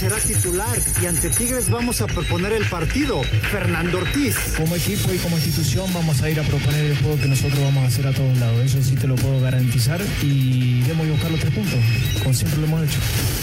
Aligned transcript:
será 0.00 0.16
titular 0.16 0.78
y 1.02 1.04
ante 1.04 1.28
Tigres 1.28 1.68
vamos 1.68 2.00
a 2.00 2.06
proponer 2.06 2.54
el 2.54 2.64
partido. 2.64 3.22
Fernando 3.52 3.98
Ortiz. 3.98 4.34
Como 4.56 4.74
equipo 4.74 5.12
y 5.12 5.18
como 5.18 5.36
institución 5.36 5.92
vamos 5.92 6.22
a 6.22 6.30
ir 6.30 6.40
a 6.40 6.42
proponer 6.42 6.86
el 6.86 6.96
juego 6.96 7.20
que 7.20 7.28
nosotros 7.28 7.60
vamos 7.60 7.84
a 7.84 7.88
hacer 7.88 8.06
a 8.06 8.12
todos 8.12 8.38
lados. 8.38 8.64
Eso 8.64 8.82
sí 8.82 8.96
te 8.96 9.06
lo 9.06 9.14
puedo 9.16 9.38
garantizar 9.42 10.00
y 10.22 10.80
debemos 10.80 11.06
buscar 11.06 11.30
los 11.30 11.40
tres 11.40 11.52
puntos, 11.52 11.78
como 12.22 12.32
siempre 12.32 12.60
lo 12.60 12.66
hemos 12.66 12.84
hecho. 12.84 12.98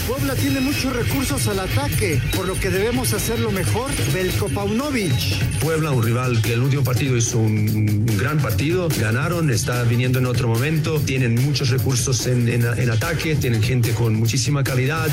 Puebla 0.08 0.34
tiene 0.34 0.60
muchos 0.60 0.96
recursos 0.96 1.46
al 1.46 1.60
ataque, 1.60 2.20
por 2.34 2.48
lo 2.48 2.58
que 2.58 2.70
debemos 2.70 3.12
hacerlo 3.12 3.52
mejor. 3.52 3.92
Belko 4.12 4.48
Paunovic. 4.48 5.14
Puebla, 5.60 5.92
un 5.92 6.02
rival 6.02 6.42
que 6.42 6.54
el 6.54 6.62
último 6.62 6.82
partido 6.82 7.16
hizo 7.16 7.38
un 7.38 8.04
gran 8.18 8.38
partido, 8.38 8.88
ganaron, 8.98 9.50
está 9.50 9.84
viniendo 9.84 10.18
en 10.18 10.26
otro 10.26 10.48
momento, 10.48 10.98
tienen 10.98 11.36
muchos 11.36 11.68
recursos 11.68 12.26
en, 12.26 12.48
en, 12.48 12.64
en 12.64 12.90
ataque, 12.90 13.36
tienen 13.36 13.62
gente 13.62 13.92
con 13.92 14.16
muchísima 14.16 14.64
calidad. 14.64 15.08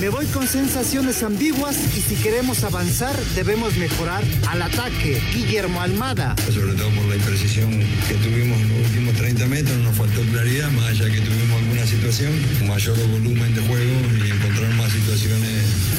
Me 0.00 0.08
voy 0.08 0.26
con 0.26 0.48
sensaciones 0.80 1.22
ambiguas 1.22 1.76
y 1.94 2.00
si 2.00 2.14
queremos 2.14 2.64
avanzar 2.64 3.14
debemos 3.34 3.76
mejorar 3.76 4.24
al 4.48 4.62
ataque. 4.62 5.20
Guillermo 5.34 5.78
Almada. 5.82 6.34
Sobre 6.50 6.72
todo 6.72 6.88
por 6.92 7.04
la 7.04 7.16
imprecisión 7.16 7.70
que 8.08 8.14
tuvimos 8.14 8.58
en 8.58 8.68
los 8.70 8.88
últimos 8.88 9.14
30 9.14 9.46
metros, 9.48 9.76
nos 9.76 9.94
faltó 9.94 10.22
claridad, 10.22 10.70
más 10.70 10.86
allá 10.86 11.10
que 11.10 11.20
tuvimos 11.20 11.60
alguna 11.60 11.86
situación, 11.86 12.32
mayor 12.66 12.96
volumen 13.10 13.54
de 13.54 13.60
juego 13.60 13.92
y 14.24 14.30
encontrar 14.30 14.72
más 14.76 14.90
situaciones, 14.90 15.50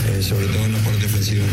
eh, 0.09 0.23
sobre 0.23 0.47
todo 0.47 0.65
en 0.65 0.71
la 0.71 0.79
parte 0.79 1.05
ofensiva. 1.05 1.45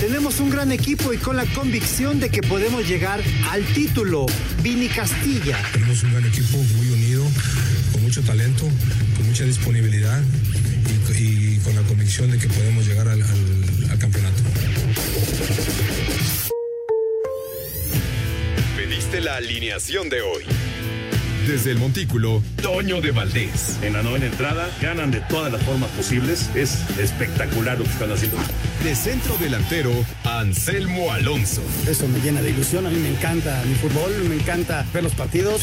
Tenemos 0.00 0.40
un 0.40 0.50
gran 0.50 0.72
equipo 0.72 1.12
y 1.12 1.18
con 1.18 1.36
la 1.36 1.46
convicción 1.54 2.18
de 2.18 2.28
que 2.28 2.42
podemos 2.42 2.88
llegar 2.88 3.20
al 3.52 3.64
título. 3.66 4.26
Vini 4.64 4.88
Castilla. 4.88 5.58
Tenemos 5.72 6.02
un 6.02 6.10
gran 6.10 6.26
equipo 6.26 6.56
muy 6.76 6.90
unido, 6.90 7.24
con 7.92 8.02
mucho 8.02 8.20
talento, 8.22 8.68
con 9.16 9.26
mucha 9.28 9.44
disponibilidad 9.44 10.20
y, 10.88 11.54
y 11.54 11.58
con 11.64 11.74
la 11.74 11.82
convicción 11.82 12.30
de 12.30 12.38
que 12.38 12.48
podemos 12.48 12.86
llegar 12.86 13.08
al, 13.08 13.22
al, 13.22 13.90
al 13.90 13.98
campeonato. 13.98 14.42
Pediste 18.76 19.20
la 19.20 19.36
alineación 19.36 20.08
de 20.08 20.22
hoy. 20.22 20.44
Desde 21.46 21.70
el 21.70 21.78
Montículo, 21.78 22.42
Toño 22.60 23.00
de 23.00 23.10
Valdés. 23.10 23.78
En 23.80 23.94
la 23.94 24.02
novena 24.02 24.26
entrada 24.26 24.68
ganan 24.82 25.10
de 25.10 25.20
todas 25.30 25.50
las 25.50 25.62
formas 25.62 25.88
posibles. 25.92 26.50
Es 26.54 26.78
espectacular 26.98 27.78
lo 27.78 27.84
que 27.84 27.90
están 27.90 28.12
haciendo. 28.12 28.36
De 28.84 28.94
centro 28.94 29.34
delantero, 29.38 29.90
Anselmo 30.24 31.10
Alonso. 31.10 31.62
Eso 31.88 32.06
me 32.06 32.20
llena 32.20 32.42
de 32.42 32.50
ilusión. 32.50 32.86
A 32.86 32.90
mí 32.90 32.98
me 32.98 33.08
encanta 33.08 33.62
mi 33.66 33.74
fútbol, 33.76 34.12
me 34.28 34.34
encanta 34.34 34.84
ver 34.92 35.02
los 35.02 35.14
partidos. 35.14 35.62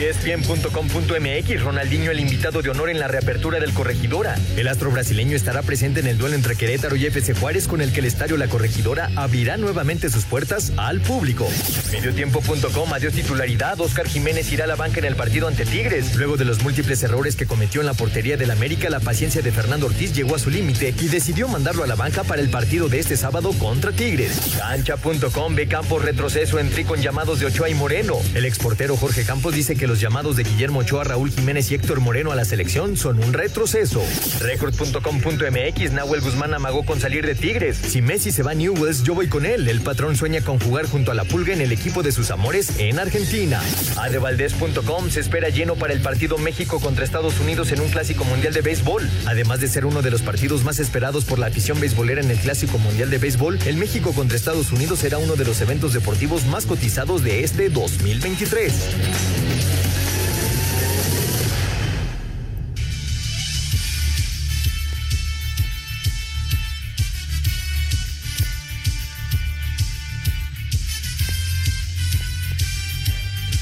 ESPN.com.mx, 0.00 1.62
Ronaldinho 1.62 2.10
el 2.10 2.20
invitado 2.20 2.62
de 2.62 2.70
honor 2.70 2.88
en 2.88 2.98
la 2.98 3.06
reapertura 3.06 3.60
del 3.60 3.74
Corregidora. 3.74 4.34
El 4.56 4.68
astro 4.68 4.90
brasileño 4.90 5.36
estará 5.36 5.60
presente 5.60 6.00
en 6.00 6.06
el 6.06 6.16
duelo 6.16 6.36
entre 6.36 6.56
Querétaro 6.56 6.96
y 6.96 7.04
FC 7.04 7.34
Juárez 7.34 7.68
con 7.68 7.82
el 7.82 7.92
que 7.92 8.00
el 8.00 8.06
estadio 8.06 8.38
La 8.38 8.48
Corregidora 8.48 9.10
abrirá 9.14 9.58
nuevamente 9.58 10.08
sus 10.08 10.24
puertas 10.24 10.72
al 10.78 11.02
público. 11.02 11.46
Mediotiempo.com, 11.92 12.94
adiós 12.94 13.12
titularidad, 13.12 13.78
Oscar 13.78 14.08
Jiménez 14.08 14.50
irá 14.52 14.64
a 14.64 14.68
la 14.68 14.76
banca 14.76 15.00
en 15.00 15.04
el 15.04 15.16
partido 15.16 15.48
ante 15.48 15.66
Tigres. 15.66 16.16
Luego 16.16 16.38
de 16.38 16.46
los 16.46 16.62
múltiples 16.62 17.02
errores 17.02 17.36
que 17.36 17.46
cometió 17.46 17.82
en 17.82 17.86
la 17.86 17.94
portería 17.94 18.38
del 18.38 18.50
América, 18.50 18.88
la 18.88 19.00
paciencia 19.00 19.42
de 19.42 19.52
Fernando 19.52 19.84
Ortiz 19.84 20.14
llegó 20.14 20.34
a 20.34 20.38
su 20.38 20.48
límite 20.48 20.94
y 20.98 21.08
decidió 21.08 21.46
mandarlo 21.46 21.84
a 21.84 21.86
la 21.86 21.94
banca 21.94 22.24
para 22.24 22.40
el 22.40 22.48
partido 22.48 22.88
de 22.88 23.00
este 23.00 23.18
sábado 23.18 23.52
contra 23.52 23.92
Tigres. 23.92 24.56
Cancha.com 24.56 25.54
ve 25.54 25.68
Campos 25.68 26.02
retroceso 26.02 26.58
en 26.58 26.70
tri 26.70 26.84
con 26.84 27.02
llamados 27.02 27.38
de 27.38 27.46
Ochoa 27.46 27.68
y 27.68 27.74
Moreno. 27.74 28.16
El 28.34 28.46
exportero 28.46 28.96
Jorge 28.96 29.24
Campos 29.24 29.54
dice 29.54 29.76
que 29.76 29.89
los 29.90 29.98
llamados 29.98 30.36
de 30.36 30.44
Guillermo 30.44 30.78
Ochoa, 30.78 31.02
Raúl 31.02 31.32
Jiménez 31.32 31.68
y 31.72 31.74
Héctor 31.74 31.98
Moreno 31.98 32.30
a 32.30 32.36
la 32.36 32.44
selección 32.44 32.96
son 32.96 33.18
un 33.18 33.32
retroceso. 33.32 34.00
Record.com.mx, 34.38 35.92
Nahuel 35.92 36.20
Guzmán 36.20 36.54
amagó 36.54 36.86
con 36.86 37.00
salir 37.00 37.26
de 37.26 37.34
Tigres. 37.34 37.76
Si 37.76 38.00
Messi 38.00 38.30
se 38.30 38.44
va 38.44 38.52
a 38.52 38.54
Newells, 38.54 39.02
yo 39.02 39.16
voy 39.16 39.26
con 39.26 39.44
él. 39.44 39.66
El 39.66 39.80
patrón 39.80 40.14
sueña 40.14 40.42
con 40.42 40.60
jugar 40.60 40.86
junto 40.86 41.10
a 41.10 41.14
la 41.16 41.24
pulga 41.24 41.54
en 41.54 41.60
el 41.60 41.72
equipo 41.72 42.04
de 42.04 42.12
sus 42.12 42.30
amores 42.30 42.78
en 42.78 43.00
Argentina. 43.00 43.60
Adevaldez.com 43.96 45.10
se 45.10 45.18
espera 45.18 45.48
lleno 45.48 45.74
para 45.74 45.92
el 45.92 46.00
partido 46.00 46.38
México 46.38 46.78
contra 46.78 47.04
Estados 47.04 47.40
Unidos 47.40 47.72
en 47.72 47.80
un 47.80 47.88
clásico 47.88 48.22
mundial 48.22 48.54
de 48.54 48.60
béisbol. 48.60 49.10
Además 49.26 49.58
de 49.58 49.66
ser 49.66 49.86
uno 49.86 50.02
de 50.02 50.12
los 50.12 50.22
partidos 50.22 50.62
más 50.62 50.78
esperados 50.78 51.24
por 51.24 51.40
la 51.40 51.46
afición 51.46 51.80
beisbolera 51.80 52.20
en 52.20 52.30
el 52.30 52.38
clásico 52.38 52.78
mundial 52.78 53.10
de 53.10 53.18
béisbol, 53.18 53.58
el 53.66 53.76
México 53.76 54.12
contra 54.12 54.36
Estados 54.36 54.70
Unidos 54.70 55.00
será 55.00 55.18
uno 55.18 55.34
de 55.34 55.44
los 55.44 55.60
eventos 55.60 55.94
deportivos 55.94 56.46
más 56.46 56.64
cotizados 56.64 57.24
de 57.24 57.42
este 57.42 57.70
2023. 57.70 59.49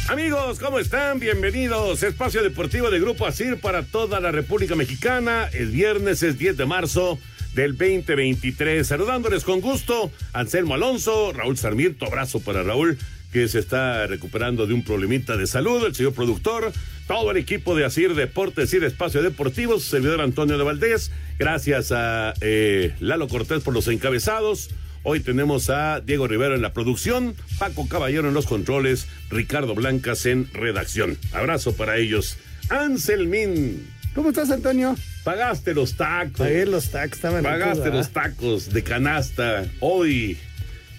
Amigos, 0.09 0.59
¿cómo 0.59 0.79
están? 0.79 1.21
Bienvenidos. 1.21 2.03
Espacio 2.03 2.43
Deportivo 2.43 2.91
de 2.91 2.99
Grupo 2.99 3.27
ASIR 3.27 3.61
para 3.61 3.83
toda 3.83 4.21
la 4.21 4.33
República 4.33 4.75
Mexicana. 4.75 5.51
El 5.53 5.69
viernes 5.71 6.23
es 6.23 6.39
10 6.39 6.57
de 6.57 6.65
marzo 6.65 7.19
del 7.55 7.77
2023. 7.77 8.87
Saludándoles 8.87 9.45
con 9.45 9.61
gusto, 9.61 10.11
Anselmo 10.33 10.75
Alonso, 10.75 11.33
Raúl 11.35 11.59
Sarmiento, 11.59 12.07
abrazo 12.07 12.41
para 12.41 12.63
Raúl, 12.63 12.99
que 13.33 13.49
se 13.49 13.59
está 13.59 14.07
recuperando 14.07 14.67
de 14.67 14.75
un 14.75 14.83
problemita 14.83 15.37
de 15.37 15.47
salud, 15.47 15.85
el 15.85 15.95
señor 15.95 16.15
productor, 16.15 16.73
todo 17.07 17.31
el 17.31 17.37
equipo 17.37 17.75
de 17.77 17.85
ASIR 17.85 18.15
Deportes 18.15 18.73
y 18.75 18.79
de 18.79 18.87
Espacio 18.87 19.23
Deportivo, 19.23 19.75
su 19.75 19.91
servidor 19.91 20.21
Antonio 20.21 20.57
de 20.57 20.65
Valdés, 20.65 21.11
gracias 21.39 21.93
a 21.93 22.35
eh, 22.41 22.95
Lalo 23.01 23.29
Cortés 23.29 23.63
por 23.63 23.75
los 23.75 23.89
encabezados. 23.89 24.71
Hoy 25.05 25.21
tenemos 25.21 25.71
a 25.71 26.01
Diego 26.01 26.27
Rivero 26.27 26.55
en 26.55 26.63
la 26.63 26.73
producción, 26.73 27.35
Paco 27.59 27.89
Caballero 27.89 28.29
en 28.29 28.35
los 28.35 28.47
controles, 28.47 29.07
Ricardo 29.31 29.75
Blancas 29.75 30.27
en 30.27 30.53
redacción. 30.53 31.17
Abrazo 31.33 31.75
para 31.75 31.97
ellos. 31.97 32.37
Anselmín. 32.69 33.87
¿Cómo 34.15 34.31
estás, 34.31 34.51
Antonio? 34.51 34.97
Pagaste 35.25 35.75
los 35.75 35.95
tacos. 35.95 36.39
Pagué 36.39 36.67
los 36.67 36.91
tacos, 36.91 37.13
estaban 37.13 37.43
Pagaste 37.43 37.91
los 37.91 38.11
tacos 38.11 38.73
de 38.73 38.83
canasta 38.83 39.67
hoy. 39.81 40.39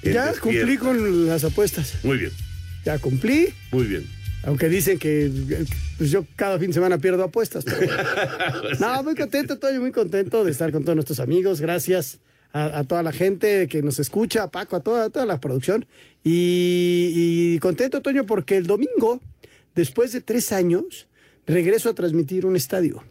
Ya 0.04 0.28
Despierta. 0.28 0.40
cumplí 0.42 0.78
con 0.78 1.28
las 1.28 1.44
apuestas. 1.44 1.96
Muy 2.04 2.18
bien, 2.18 2.32
Ya 2.86 2.98
cumplí. 3.00 3.50
muy 3.72 3.86
bien. 3.86 4.08
Aunque 4.44 4.70
dicen 4.70 4.98
que 5.00 5.30
pues 5.98 6.12
yo 6.12 6.26
cada 6.38 6.58
fin 6.60 6.68
de 6.68 6.74
semana 6.76 6.98
pierdo 6.98 7.24
apuestas. 7.24 7.66
pero- 7.66 7.92
no, 8.80 9.04
muy 9.04 9.16
contento, 9.16 9.58
Toño, 9.60 9.82
muy 9.82 9.92
contento 9.92 10.46
de 10.46 10.52
estar 10.52 10.72
con 10.72 10.84
todos 10.84 10.96
nuestros 10.96 11.20
amigos. 11.20 11.60
Gracias 11.60 12.20
a, 12.54 12.80
a 12.80 12.84
toda 12.86 13.04
la 13.04 13.12
gente 13.12 13.68
que 13.68 13.82
nos 13.82 14.00
escucha, 14.00 14.44
a 14.44 14.50
Paco, 14.52 14.78
a 14.78 14.80
toda, 14.80 15.06
a 15.06 15.10
toda 15.10 15.26
la 15.26 15.40
producción. 15.42 15.86
Y, 16.24 17.12
y 17.56 17.60
contento, 17.60 18.02
Toño, 18.02 18.26
porque 18.26 18.56
el 18.56 18.66
domingo, 18.66 19.22
después 19.76 20.14
de 20.14 20.22
tres 20.22 20.54
años, 20.54 21.08
regreso 21.46 21.90
a 21.90 21.94
transmitir 21.94 22.46
un 22.46 22.56
estadio. 22.56 23.04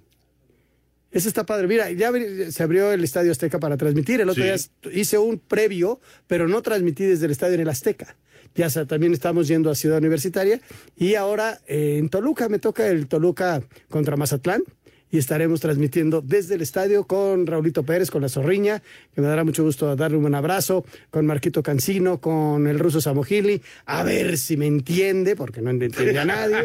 Eso 1.11 1.29
está 1.29 1.45
padre. 1.47 1.67
Mira, 1.67 1.91
ya 1.91 2.13
se 2.51 2.63
abrió 2.63 2.93
el 2.93 3.03
Estadio 3.03 3.33
Azteca 3.33 3.59
para 3.59 3.77
transmitir. 3.77 4.21
El 4.21 4.29
otro 4.29 4.43
Sí. 4.45 4.49
día 4.49 4.93
hice 5.01 5.17
un 5.19 5.39
previo, 5.39 6.01
pero 6.27 6.49
no 6.49 6.61
transmití 6.63 7.05
desde 7.05 7.25
el 7.27 7.33
estadio 7.33 7.55
en 7.55 7.61
el 7.61 7.69
Azteca. 7.69 8.17
Ya 8.55 8.69
también 8.87 9.13
estamos 9.13 9.47
yendo 9.47 9.71
a 9.71 9.75
Ciudad 9.75 9.99
Universitaria. 9.99 10.61
Y 10.97 11.15
ahora 11.15 11.61
eh, 11.67 11.97
en 11.99 12.09
Toluca 12.09 12.49
me 12.49 12.59
toca 12.59 12.89
el 12.89 13.07
Toluca 13.07 13.63
contra 13.89 14.17
Mazatlán. 14.17 14.63
Y 15.11 15.19
estaremos 15.19 15.61
transmitiendo 15.61 16.21
desde 16.21 16.55
el 16.57 16.63
estadio 16.63 17.05
con 17.05 17.47
Raulito 17.47 17.83
Pérez, 17.83 18.11
con 18.11 18.23
la 18.23 18.29
Zorriña, 18.29 18.83
que 19.15 19.21
me 19.21 19.27
dará 19.27 19.45
mucho 19.45 19.65
gusto 19.65 19.97
darle 19.97 20.19
un 20.19 20.35
abrazo, 20.35 20.85
con 21.11 21.25
Marquito 21.27 21.63
Cancino, 21.63 22.21
con 22.21 22.67
el 22.67 22.79
ruso 22.79 23.01
Samogili, 23.01 23.63
a 23.87 24.03
ver 24.03 24.37
si 24.37 24.57
me 24.57 24.67
entiende, 24.67 25.37
porque 25.37 25.63
no 25.63 25.71
entiende 25.71 26.19
a 26.19 26.25
nadie. 26.25 26.65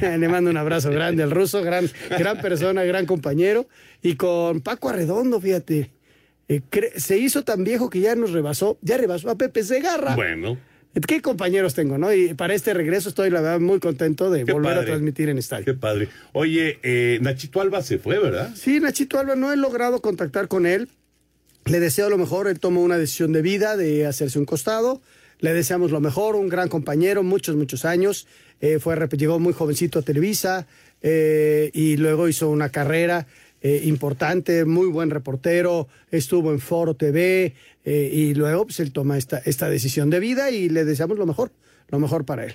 Le 0.00 0.28
mando 0.28 0.50
un 0.50 0.56
abrazo 0.56 0.90
grande 0.90 1.22
al 1.22 1.30
ruso, 1.30 1.62
gran, 1.62 1.88
gran 2.10 2.40
persona, 2.40 2.84
gran 2.84 3.06
compañero. 3.06 3.66
Y 4.02 4.16
con 4.16 4.60
Paco 4.60 4.88
Arredondo, 4.88 5.40
fíjate, 5.40 5.90
eh, 6.48 6.60
se 6.96 7.16
hizo 7.16 7.44
tan 7.44 7.64
viejo 7.64 7.88
que 7.88 8.00
ya 8.00 8.14
nos 8.14 8.32
rebasó, 8.32 8.78
ya 8.82 8.96
rebasó 8.96 9.30
a 9.30 9.36
Pepe 9.36 9.62
Segarra. 9.62 10.16
Bueno, 10.16 10.58
¿Qué 11.06 11.22
compañeros 11.22 11.74
tengo, 11.74 11.98
no? 11.98 12.12
Y 12.12 12.34
para 12.34 12.54
este 12.54 12.74
regreso 12.74 13.10
estoy, 13.10 13.30
la 13.30 13.40
verdad, 13.40 13.60
muy 13.60 13.78
contento 13.78 14.28
de 14.30 14.44
Qué 14.44 14.52
volver 14.52 14.76
a 14.78 14.84
transmitir 14.84 15.28
en 15.28 15.38
estadio. 15.38 15.64
qué 15.64 15.74
padre. 15.74 16.08
Oye, 16.32 16.78
eh, 16.82 17.18
Nachito 17.22 17.60
Alba 17.60 17.80
se 17.82 17.98
fue, 17.98 18.18
¿verdad? 18.18 18.52
Sí, 18.56 18.80
Nachito 18.80 19.18
Alba, 19.18 19.36
no 19.36 19.52
he 19.52 19.56
logrado 19.56 20.00
contactar 20.00 20.48
con 20.48 20.66
él. 20.66 20.88
Le 21.66 21.78
deseo 21.78 22.10
lo 22.10 22.18
mejor, 22.18 22.48
él 22.48 22.58
tomó 22.58 22.82
una 22.82 22.98
decisión 22.98 23.32
de 23.32 23.42
vida 23.42 23.76
de 23.76 24.06
hacerse 24.06 24.38
un 24.38 24.46
costado. 24.46 25.00
le 25.38 25.54
deseamos 25.54 25.90
lo 25.90 26.00
mejor, 26.00 26.36
un 26.36 26.48
gran 26.48 26.68
compañero, 26.68 27.22
muchos, 27.22 27.56
muchos 27.56 27.84
años. 27.84 28.26
Eh, 28.60 28.78
fue, 28.78 28.96
llegó 29.16 29.38
muy 29.38 29.54
jovencito 29.54 30.00
a 30.00 30.02
Televisa 30.02 30.66
eh, 31.00 31.70
y 31.72 31.96
luego 31.96 32.28
hizo 32.28 32.50
una 32.50 32.68
carrera 32.68 33.26
eh, 33.62 33.82
importante, 33.84 34.64
muy 34.64 34.86
buen 34.86 35.10
reportero, 35.10 35.86
estuvo 36.10 36.50
en 36.50 36.60
Foro 36.60 36.94
TV 36.94 37.54
eh, 37.84 38.10
y 38.12 38.34
luego 38.34 38.66
pues, 38.66 38.80
él 38.80 38.92
toma 38.92 39.18
esta, 39.18 39.38
esta 39.38 39.68
decisión 39.68 40.10
de 40.10 40.20
vida 40.20 40.50
y 40.50 40.68
le 40.68 40.84
deseamos 40.84 41.18
lo 41.18 41.26
mejor, 41.26 41.52
lo 41.88 41.98
mejor 41.98 42.24
para 42.24 42.44
él. 42.44 42.54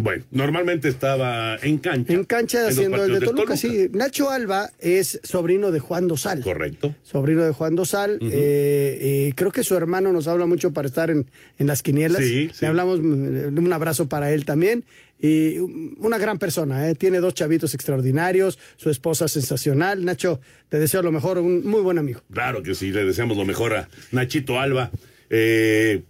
Bueno, 0.00 0.24
normalmente 0.30 0.88
estaba 0.88 1.56
en 1.56 1.78
cancha. 1.78 2.12
En 2.12 2.22
cancha 2.22 2.68
haciendo 2.68 3.04
el 3.04 3.18
de 3.18 3.20
Toluca, 3.20 3.56
sí. 3.56 3.88
Nacho 3.92 4.30
Alba 4.30 4.70
es 4.78 5.20
sobrino 5.24 5.72
de 5.72 5.80
Juan 5.80 6.06
Dosal. 6.06 6.40
Correcto. 6.40 6.94
Sobrino 7.02 7.42
de 7.42 7.50
Juan 7.50 7.74
Dosal. 7.74 8.20
Eh, 8.22 8.98
eh, 9.00 9.32
creo 9.34 9.50
que 9.50 9.64
su 9.64 9.74
hermano 9.74 10.12
nos 10.12 10.28
habla 10.28 10.46
mucho 10.46 10.72
para 10.72 10.86
estar 10.86 11.10
en, 11.10 11.26
en 11.58 11.66
las 11.66 11.82
quinielas. 11.82 12.22
Sí, 12.22 12.48
sí. 12.52 12.58
Le 12.60 12.68
hablamos 12.68 13.00
mm, 13.00 13.58
un 13.58 13.72
abrazo 13.72 14.08
para 14.08 14.30
él 14.30 14.44
también. 14.44 14.84
Y 15.20 15.58
una 15.58 16.16
gran 16.18 16.38
persona, 16.38 16.88
¿eh? 16.88 16.94
tiene 16.94 17.18
dos 17.18 17.34
chavitos 17.34 17.74
extraordinarios, 17.74 18.58
su 18.76 18.88
esposa 18.90 19.26
sensacional. 19.26 20.04
Nacho, 20.04 20.40
te 20.68 20.78
deseo 20.78 21.02
lo 21.02 21.10
mejor, 21.10 21.38
un 21.38 21.66
muy 21.66 21.80
buen 21.80 21.98
amigo. 21.98 22.20
Claro 22.32 22.62
que 22.62 22.74
sí, 22.74 22.92
le 22.92 23.04
deseamos 23.04 23.36
lo 23.36 23.44
mejor 23.44 23.74
a 23.74 23.88
Nachito 24.12 24.60
Alba. 24.60 24.90
Eh, 25.30 26.02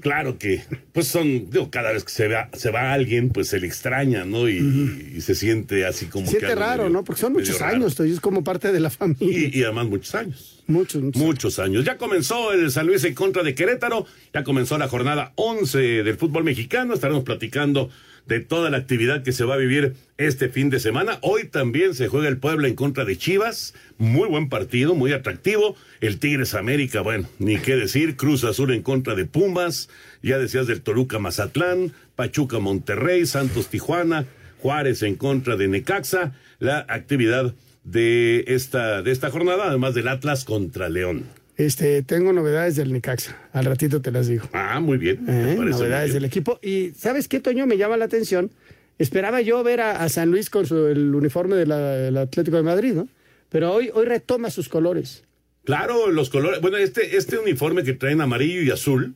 claro 0.00 0.38
que, 0.38 0.62
pues 0.92 1.08
son, 1.08 1.50
digo, 1.50 1.70
cada 1.70 1.92
vez 1.92 2.04
que 2.04 2.10
se 2.12 2.26
va, 2.28 2.48
se 2.54 2.70
va 2.70 2.92
alguien, 2.94 3.28
pues 3.28 3.48
se 3.48 3.60
le 3.60 3.66
extraña, 3.66 4.24
¿no? 4.24 4.48
Y, 4.48 5.12
y 5.16 5.20
se 5.20 5.34
siente 5.34 5.84
así 5.84 6.06
como 6.06 6.26
Siente 6.26 6.46
que 6.46 6.52
algo 6.52 6.64
raro, 6.64 6.82
medio- 6.84 6.94
¿no? 6.94 7.04
Porque 7.04 7.20
son 7.20 7.32
muchos 7.34 7.58
raro. 7.60 7.76
años, 7.76 8.00
es 8.00 8.20
como 8.20 8.42
parte 8.42 8.72
de 8.72 8.80
la 8.80 8.88
familia. 8.90 9.48
Y, 9.52 9.58
y 9.58 9.62
además 9.62 9.88
muchos 9.88 10.14
años. 10.14 10.62
Muchos, 10.66 11.02
muchos. 11.02 11.22
Muchos 11.22 11.58
años. 11.58 11.84
Ya 11.84 11.98
comenzó 11.98 12.52
el 12.52 12.70
San 12.70 12.86
Luis 12.86 13.04
en 13.04 13.14
contra 13.14 13.42
de 13.42 13.54
Querétaro, 13.54 14.06
ya 14.32 14.42
comenzó 14.42 14.78
la 14.78 14.88
jornada 14.88 15.32
11 15.36 15.78
del 16.02 16.16
fútbol 16.16 16.44
mexicano, 16.44 16.94
estaremos 16.94 17.22
platicando 17.24 17.90
de 18.26 18.40
toda 18.40 18.70
la 18.70 18.78
actividad 18.78 19.22
que 19.22 19.32
se 19.32 19.44
va 19.44 19.54
a 19.54 19.58
vivir 19.58 19.94
este 20.16 20.48
fin 20.48 20.70
de 20.70 20.80
semana. 20.80 21.18
Hoy 21.22 21.44
también 21.44 21.94
se 21.94 22.08
juega 22.08 22.28
el 22.28 22.38
Puebla 22.38 22.68
en 22.68 22.74
contra 22.74 23.04
de 23.04 23.16
Chivas, 23.16 23.74
muy 23.98 24.28
buen 24.28 24.48
partido, 24.48 24.94
muy 24.94 25.12
atractivo. 25.12 25.76
El 26.00 26.18
Tigres 26.18 26.54
América, 26.54 27.00
bueno, 27.00 27.28
ni 27.38 27.58
qué 27.58 27.76
decir, 27.76 28.16
Cruz 28.16 28.44
Azul 28.44 28.72
en 28.72 28.82
contra 28.82 29.14
de 29.14 29.26
Pumas, 29.26 29.88
ya 30.22 30.38
decías 30.38 30.66
del 30.66 30.80
Toluca 30.80 31.18
Mazatlán, 31.18 31.92
Pachuca 32.16 32.58
Monterrey, 32.58 33.26
Santos 33.26 33.68
Tijuana, 33.68 34.26
Juárez 34.60 35.02
en 35.02 35.16
contra 35.16 35.56
de 35.56 35.68
Necaxa, 35.68 36.32
la 36.58 36.86
actividad 36.88 37.54
de 37.84 38.44
esta, 38.48 39.02
de 39.02 39.10
esta 39.10 39.30
jornada, 39.30 39.68
además 39.68 39.94
del 39.94 40.08
Atlas 40.08 40.44
contra 40.44 40.88
León. 40.88 41.24
Este, 41.56 42.02
tengo 42.02 42.32
novedades 42.32 42.76
del 42.76 42.92
Necaxa. 42.92 43.36
Al 43.52 43.64
ratito 43.66 44.00
te 44.02 44.10
las 44.10 44.26
digo. 44.26 44.48
Ah, 44.52 44.80
muy 44.80 44.98
bien. 44.98 45.24
¿Eh? 45.28 45.56
Novedades 45.58 46.12
del 46.12 46.24
equipo. 46.24 46.58
Y 46.62 46.90
¿sabes 46.96 47.28
qué, 47.28 47.38
Toño? 47.40 47.66
Me 47.66 47.76
llama 47.76 47.96
la 47.96 48.06
atención. 48.06 48.50
Esperaba 48.98 49.40
yo 49.40 49.62
ver 49.62 49.80
a, 49.80 50.02
a 50.02 50.08
San 50.08 50.30
Luis 50.30 50.50
con 50.50 50.66
su- 50.66 50.86
el 50.88 51.14
uniforme 51.14 51.56
de 51.56 51.64
del 51.64 52.16
Atlético 52.16 52.56
de 52.56 52.62
Madrid, 52.62 52.92
¿no? 52.94 53.08
Pero 53.50 53.72
hoy, 53.72 53.90
hoy 53.94 54.04
retoma 54.06 54.50
sus 54.50 54.68
colores. 54.68 55.22
Claro, 55.64 56.10
los 56.10 56.28
colores. 56.28 56.60
Bueno, 56.60 56.76
este, 56.76 57.16
este 57.16 57.38
uniforme 57.38 57.84
que 57.84 57.92
traen 57.94 58.20
amarillo 58.20 58.62
y 58.62 58.70
azul 58.70 59.14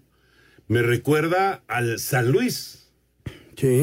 me 0.68 0.82
recuerda 0.82 1.62
al 1.66 1.98
San 1.98 2.30
Luis. 2.30 2.86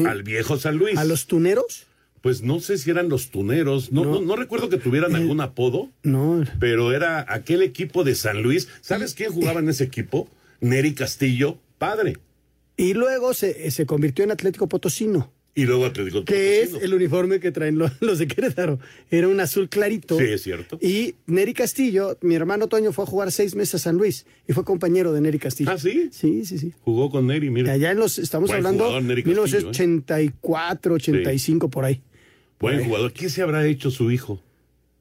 Al 0.06 0.22
viejo 0.22 0.56
San 0.56 0.78
Luis. 0.78 0.96
¿A 0.98 1.04
los 1.04 1.26
tuneros? 1.26 1.85
Pues 2.26 2.42
no 2.42 2.58
sé 2.58 2.76
si 2.76 2.90
eran 2.90 3.08
los 3.08 3.30
tuneros. 3.30 3.92
No, 3.92 4.04
no. 4.04 4.20
no 4.20 4.34
recuerdo 4.34 4.68
que 4.68 4.78
tuvieran 4.78 5.14
algún 5.14 5.40
apodo. 5.40 5.90
No. 6.02 6.42
Pero 6.58 6.92
era 6.92 7.24
aquel 7.28 7.62
equipo 7.62 8.02
de 8.02 8.16
San 8.16 8.42
Luis. 8.42 8.66
¿Sabes 8.80 9.14
quién 9.14 9.30
jugaba 9.30 9.60
en 9.60 9.68
ese 9.68 9.84
equipo? 9.84 10.28
Neri 10.60 10.92
Castillo, 10.92 11.58
padre. 11.78 12.16
Y 12.76 12.94
luego 12.94 13.32
se, 13.32 13.70
se 13.70 13.86
convirtió 13.86 14.24
en 14.24 14.32
Atlético 14.32 14.68
Potosino, 14.68 15.32
Y 15.54 15.64
luego 15.66 15.84
Atlético 15.86 16.24
que 16.24 16.62
es 16.62 16.70
Potosino. 16.70 16.84
el 16.84 16.94
uniforme 16.94 17.38
que 17.40 17.52
traen 17.52 17.78
lo- 17.78 17.90
los, 18.00 18.18
de 18.18 18.26
Querétaro. 18.26 18.80
Era 19.10 19.28
un 19.28 19.38
azul 19.40 19.68
clarito. 19.68 20.18
Sí, 20.18 20.24
es 20.24 20.42
cierto. 20.42 20.78
Y 20.82 21.14
Neri 21.26 21.54
Castillo, 21.54 22.18
mi 22.22 22.34
hermano 22.34 22.66
Toño 22.66 22.92
fue 22.92 23.04
a 23.04 23.06
jugar 23.06 23.30
seis 23.32 23.54
meses 23.54 23.76
a 23.76 23.78
San 23.78 23.96
Luis 23.96 24.26
y 24.48 24.52
fue 24.52 24.64
compañero 24.64 25.12
de 25.12 25.20
Neri 25.20 25.38
Castillo. 25.38 25.70
¿Ah, 25.70 25.78
sí? 25.78 26.08
Sí, 26.10 26.44
sí, 26.44 26.58
sí. 26.58 26.72
Jugó 26.80 27.08
con 27.10 27.28
Neri, 27.28 27.50
mira. 27.50 27.72
Allá 27.72 27.92
en 27.92 27.98
los, 27.98 28.18
estamos 28.18 28.48
Buen 28.50 28.58
hablando 28.58 28.84
jugador, 28.84 29.02
Neri 29.04 29.22
Castillo, 29.22 29.44
¿eh? 29.46 29.46
1984, 29.46 30.94
85, 30.94 31.70
por 31.70 31.84
ahí. 31.84 32.02
Buen 32.58 32.78
Ahí. 32.78 32.84
jugador. 32.84 33.12
¿Qué 33.12 33.28
se 33.28 33.42
habrá 33.42 33.66
hecho 33.66 33.90
su 33.90 34.10
hijo? 34.10 34.40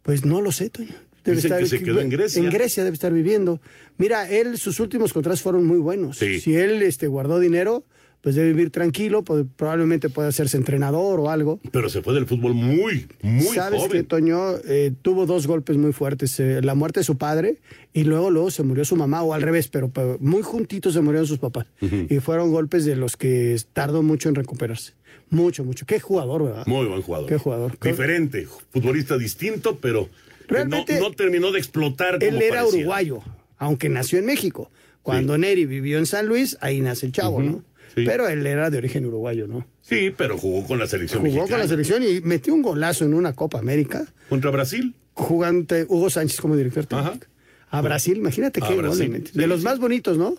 Pues 0.04 0.26
no 0.26 0.42
lo 0.42 0.52
sé, 0.52 0.70
Toño. 0.70 0.96
Dicen 1.24 1.58
que 1.58 1.66
se 1.66 1.82
quedó 1.82 2.02
en 2.02 2.10
Grecia. 2.10 2.42
En 2.42 2.52
Grecia 2.52 2.84
debe 2.84 2.94
estar 2.94 3.12
viviendo. 3.12 3.60
Mira, 3.98 4.30
él, 4.30 4.58
sus 4.60 4.80
últimos 4.80 5.12
contratos 5.12 5.42
fueron 5.42 5.66
muy 5.66 5.80
buenos. 5.80 6.20
Sí. 6.20 6.40
Si 6.40 6.56
él 6.56 6.84
este, 6.84 7.08
guardó 7.08 7.40
dinero, 7.40 7.84
pues 8.26 8.34
debe 8.34 8.54
vivir 8.54 8.72
tranquilo, 8.72 9.24
pues, 9.24 9.46
probablemente 9.56 10.10
pueda 10.10 10.30
hacerse 10.30 10.58
entrenador 10.58 11.20
o 11.20 11.30
algo. 11.30 11.60
Pero 11.72 11.90
se 11.90 12.02
fue 12.02 12.16
del 12.16 12.26
fútbol 12.26 12.56
muy, 12.56 13.06
muy 13.22 13.44
¿Sabes 13.56 13.80
joven. 13.84 13.92
que 13.92 14.04
Toño 14.04 14.56
eh, 14.66 14.94
tuvo 15.04 15.28
dos 15.28 15.46
golpes 15.46 15.78
muy 15.78 15.94
fuertes? 15.94 16.40
eh, 16.40 16.60
la 16.64 16.74
muerte 16.74 17.02
de 17.02 17.04
su 17.04 17.20
padre 17.20 17.58
y 17.94 18.04
luego, 18.04 18.32
luego 18.32 18.50
se 18.50 18.64
murió 18.64 18.84
su 18.84 18.96
mamá, 18.96 19.22
o 19.22 19.36
al 19.36 19.44
revés, 19.44 19.68
pero, 19.68 19.90
pero 19.90 20.18
muy 20.20 20.42
juntitos 20.42 20.96
se 20.96 21.02
murieron 21.02 21.28
sus 21.28 21.38
papás. 21.38 21.68
Y 22.10 22.18
fueron 22.18 22.52
golpes 22.52 22.84
de 22.86 22.96
los 22.96 23.16
que 23.16 23.56
tardó 23.74 24.02
mucho 24.02 24.28
en 24.28 24.34
recuperarse. 24.34 24.94
Mucho, 25.30 25.64
mucho. 25.64 25.86
Qué 25.86 26.00
jugador, 26.00 26.46
¿verdad? 26.46 26.66
Muy 26.66 26.88
buen 26.88 27.04
jugador. 27.04 27.30
Qué 27.30 27.38
jugador. 27.38 27.78
Diferente, 27.80 28.48
futbolista 28.72 29.20
distinto, 29.20 29.78
pero 29.80 30.10
Realmente, 30.48 30.96
no, 30.96 31.10
no 31.10 31.12
terminó 31.16 31.52
de 31.52 31.60
explotar. 31.60 32.16
Él 32.24 32.32
como 32.32 32.42
era 32.42 32.56
parecía. 32.62 32.80
uruguayo, 32.80 33.20
aunque 33.60 33.88
nació 33.88 34.18
en 34.18 34.26
México. 34.26 34.72
Cuando 35.04 35.38
Neri 35.38 35.68
vivió 35.68 36.00
en 36.00 36.08
San 36.08 36.26
Luis, 36.26 36.58
ahí 36.62 36.82
nace 36.82 37.06
el 37.06 37.12
chavo, 37.12 37.40
¿no? 37.40 37.64
Pero 37.96 38.28
él 38.28 38.46
era 38.46 38.70
de 38.70 38.78
origen 38.78 39.06
uruguayo, 39.06 39.48
¿no? 39.48 39.66
Sí, 39.82 40.12
pero 40.16 40.38
jugó 40.38 40.66
con 40.68 40.80
la 40.80 40.88
selección 40.88 41.22
Jugó 41.22 41.48
con 41.48 41.60
la 41.60 41.68
selección 41.68 42.04
y 42.04 42.22
metió 42.22 42.54
un 42.54 42.62
golazo 42.62 43.06
en 43.06 43.14
una 43.14 43.34
Copa 43.34 43.60
América. 43.60 44.06
¿Contra 44.30 44.52
Brasil? 44.52 44.96
Jugante 45.14 45.86
Hugo 45.88 46.10
Sánchez 46.10 46.42
como 46.42 46.58
director 46.58 46.86
técnico. 46.86 47.28
A 47.70 47.82
Brasil, 47.82 48.18
imagínate 48.18 48.62
qué 48.62 48.76
gol 48.76 48.94
sí, 48.96 49.12
De 49.34 49.48
los 49.48 49.60
sí. 49.60 49.66
más 49.66 49.80
bonitos, 49.80 50.18
¿no? 50.18 50.36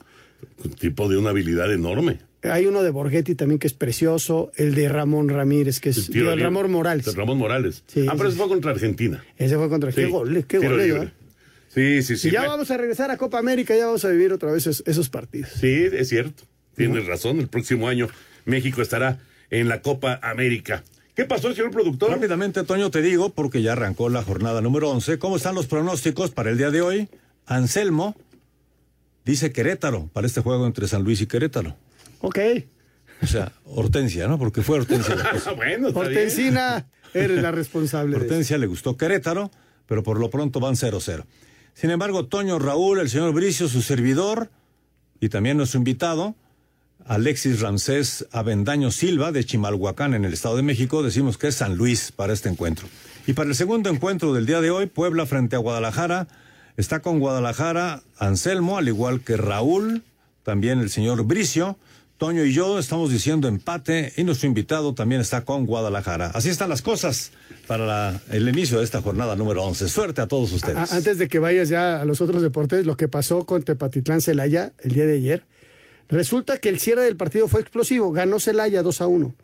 Un 0.62 0.70
tipo 0.72 1.08
de 1.08 1.16
una 1.16 1.30
habilidad 1.30 1.72
enorme. 1.72 2.20
Hay 2.42 2.66
uno 2.66 2.82
de 2.82 2.90
Borghetti 2.90 3.34
también 3.34 3.58
que 3.58 3.66
es 3.66 3.72
precioso, 3.72 4.52
el 4.56 4.74
de 4.74 4.88
Ramón 4.88 5.28
Ramírez, 5.28 5.80
que 5.80 5.90
es 5.90 6.08
El. 6.10 6.40
Ramón 6.40 6.70
Morales. 6.70 7.06
El 7.06 7.14
Ramón 7.14 7.38
Morales. 7.38 7.82
Sí, 7.86 8.06
ah, 8.08 8.14
pero 8.16 8.28
ese 8.28 8.38
fue 8.38 8.48
contra 8.48 8.70
Argentina. 8.70 9.24
Ese 9.36 9.56
fue 9.56 9.68
contra 9.68 9.92
qué 9.92 10.06
gol, 10.06 10.44
qué 10.46 10.58
tiro 10.58 10.72
gol, 10.72 10.80
¿eh? 10.80 11.12
Sí, 11.68 12.02
sí, 12.02 12.16
sí. 12.16 12.28
y 12.28 12.30
ya 12.30 12.46
vamos 12.46 12.70
a 12.70 12.76
regresar 12.76 13.10
a 13.10 13.18
Copa 13.18 13.38
América, 13.38 13.76
ya 13.76 13.86
vamos 13.86 14.04
a 14.04 14.08
vivir 14.08 14.32
otra 14.32 14.50
vez 14.50 14.66
esos, 14.66 14.82
esos 14.86 15.10
partidos. 15.10 15.50
Sí, 15.60 15.88
es 15.92 16.08
cierto. 16.08 16.44
Tienes 16.76 17.06
razón. 17.06 17.40
El 17.40 17.48
próximo 17.48 17.88
año 17.88 18.08
México 18.44 18.82
estará 18.82 19.18
en 19.50 19.68
la 19.68 19.82
Copa 19.82 20.20
América. 20.22 20.84
¿Qué 21.14 21.24
pasó, 21.24 21.52
señor 21.54 21.70
productor? 21.70 22.10
Rápidamente, 22.10 22.62
Toño, 22.64 22.90
te 22.90 23.00
digo, 23.00 23.30
porque 23.30 23.62
ya 23.62 23.72
arrancó 23.72 24.10
la 24.10 24.22
jornada 24.22 24.60
número 24.60 24.90
11. 24.90 25.18
¿Cómo 25.18 25.36
están 25.36 25.54
los 25.54 25.66
pronósticos 25.66 26.30
para 26.30 26.50
el 26.50 26.58
día 26.58 26.70
de 26.70 26.82
hoy? 26.82 27.08
Anselmo 27.46 28.14
dice 29.24 29.50
Querétaro 29.52 30.08
para 30.12 30.26
este 30.26 30.42
juego 30.42 30.66
entre 30.66 30.86
San 30.88 31.02
Luis 31.04 31.22
y 31.22 31.26
Querétaro. 31.26 31.76
Ok. 32.20 32.38
O 33.22 33.26
sea, 33.26 33.52
Hortensia, 33.64 34.28
¿no? 34.28 34.38
Porque 34.38 34.62
fue 34.62 34.78
Hortensia. 34.78 35.14
la 35.14 35.30
cosa. 35.30 35.52
bueno, 35.56 35.88
está 35.88 36.00
bien. 36.00 36.10
Hortensina, 36.18 36.86
eres 37.14 37.42
la 37.42 37.50
responsable. 37.50 38.16
Hortensia 38.16 38.58
le 38.58 38.66
gustó 38.66 38.98
Querétaro, 38.98 39.50
pero 39.86 40.02
por 40.02 40.20
lo 40.20 40.28
pronto 40.28 40.60
van 40.60 40.74
0-0. 40.74 41.24
Sin 41.72 41.90
embargo, 41.90 42.26
Toño 42.26 42.58
Raúl, 42.58 43.00
el 43.00 43.08
señor 43.08 43.32
Bricio, 43.32 43.68
su 43.68 43.82
servidor, 43.82 44.50
y 45.20 45.28
también 45.28 45.56
nuestro 45.56 45.78
invitado, 45.78 46.34
Alexis 47.06 47.60
Ramsés 47.60 48.26
Avendaño 48.32 48.90
Silva, 48.90 49.32
de 49.32 49.44
Chimalhuacán, 49.44 50.14
en 50.14 50.24
el 50.24 50.32
Estado 50.32 50.56
de 50.56 50.62
México, 50.62 51.02
decimos 51.02 51.38
que 51.38 51.48
es 51.48 51.54
San 51.56 51.76
Luis 51.76 52.12
para 52.12 52.32
este 52.32 52.48
encuentro. 52.48 52.88
Y 53.26 53.32
para 53.32 53.48
el 53.48 53.54
segundo 53.54 53.90
encuentro 53.90 54.32
del 54.32 54.46
día 54.46 54.60
de 54.60 54.70
hoy, 54.70 54.86
Puebla 54.86 55.26
frente 55.26 55.56
a 55.56 55.60
Guadalajara, 55.60 56.28
está 56.76 57.00
con 57.00 57.18
Guadalajara 57.20 58.02
Anselmo, 58.18 58.76
al 58.78 58.88
igual 58.88 59.20
que 59.20 59.36
Raúl, 59.36 60.02
también 60.42 60.80
el 60.80 60.90
señor 60.90 61.24
Bricio. 61.24 61.76
Toño 62.18 62.44
y 62.44 62.54
yo 62.54 62.78
estamos 62.78 63.10
diciendo 63.10 63.46
empate 63.46 64.12
y 64.16 64.24
nuestro 64.24 64.46
invitado 64.48 64.94
también 64.94 65.20
está 65.20 65.44
con 65.44 65.66
Guadalajara. 65.66 66.28
Así 66.34 66.48
están 66.48 66.70
las 66.70 66.80
cosas 66.80 67.30
para 67.66 67.84
la- 67.84 68.20
el 68.30 68.48
inicio 68.48 68.78
de 68.78 68.84
esta 68.84 69.02
jornada 69.02 69.36
número 69.36 69.62
11. 69.62 69.86
Suerte 69.88 70.22
a 70.22 70.26
todos 70.26 70.50
ustedes. 70.52 70.92
Antes 70.92 71.18
de 71.18 71.28
que 71.28 71.38
vayas 71.40 71.68
ya 71.68 72.00
a 72.00 72.04
los 72.06 72.22
otros 72.22 72.40
deportes, 72.40 72.86
lo 72.86 72.96
que 72.96 73.06
pasó 73.06 73.44
con 73.44 73.62
Tepatitlán 73.64 74.22
Celaya 74.22 74.72
el 74.82 74.92
día 74.94 75.04
de 75.04 75.16
ayer, 75.16 75.42
resulta 76.08 76.58
que 76.58 76.68
el 76.68 76.78
cierre 76.80 77.02
del 77.02 77.16
partido 77.16 77.48
fue 77.48 77.60
explosivo, 77.60 78.12
ganó 78.12 78.40
Celaya 78.40 78.82
2 78.82 79.00
a 79.00 79.06
1. 79.06 79.34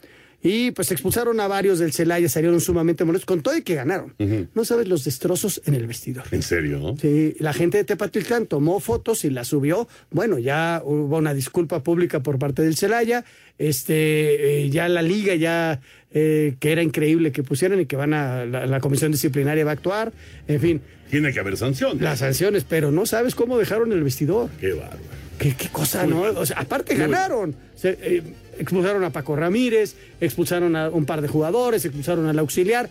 Y 0.44 0.72
pues 0.72 0.90
expulsaron 0.90 1.38
a 1.38 1.46
varios 1.46 1.78
del 1.78 1.92
Celaya, 1.92 2.28
salieron 2.28 2.60
sumamente 2.60 3.04
molestos, 3.04 3.26
con 3.26 3.42
todo 3.42 3.56
y 3.56 3.62
que 3.62 3.76
ganaron. 3.76 4.12
No 4.54 4.64
sabes 4.64 4.88
los 4.88 5.04
destrozos 5.04 5.62
en 5.66 5.74
el 5.74 5.86
vestidor. 5.86 6.24
En 6.32 6.42
serio, 6.42 6.80
¿no? 6.80 6.96
Sí, 6.96 7.36
la 7.38 7.52
gente 7.52 7.78
de 7.78 7.84
Tepatitlán 7.84 8.46
tomó 8.46 8.80
fotos 8.80 9.24
y 9.24 9.30
las 9.30 9.46
subió. 9.46 9.86
Bueno, 10.10 10.40
ya 10.40 10.82
hubo 10.84 11.18
una 11.18 11.32
disculpa 11.32 11.84
pública 11.84 12.24
por 12.24 12.40
parte 12.40 12.62
del 12.62 12.76
Celaya. 12.76 13.24
Este, 13.56 14.64
eh, 14.64 14.70
ya 14.70 14.88
la 14.88 15.02
liga 15.02 15.36
ya 15.36 15.80
eh, 16.10 16.56
que 16.58 16.72
era 16.72 16.82
increíble 16.82 17.30
que 17.30 17.44
pusieran 17.44 17.78
y 17.80 17.86
que 17.86 17.94
van 17.94 18.12
a 18.12 18.44
la, 18.44 18.66
la 18.66 18.80
comisión 18.80 19.12
disciplinaria 19.12 19.64
va 19.64 19.70
a 19.70 19.74
actuar. 19.74 20.12
En 20.48 20.60
fin, 20.60 20.80
Tiene 21.08 21.32
que 21.32 21.38
haber 21.38 21.56
sanción. 21.56 21.98
las 22.00 22.18
sanciones, 22.18 22.64
pero 22.68 22.90
no 22.90 23.06
sabes 23.06 23.36
cómo 23.36 23.58
dejaron 23.58 23.92
el 23.92 24.02
vestidor. 24.02 24.50
Qué 24.60 24.72
bárbaro. 24.72 24.98
¿Qué, 25.42 25.54
qué 25.56 25.68
cosa, 25.68 26.06
no? 26.06 26.22
O 26.22 26.46
sea, 26.46 26.58
aparte 26.60 26.94
ganaron. 26.94 27.54
Se, 27.74 27.98
eh, 28.00 28.22
expulsaron 28.58 29.02
a 29.04 29.10
Paco 29.10 29.34
Ramírez, 29.36 29.96
expulsaron 30.20 30.76
a 30.76 30.88
un 30.88 31.04
par 31.04 31.20
de 31.20 31.28
jugadores, 31.28 31.84
expulsaron 31.84 32.26
al 32.26 32.38
auxiliar. 32.38 32.88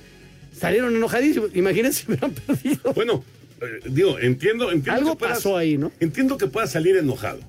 Salieron 0.58 0.96
enojadísimos. 0.96 1.56
Imagínense 1.56 2.02
si 2.04 2.12
hubieran 2.12 2.32
perdido. 2.34 2.94
Bueno, 2.94 3.24
eh, 3.62 3.66
digo, 3.90 4.20
entiendo, 4.20 4.72
entiendo. 4.72 4.92
Algo 5.00 5.12
que 5.12 5.20
puedas- 5.20 5.38
pasó 5.38 5.56
ahí, 5.58 5.78
¿no? 5.78 5.92
Entiendo 6.00 6.38
que 6.38 6.48
pueda 6.48 6.68
salir 6.68 6.98
enojado. 6.98 7.40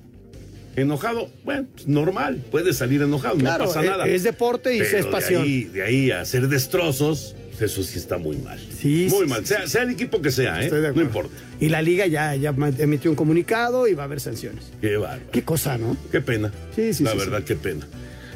Enojado, 0.75 1.29
bueno, 1.43 1.67
pues, 1.73 1.87
normal, 1.87 2.41
puede 2.49 2.73
salir 2.73 3.01
enojado, 3.03 3.35
Claro, 3.37 3.65
no 3.65 3.67
pasa 3.69 3.83
es- 3.83 3.89
nada. 3.89 4.07
es 4.07 4.23
deporte 4.23 4.73
y 4.75 4.79
Pero 4.79 4.97
es 4.97 5.05
pasión. 5.05 5.43
De 5.43 5.47
ahí, 5.49 5.63
de 5.65 5.83
ahí 5.83 6.11
a 6.11 6.21
hacer 6.21 6.47
destrozos, 6.47 7.35
eso 7.65 7.83
sí 7.83 7.97
está 7.97 8.17
muy 8.17 8.37
mal. 8.37 8.59
Sí, 8.59 9.07
muy 9.09 9.25
sí, 9.25 9.29
mal. 9.29 9.45
sea, 9.45 9.67
sea 9.67 9.83
el 9.83 9.89
equipo 9.91 10.21
que 10.21 10.31
sea, 10.31 10.61
¿eh? 10.61 10.65
Estoy 10.65 10.81
de 10.81 10.93
No 10.93 11.01
importa. 11.01 11.33
Y 11.59 11.69
la 11.69 11.81
liga 11.81 12.05
ya, 12.07 12.35
ya 12.35 12.53
emitió 12.79 13.09
un 13.09 13.15
comunicado 13.15 13.87
y 13.87 13.93
va 13.93 14.03
a 14.03 14.05
haber 14.05 14.19
sanciones. 14.19 14.71
Qué 14.81 14.97
bárbaro. 14.97 15.31
Qué 15.31 15.43
cosa, 15.43 15.77
¿no? 15.77 15.95
Qué 16.11 16.21
pena. 16.21 16.51
Sí, 16.75 16.93
sí, 16.93 17.03
La 17.03 17.11
sí, 17.11 17.17
verdad, 17.17 17.43
qué 17.43 17.55
pena. 17.55 17.87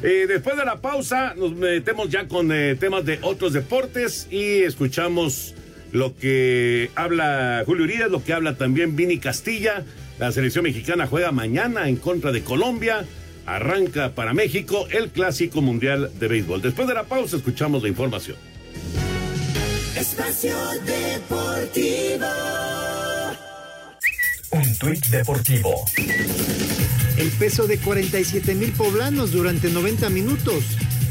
Eh, 0.02 0.26
después 0.28 0.56
de 0.56 0.64
la 0.64 0.80
pausa, 0.80 1.34
nos 1.36 1.54
metemos 1.56 2.08
ya 2.08 2.28
con 2.28 2.52
eh, 2.52 2.76
temas 2.78 3.04
de 3.04 3.18
otros 3.22 3.52
deportes 3.52 4.28
y 4.30 4.62
escuchamos 4.62 5.54
lo 5.90 6.16
que 6.16 6.90
habla 6.94 7.62
Julio 7.66 7.84
Urias, 7.84 8.10
lo 8.10 8.22
que 8.22 8.32
habla 8.32 8.56
también 8.56 8.94
Vini 8.94 9.18
Castilla. 9.18 9.84
La 10.18 10.30
selección 10.32 10.64
mexicana 10.64 11.06
juega 11.06 11.32
mañana 11.32 11.88
en 11.88 11.96
contra 11.96 12.30
de 12.32 12.42
Colombia. 12.42 13.04
Arranca 13.46 14.14
para 14.14 14.34
México 14.34 14.86
el 14.90 15.08
Clásico 15.08 15.62
Mundial 15.62 16.10
de 16.20 16.28
Béisbol. 16.28 16.60
Después 16.60 16.86
de 16.86 16.94
la 16.94 17.04
pausa, 17.04 17.36
escuchamos 17.36 17.82
la 17.82 17.88
información. 17.88 18.36
Espacio 19.98 20.54
Deportivo. 20.84 22.26
Un 24.52 24.78
tuit 24.78 25.04
deportivo. 25.08 25.84
El 27.16 27.28
peso 27.32 27.66
de 27.66 27.78
47 27.78 28.54
mil 28.54 28.70
poblanos 28.74 29.32
durante 29.32 29.68
90 29.68 30.08
minutos. 30.10 30.62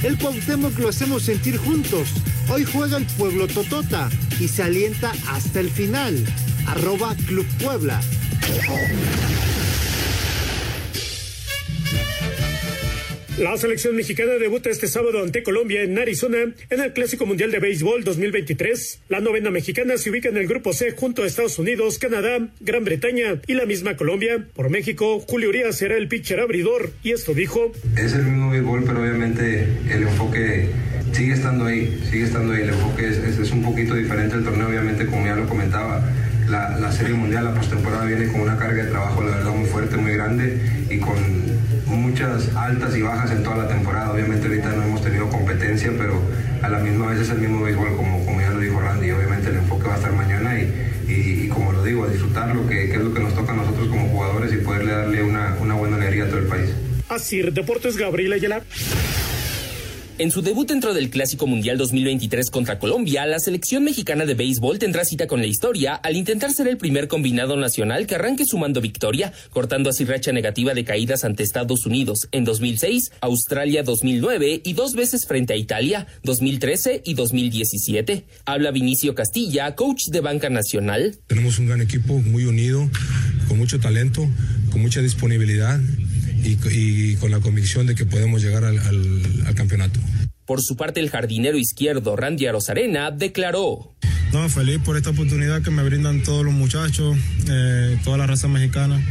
El 0.03 0.17
Cuauhtémoc 0.17 0.79
lo 0.79 0.87
hacemos 0.87 1.23
sentir 1.23 1.57
juntos. 1.57 2.07
Hoy 2.49 2.63
juega 2.63 2.95
el 2.95 3.05
Pueblo 3.05 3.47
Totota 3.47 4.09
y 4.39 4.47
se 4.47 4.63
alienta 4.63 5.11
hasta 5.31 5.59
el 5.59 5.69
final. 5.69 6.23
Arroba 6.65 7.13
Club 7.27 7.45
Puebla. 7.61 7.99
La 13.37 13.55
selección 13.55 13.95
mexicana 13.95 14.33
debuta 14.33 14.71
este 14.71 14.87
sábado 14.87 15.21
ante 15.21 15.43
Colombia 15.43 15.83
en 15.83 15.95
Arizona 15.99 16.37
en 16.71 16.79
el 16.81 16.91
Clásico 16.93 17.27
Mundial 17.27 17.51
de 17.51 17.59
Béisbol 17.59 18.03
2023. 18.03 19.01
La 19.09 19.19
novena 19.19 19.51
mexicana 19.51 19.97
se 19.97 20.09
ubica 20.09 20.29
en 20.29 20.37
el 20.37 20.47
grupo 20.47 20.73
C 20.73 20.91
junto 20.95 21.21
a 21.21 21.27
Estados 21.27 21.59
Unidos, 21.59 21.99
Canadá, 21.99 22.47
Gran 22.59 22.83
Bretaña 22.83 23.39
y 23.45 23.53
la 23.53 23.67
misma 23.67 23.95
Colombia. 23.95 24.43
Por 24.55 24.71
México, 24.71 25.19
Julio 25.19 25.49
Urias 25.49 25.77
será 25.77 25.97
el 25.97 26.07
pitcher 26.07 26.39
abridor 26.39 26.89
y 27.03 27.11
esto 27.11 27.35
dijo. 27.35 27.71
Es 27.95 28.13
el 28.13 28.23
mismo 28.23 28.49
béisbol, 28.49 28.83
pero 28.85 29.01
obviamente 29.03 29.67
el 29.91 30.01
enfoque 30.03 30.69
sigue 31.11 31.33
estando 31.33 31.65
ahí, 31.65 32.01
sigue 32.09 32.23
estando 32.23 32.53
ahí. 32.53 32.63
El 32.63 32.69
enfoque 32.69 33.07
es, 33.07 33.17
es- 33.17 33.37
es 33.37 33.51
un 33.51 33.61
poquito 33.61 33.93
diferente 33.93 34.35
el 34.35 34.43
torneo, 34.45 34.67
obviamente, 34.67 35.05
como 35.05 35.23
ya 35.27 35.35
lo 35.35 35.47
comentaba. 35.47 36.03
La, 36.49 36.79
la 36.79 36.91
Serie 36.93 37.13
Mundial, 37.13 37.43
la 37.43 37.53
postemporada 37.53 38.05
viene 38.05 38.31
con 38.31 38.39
una 38.41 38.57
carga 38.57 38.83
de 38.83 38.89
trabajo, 38.89 39.21
la 39.21 39.35
verdad, 39.35 39.51
muy 39.51 39.69
fuerte, 39.69 39.97
muy 39.97 40.13
grande 40.13 40.57
y 40.89 40.97
con 40.97 41.17
muchas 41.87 42.55
altas 42.55 42.95
y 42.95 43.01
bajas 43.01 43.31
en 43.31 43.43
toda 43.43 43.57
la 43.57 43.67
temporada. 43.67 44.11
Obviamente, 44.11 44.47
ahorita 44.47 44.69
no 44.69 44.83
hemos 44.83 45.01
tenido 45.01 45.29
competencia, 45.29 45.91
pero 45.97 46.21
a 46.61 46.69
la 46.69 46.79
misma 46.79 47.07
vez 47.11 47.21
es 47.21 47.29
el 47.29 47.39
mismo 47.39 47.63
béisbol, 47.63 47.95
como, 47.95 48.23
como 48.25 48.41
ya 48.41 48.49
lo 48.51 48.59
dijo 48.59 48.79
Randy. 48.79 49.11
Obviamente, 49.11 49.49
el 49.49 49.57
enfoque 49.57 49.87
va 49.87 49.93
a 49.93 49.97
estar 49.97 50.11
mañana 50.13 50.59
y, 50.59 50.73
y- 51.07 51.47
como 51.47 51.71
lo 51.71 51.83
digo, 51.83 52.03
a 52.03 52.07
disfrutar 52.09 52.53
lo 52.55 52.67
que, 52.67 52.89
que 52.89 52.95
es 52.95 53.01
lo 53.01 53.13
que 53.13 53.19
nos 53.21 53.33
toca 53.33 53.53
a 53.53 53.55
nosotros 53.55 53.87
como 53.87 54.07
jugadores 54.09 54.53
y 54.53 54.57
poderle 54.57 54.91
darle 54.91 55.23
una, 55.23 55.55
una 55.61 55.73
buena 55.75 55.95
alegría 55.95 56.25
a 56.25 56.27
todo 56.27 56.39
el 56.39 56.45
país. 56.47 56.69
Así, 57.09 57.41
Deportes 57.41 57.95
Gabriel 57.97 58.33
Ayala. 58.33 58.61
En 60.19 60.31
su 60.31 60.41
debut 60.41 60.67
dentro 60.67 60.95
del 60.95 61.11
Clásico 61.11 61.45
Mundial 61.45 61.77
2023 61.77 62.49
contra 62.49 62.79
Colombia, 62.79 63.27
la 63.27 63.37
selección 63.37 63.83
mexicana 63.83 64.25
de 64.25 64.33
béisbol 64.33 64.79
tendrá 64.79 65.05
cita 65.05 65.27
con 65.27 65.41
la 65.41 65.45
historia 65.45 65.93
al 65.93 66.15
intentar 66.15 66.51
ser 66.51 66.67
el 66.67 66.77
primer 66.77 67.07
combinado 67.07 67.55
nacional 67.55 68.07
que 68.07 68.15
arranque 68.15 68.43
sumando 68.43 68.81
victoria, 68.81 69.31
cortando 69.51 69.91
así 69.91 70.05
racha 70.05 70.31
negativa 70.31 70.73
de 70.73 70.83
caídas 70.85 71.23
ante 71.23 71.43
Estados 71.43 71.85
Unidos 71.85 72.29
en 72.31 72.45
2006, 72.45 73.11
Australia 73.21 73.83
2009 73.83 74.61
y 74.65 74.73
dos 74.73 74.95
veces 74.95 75.27
frente 75.27 75.53
a 75.53 75.55
Italia 75.55 76.07
2013 76.23 77.03
y 77.05 77.13
2017. 77.13 78.25
Habla 78.45 78.71
Vinicio 78.71 79.13
Castilla, 79.13 79.75
coach 79.75 80.05
de 80.07 80.21
banca 80.21 80.49
nacional. 80.49 81.15
Tenemos 81.27 81.59
un 81.59 81.67
gran 81.67 81.81
equipo, 81.81 82.17
muy 82.17 82.45
unido, 82.45 82.89
con 83.47 83.59
mucho 83.59 83.79
talento, 83.79 84.27
con 84.71 84.81
mucha 84.81 84.99
disponibilidad 85.01 85.79
y, 86.43 86.57
y 86.71 87.15
con 87.15 87.31
la 87.31 87.39
convicción 87.39 87.87
de 87.87 87.95
que 87.95 88.05
podemos 88.05 88.41
llegar 88.41 88.63
al- 88.63 88.79
al- 88.79 89.43
al 89.47 89.55
campeonato. 89.55 89.99
Por 90.45 90.61
su 90.61 90.75
parte, 90.77 90.99
el 91.01 91.09
jardinero 91.09 91.57
izquierdo 91.57 92.15
Randy 92.15 92.45
Arozarena 92.45 93.11
declaró. 93.11 93.93
No, 94.31 94.47
feliz 94.49 94.79
por 94.83 94.95
esta 94.97 95.09
oportunidad 95.09 95.61
que 95.61 95.71
me 95.71 95.83
brindan 95.83 96.23
todos 96.23 96.43
los 96.45 96.53
muchachos, 96.53 97.17
eh, 97.49 97.97
toda 98.03 98.17
la 98.17 98.27
raza 98.27 98.47
mexicana. 98.47 99.01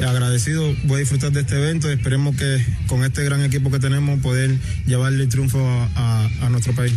Eh, 0.00 0.04
Agradecido, 0.04 0.74
voy 0.84 0.96
a 0.96 1.00
disfrutar 1.00 1.32
de 1.32 1.40
este 1.40 1.56
evento 1.56 1.90
y 1.90 1.94
esperemos 1.94 2.36
que 2.36 2.58
con 2.86 3.02
este 3.04 3.24
gran 3.24 3.42
equipo 3.44 3.70
que 3.70 3.78
tenemos 3.78 4.20
poder 4.20 4.50
llevarle 4.86 5.22
el 5.24 5.28
triunfo 5.28 5.58
a, 5.58 5.90
a- 5.94 6.46
a 6.46 6.50
nuestro 6.50 6.74
país. 6.74 6.92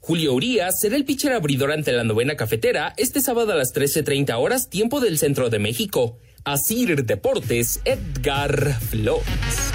Julio 0.00 0.34
Urias 0.34 0.80
será 0.80 0.96
el 0.96 1.04
pitcher 1.04 1.32
abridor 1.32 1.70
ante 1.70 1.92
la 1.92 2.02
novena 2.02 2.34
cafetera 2.34 2.92
este 2.96 3.20
sábado 3.20 3.52
a 3.52 3.54
las 3.54 3.72
13.30 3.72 4.34
horas, 4.36 4.68
tiempo 4.68 4.98
del 5.00 5.18
centro 5.18 5.48
de 5.50 5.60
México. 5.60 6.18
Asir 6.44 7.04
Deportes, 7.04 7.80
Edgar 7.84 8.74
Flores. 8.80 9.72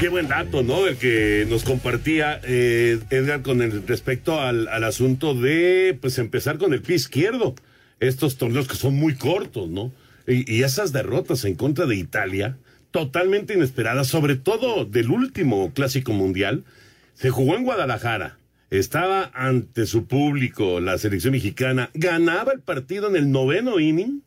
Qué 0.00 0.08
buen 0.08 0.28
dato, 0.28 0.62
¿no? 0.62 0.86
El 0.86 0.96
que 0.96 1.46
nos 1.50 1.64
compartía 1.64 2.40
eh, 2.44 2.98
Edgar 3.10 3.42
con 3.42 3.60
el 3.60 3.86
respecto 3.86 4.40
al, 4.40 4.68
asunto 4.84 5.34
de 5.34 5.98
pues 6.00 6.18
empezar 6.18 6.56
con 6.56 6.72
el 6.72 6.80
pie 6.80 6.96
izquierdo. 6.96 7.54
Estos 8.00 8.38
torneos 8.38 8.68
que 8.68 8.76
son 8.76 8.94
muy 8.94 9.16
cortos, 9.16 9.68
¿no? 9.68 9.92
Y, 10.26 10.50
y 10.50 10.62
esas 10.62 10.92
derrotas 10.92 11.44
en 11.44 11.56
contra 11.56 11.84
de 11.84 11.96
Italia, 11.96 12.56
totalmente 12.90 13.52
inesperadas, 13.52 14.06
sobre 14.06 14.36
todo 14.36 14.86
del 14.86 15.10
último 15.10 15.72
clásico 15.74 16.14
mundial, 16.14 16.64
se 17.12 17.28
jugó 17.28 17.54
en 17.54 17.64
Guadalajara. 17.64 18.38
Estaba 18.70 19.30
ante 19.34 19.84
su 19.84 20.06
público 20.06 20.80
la 20.80 20.96
selección 20.96 21.32
mexicana, 21.32 21.90
ganaba 21.92 22.52
el 22.52 22.60
partido 22.60 23.08
en 23.08 23.16
el 23.16 23.30
noveno 23.30 23.78
inning 23.78 24.22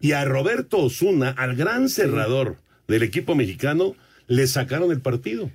y 0.00 0.12
a 0.12 0.24
Roberto 0.24 0.78
Osuna, 0.78 1.30
al 1.30 1.56
gran 1.56 1.88
cerrador 1.88 2.56
del 2.86 3.02
equipo 3.02 3.34
mexicano, 3.34 3.94
le 4.26 4.46
sacaron 4.46 4.90
el 4.92 5.00
partido. 5.00 5.50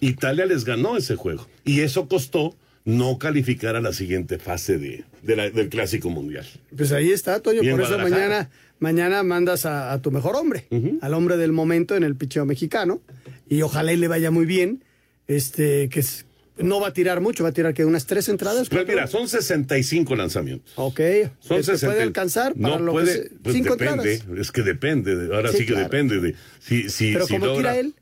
Italia 0.00 0.46
les 0.46 0.64
ganó 0.64 0.96
ese 0.96 1.16
juego. 1.16 1.48
Y 1.64 1.80
eso 1.80 2.06
costó 2.08 2.56
no 2.84 3.18
calificar 3.18 3.76
a 3.76 3.80
la 3.80 3.92
siguiente 3.94 4.38
fase 4.38 4.76
de, 4.78 5.04
de 5.22 5.36
la- 5.36 5.48
del 5.50 5.68
Clásico 5.70 6.10
Mundial. 6.10 6.44
Pues 6.76 6.92
ahí 6.92 7.10
está, 7.12 7.40
Toño. 7.40 7.60
Por 7.70 7.80
eso 7.80 7.96
mañana, 8.10 8.50
mañana 8.78 9.22
mandas 9.22 9.64
a, 9.64 9.92
a 9.92 10.02
tu 10.02 10.10
mejor 10.10 10.36
hombre, 10.36 10.66
al 11.00 11.14
hombre 11.14 11.36
del 11.38 11.52
momento 11.52 11.96
en 11.96 12.02
el 12.02 12.14
picheo 12.14 12.44
mexicano. 12.44 13.00
Y 13.48 13.62
ojalá 13.62 13.92
y 13.92 13.96
le 13.96 14.08
vaya 14.08 14.30
muy 14.30 14.44
bien. 14.44 14.84
Este, 15.26 15.88
que 15.88 16.00
es- 16.00 16.26
no 16.58 16.80
va 16.80 16.88
a 16.88 16.92
tirar 16.92 17.20
mucho, 17.20 17.42
va 17.42 17.50
a 17.50 17.52
tirar 17.52 17.74
que 17.74 17.84
unas 17.84 18.06
tres 18.06 18.28
entradas. 18.28 18.68
Pues 18.68 18.86
mira, 18.86 19.06
son 19.06 19.28
65 19.28 20.14
lanzamientos. 20.16 20.72
Ok. 20.76 21.00
Son 21.40 21.58
¿Este 21.58 21.72
60. 21.72 21.86
puede 21.92 22.02
alcanzar 22.02 22.54
para 22.54 22.76
no 22.78 22.82
lo 22.84 22.92
puede, 22.92 23.06
que 23.06 23.12
se- 23.28 23.30
pues 23.42 23.54
cinco 23.56 23.76
depende, 23.76 24.14
entradas? 24.14 24.38
es 24.40 24.52
que 24.52 24.62
depende, 24.62 25.16
de- 25.16 25.34
ahora 25.34 25.50
Sí, 25.50 25.58
sí, 25.58 25.66
que 25.66 25.72
claro. 25.72 25.84
depende 25.88 26.20
de 26.20 26.34
si, 26.60 26.88
si, 26.90 27.12
Pero 27.12 27.26
si 27.26 27.32
como 27.34 27.46
logra- 27.46 27.56
tira 27.72 27.76
él. 27.78 27.94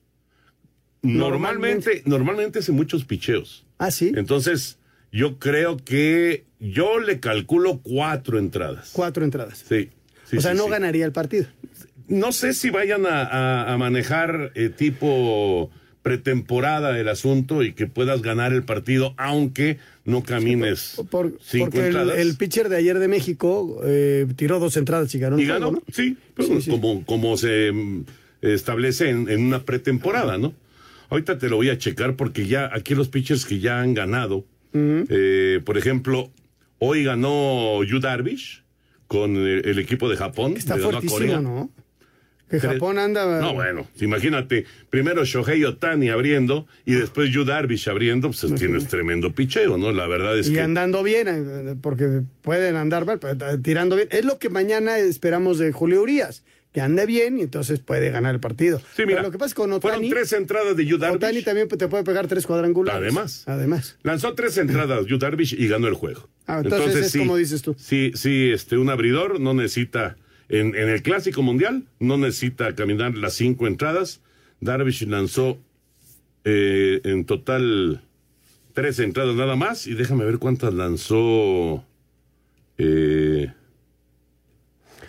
Normalmente, 1.02 2.02
normalmente 2.04 2.60
hace 2.60 2.72
muchos 2.72 3.04
picheos. 3.04 3.64
Ah, 3.78 3.90
sí. 3.90 4.12
Entonces, 4.14 4.78
yo 5.10 5.38
creo 5.38 5.76
que 5.78 6.44
yo 6.60 7.00
le 7.00 7.18
calculo 7.18 7.80
cuatro 7.82 8.38
entradas. 8.38 8.90
Cuatro 8.92 9.24
entradas. 9.24 9.64
Sí. 9.68 9.90
sí, 10.30 10.36
o 10.36 10.40
sea, 10.40 10.52
sí, 10.52 10.58
no 10.58 10.68
ganaría 10.68 11.04
el 11.04 11.12
partido. 11.12 11.46
No 12.06 12.30
sé 12.32 12.52
si 12.52 12.70
vayan 12.70 13.06
a, 13.06 13.22
a- 13.24 13.72
a 13.72 13.78
manejar 13.78 14.52
eh, 14.54 14.68
tipo 14.68 15.70
pretemporada 16.02 16.98
el 16.98 17.08
asunto 17.08 17.62
y 17.62 17.72
que 17.72 17.86
puedas 17.86 18.22
ganar 18.22 18.52
el 18.52 18.64
partido, 18.64 19.14
aunque 19.16 19.78
no 20.04 20.22
camines 20.22 21.00
Por- 21.10 21.38
cinco 21.40 21.66
porque 21.66 21.80
el, 21.80 21.86
entradas. 21.86 22.18
el 22.18 22.36
pitcher 22.36 22.68
de 22.68 22.76
ayer 22.76 22.98
de 22.98 23.08
México 23.08 23.80
eh, 23.84 24.26
tiró 24.36 24.58
dos 24.58 24.76
entradas 24.76 25.14
y 25.14 25.18
ganó 25.18 25.38
y 25.38 25.44
juego, 25.46 25.60
ganó, 25.60 25.72
¿no? 25.72 25.82
sí, 25.92 26.16
pues, 26.34 26.48
Como, 26.68 27.04
como 27.06 27.36
se 27.36 27.70
mm, 27.72 28.04
establece 28.42 29.10
en, 29.10 29.28
en 29.30 29.44
una 29.44 29.62
pretemporada, 29.64 30.38
¿no? 30.38 30.54
Ahorita 31.08 31.38
te 31.38 31.48
lo 31.48 31.56
voy 31.56 31.68
a 31.70 31.78
checar 31.78 32.16
porque 32.16 32.46
ya 32.46 32.70
aquí 32.72 32.94
los 32.94 33.08
pitchers 33.08 33.44
que 33.44 33.60
ya 33.60 33.80
han 33.80 33.94
ganado, 33.94 34.44
eh, 34.74 35.60
por 35.64 35.76
ejemplo, 35.76 36.30
hoy 36.78 37.04
ganó 37.04 37.84
Yu 37.84 38.00
Darvish 38.00 38.62
con 39.06 39.36
el, 39.36 39.66
el 39.68 39.78
equipo 39.78 40.08
de 40.08 40.16
Japón, 40.16 40.54
Está 40.56 40.76
le 40.76 40.82
ganó 40.82 40.88
a 40.88 41.00
fuertísimo, 41.02 41.18
Corea. 41.18 41.40
¿no? 41.40 41.70
Que 42.52 42.58
Tres- 42.58 42.74
Japón 42.74 42.98
anda. 42.98 43.40
No, 43.40 43.54
bueno, 43.54 43.88
imagínate, 43.98 44.66
primero 44.90 45.24
Shohei 45.24 45.64
Otani 45.64 46.10
abriendo 46.10 46.66
y 46.84 46.92
después 46.92 47.30
Yu 47.30 47.46
Darvish 47.46 47.88
abriendo, 47.88 48.30
pues 48.30 48.54
tienes 48.56 48.88
tremendo 48.88 49.32
picheo, 49.32 49.78
¿no? 49.78 49.90
La 49.90 50.06
verdad 50.06 50.38
es 50.38 50.50
y 50.50 50.52
que... 50.52 50.60
andando 50.60 51.02
bien, 51.02 51.28
eh, 51.28 51.76
porque 51.80 52.20
pueden 52.42 52.76
andar 52.76 53.06
mal, 53.06 53.18
pero, 53.18 53.32
eh, 53.48 53.56
tirando 53.62 53.96
bien. 53.96 54.08
Es 54.10 54.26
lo 54.26 54.38
que 54.38 54.50
mañana 54.50 54.98
esperamos 54.98 55.56
de 55.58 55.72
Julio 55.72 56.02
Urias, 56.02 56.44
que 56.74 56.82
ande 56.82 57.06
bien 57.06 57.38
y 57.38 57.40
entonces 57.42 57.80
puede 57.80 58.10
ganar 58.10 58.34
el 58.34 58.40
partido. 58.40 58.80
Sí, 58.94 59.06
mira, 59.06 59.16
Pero 59.16 59.22
lo 59.22 59.30
que 59.30 59.38
pasa 59.38 59.46
es 59.46 59.54
que 59.54 59.62
con 59.62 59.80
fueron 59.80 60.00
Otani, 60.00 60.10
tres 60.10 60.32
entradas 60.34 60.76
de. 60.76 60.94
Otani 60.94 61.40
también 61.42 61.68
te 61.68 61.88
puede 61.88 62.04
pegar 62.04 62.26
tres 62.26 62.46
cuadrangulares. 62.46 63.00
Además. 63.00 63.44
Además. 63.46 63.96
Lanzó 64.02 64.34
tres 64.34 64.58
entradas 64.58 65.06
Yu 65.06 65.16
Darvish 65.16 65.54
y 65.58 65.68
ganó 65.68 65.88
el 65.88 65.94
juego. 65.94 66.28
Ah, 66.46 66.60
entonces 66.62 67.14
es 67.14 67.18
como 67.18 67.36
dices 67.38 67.62
tú. 67.62 67.74
Sí, 67.78 68.12
sí, 68.14 68.50
este, 68.52 68.76
un 68.76 68.90
abridor 68.90 69.40
no 69.40 69.54
necesita, 69.54 70.16
en, 70.52 70.74
en 70.74 70.90
el 70.90 71.02
Clásico 71.02 71.42
Mundial, 71.42 71.84
no 71.98 72.18
necesita 72.18 72.74
caminar 72.74 73.16
las 73.16 73.32
cinco 73.32 73.66
entradas. 73.66 74.20
Darvish 74.60 75.06
lanzó 75.06 75.58
eh, 76.44 77.00
en 77.04 77.24
total 77.24 78.04
tres 78.74 78.98
entradas 78.98 79.34
nada 79.34 79.56
más 79.56 79.86
y 79.86 79.94
déjame 79.94 80.26
ver 80.26 80.38
cuántas 80.38 80.74
lanzó 80.74 81.82
eh, 82.76 83.50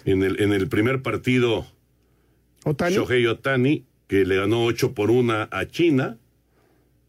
en, 0.06 0.24
el, 0.24 0.42
en 0.42 0.54
el 0.54 0.70
primer 0.70 1.02
partido 1.02 1.68
Otani. 2.64 2.96
Shohei 2.96 3.28
Otani, 3.28 3.86
que 4.08 4.24
le 4.24 4.38
ganó 4.38 4.64
8 4.64 4.94
por 4.94 5.12
1 5.12 5.50
a 5.52 5.68
China. 5.68 6.18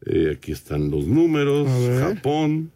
Eh, 0.05 0.33
aquí 0.35 0.51
están 0.51 0.91
los 0.91 1.07
números. 1.07 1.69
Japón. 2.01 2.69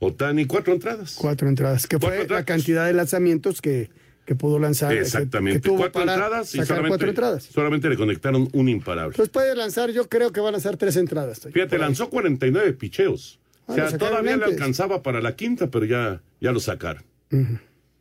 Otani, 0.00 0.44
cuatro 0.46 0.74
entradas. 0.74 1.14
Cuatro 1.20 1.48
entradas, 1.48 1.86
que 1.86 2.00
fue 2.00 2.26
la 2.26 2.44
cantidad 2.44 2.86
de 2.86 2.94
lanzamientos 2.94 3.60
que, 3.60 3.90
que 4.28 4.34
pudo 4.34 4.58
lanzar. 4.58 4.92
que- 4.92 5.00
Exactamente. 5.00 5.58
que 5.62 5.68
tuvo 5.70 5.78
cuatro 5.78 6.02
para 6.02 6.12
entradas 6.12 6.54
y 6.54 6.58
solamente, 6.62 6.88
cuatro 6.88 7.08
entradas. 7.08 7.44
solamente 7.44 7.88
le 7.88 7.96
conectaron 7.96 8.46
un 8.52 8.68
imparable. 8.68 9.14
Pues 9.16 9.30
puede 9.30 9.56
lanzar, 9.56 9.90
yo 9.90 10.06
creo 10.08 10.32
que 10.32 10.40
va 10.42 10.50
a 10.50 10.52
lanzar 10.52 10.76
tres 10.76 10.96
entradas. 10.96 11.40
Fíjate, 11.50 11.78
lanzó 11.78 12.10
49 12.10 12.74
picheos. 12.74 13.40
Ah, 13.66 13.72
o 13.72 13.74
sea, 13.74 13.96
todavía 13.98 14.36
le 14.36 14.44
alcanzaba 14.44 15.02
para 15.02 15.22
la 15.22 15.34
quinta, 15.34 15.70
pero 15.70 15.86
ya, 15.86 16.20
ya 16.42 16.52
lo 16.52 16.60
sacaron. 16.60 17.02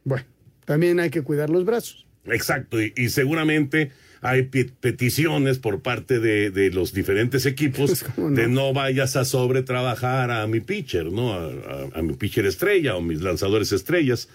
Bueno, 0.04 0.26
también 0.66 1.00
hay 1.00 1.10
que 1.10 1.22
cuidar 1.22 1.50
los 1.50 1.64
brazos. 1.64 2.06
Exacto, 2.26 2.82
y, 2.82 2.94
y 2.98 3.08
seguramente 3.08 3.92
hay 4.22 4.44
pe- 4.44 4.66
peticiones 4.82 5.60
por 5.60 5.82
parte 5.82 6.20
de, 6.20 6.52
de 6.52 6.72
los 6.72 6.92
diferentes 6.94 7.46
equipos 7.46 8.04
de 8.18 8.48
no 8.50 8.74
vayas 8.74 9.16
a 9.16 9.24
sobretrabajar 9.24 10.30
a 10.32 10.46
mi 10.48 10.60
pitcher, 10.60 11.06
¿no? 11.12 11.34
A, 11.34 11.46
a- 11.46 12.00
a 12.00 12.02
mi 12.02 12.14
pitcher 12.16 12.46
estrella 12.46 12.98
o 12.98 13.02
mis 13.02 13.22
lanzadores 13.22 13.72
estrellas. 13.72 14.28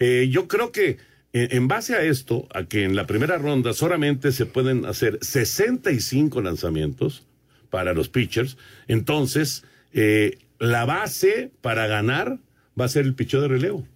Eh, 0.00 0.28
yo 0.30 0.48
creo 0.48 0.72
que 0.72 0.98
en, 1.50 1.68
base 1.68 1.94
a 1.94 2.02
esto, 2.02 2.46
a 2.54 2.64
que 2.64 2.84
en 2.84 2.94
la 2.96 3.06
primera 3.06 3.36
ronda 3.38 3.72
solamente 3.72 4.32
se 4.32 4.46
pueden 4.46 4.84
hacer 4.86 5.18
65 5.20 6.40
lanzamientos 6.40 7.26
para 7.70 7.92
los 7.94 8.08
pitchers, 8.08 8.56
entonces 8.88 9.64
eh, 9.92 10.38
la 10.58 10.84
base 10.84 11.50
para 11.60 11.86
ganar 11.86 12.38
va 12.80 12.84
a 12.84 12.88
ser 12.88 13.04
el 13.04 13.14
picheo 13.14 13.40
de 13.40 13.48
relevo. 13.48 13.86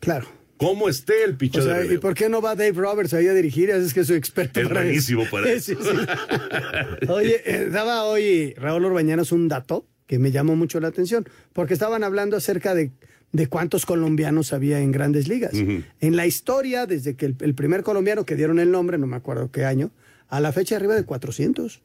Claro. 0.00 0.28
¿Cómo 0.58 0.88
esté 0.90 1.24
el 1.24 1.32
O 1.32 1.38
picheo 1.38 1.64
de 1.64 1.70
sea, 1.70 1.80
¿y 1.80 1.84
relevo? 1.84 2.00
por 2.02 2.14
qué 2.14 2.28
no 2.28 2.42
va 2.42 2.54
Dave 2.54 2.72
Roberts 2.72 3.14
ahí 3.14 3.26
a 3.26 3.32
dirigir? 3.34 3.70
Es 3.70 3.94
que 3.94 4.04
soy 4.04 4.16
experto 4.16 4.60
Es 4.60 4.68
para 4.68 4.82
buenísimo 4.82 5.22
eso. 5.22 5.30
para 5.30 5.46
Sí, 5.58 5.72
eso. 5.72 5.82
sí. 5.82 7.06
Oye, 7.08 7.40
eh, 7.46 7.68
daba 7.70 8.04
hoy 8.04 8.52
Raúl 8.58 8.84
Orbañanos 8.84 9.32
un 9.32 9.48
dato 9.48 9.86
que 10.06 10.18
me 10.18 10.30
llamó 10.32 10.56
mucho 10.56 10.78
la 10.80 10.88
atención, 10.88 11.26
porque 11.52 11.72
estaban 11.72 12.04
hablando 12.04 12.36
acerca 12.36 12.74
de, 12.74 12.90
de 13.32 13.46
cuántos 13.46 13.86
colombianos 13.86 14.52
había 14.52 14.80
en 14.80 14.92
grandes 14.92 15.28
ligas. 15.28 15.52
En 15.54 16.16
la 16.16 16.26
historia, 16.26 16.86
desde 16.86 17.14
que 17.14 17.26
el, 17.26 17.36
el 17.40 17.54
primer 17.54 17.82
colombiano 17.82 18.24
que 18.24 18.36
dieron 18.36 18.58
el 18.58 18.70
nombre, 18.70 18.98
no 18.98 19.06
me 19.06 19.16
acuerdo 19.16 19.50
qué 19.50 19.64
año, 19.64 19.90
a 20.28 20.40
la 20.40 20.52
fecha 20.52 20.76
arriba 20.76 20.94
de 20.94 21.04
400. 21.04 21.80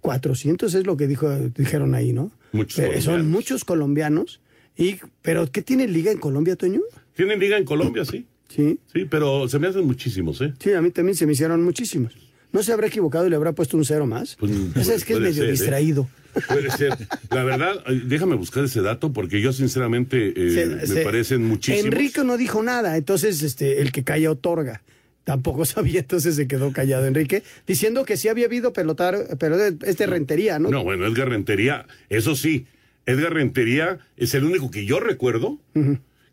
400 0.00 0.74
es 0.74 0.86
lo 0.86 0.96
que 0.96 1.06
dijo, 1.06 1.30
dijeron 1.30 1.94
ahí, 1.94 2.12
¿no? 2.12 2.32
Muchos 2.52 2.84
Pero 2.84 3.00
son 3.00 3.30
muchos 3.30 3.64
colombianos. 3.64 4.40
Y, 4.76 4.98
¿Pero 5.22 5.50
qué 5.50 5.62
tiene 5.62 5.86
liga 5.86 6.10
en 6.10 6.18
Colombia, 6.18 6.56
Toño? 6.56 6.80
Tienen 7.14 7.38
liga 7.38 7.56
en 7.56 7.64
Colombia, 7.64 8.04
sí. 8.04 8.26
Sí. 8.48 8.78
Sí, 8.92 9.06
pero 9.08 9.48
se 9.48 9.58
me 9.58 9.68
hacen 9.68 9.86
muchísimos, 9.86 10.40
¿eh? 10.42 10.52
Sí, 10.58 10.72
a 10.72 10.82
mí 10.82 10.90
también 10.90 11.16
se 11.16 11.24
me 11.24 11.32
hicieron 11.32 11.62
muchísimos. 11.62 12.12
¿No 12.52 12.62
se 12.62 12.72
habrá 12.72 12.86
equivocado 12.86 13.26
y 13.26 13.30
le 13.30 13.36
habrá 13.36 13.52
puesto 13.52 13.76
un 13.76 13.84
cero 13.84 14.06
más? 14.06 14.36
Esa 14.76 14.94
es 14.94 15.04
que 15.04 15.14
es 15.14 15.20
medio 15.20 15.34
ser, 15.34 15.44
¿eh? 15.48 15.50
distraído. 15.52 16.08
Puede 16.48 16.70
ser. 16.70 16.96
La 17.30 17.44
verdad, 17.44 17.82
déjame 18.04 18.36
buscar 18.36 18.64
ese 18.64 18.80
dato 18.82 19.12
porque 19.12 19.40
yo 19.40 19.52
sinceramente 19.52 20.32
eh, 20.36 20.80
Se- 20.86 20.94
me 20.94 21.00
parecen 21.02 21.44
muchísimos. 21.44 21.84
Enrique 21.86 22.24
no 22.24 22.36
dijo 22.36 22.62
nada, 22.62 22.96
entonces 22.96 23.42
este, 23.42 23.80
el 23.80 23.90
que 23.92 24.04
calla 24.04 24.30
otorga. 24.30 24.82
Tampoco 25.24 25.64
sabía, 25.66 26.00
entonces 26.00 26.34
se 26.36 26.46
quedó 26.46 26.72
callado 26.72 27.06
Enrique, 27.06 27.42
diciendo 27.66 28.04
que 28.04 28.16
sí 28.16 28.28
había 28.28 28.46
habido 28.46 28.72
pelotar, 28.72 29.36
pero 29.38 29.56
de- 29.56 29.76
es 29.88 29.96
de 29.98 30.06
rentería, 30.06 30.58
¿no? 30.58 30.68
No, 30.70 30.84
bueno, 30.84 31.06
Edgar 31.06 31.28
Rentería, 31.30 31.86
eso 32.08 32.34
sí, 32.34 32.66
Edgar 33.06 33.32
Rentería 33.34 33.98
es 34.16 34.34
el 34.34 34.44
único 34.44 34.70
que 34.70 34.84
yo 34.84 35.00
recuerdo 35.00 35.58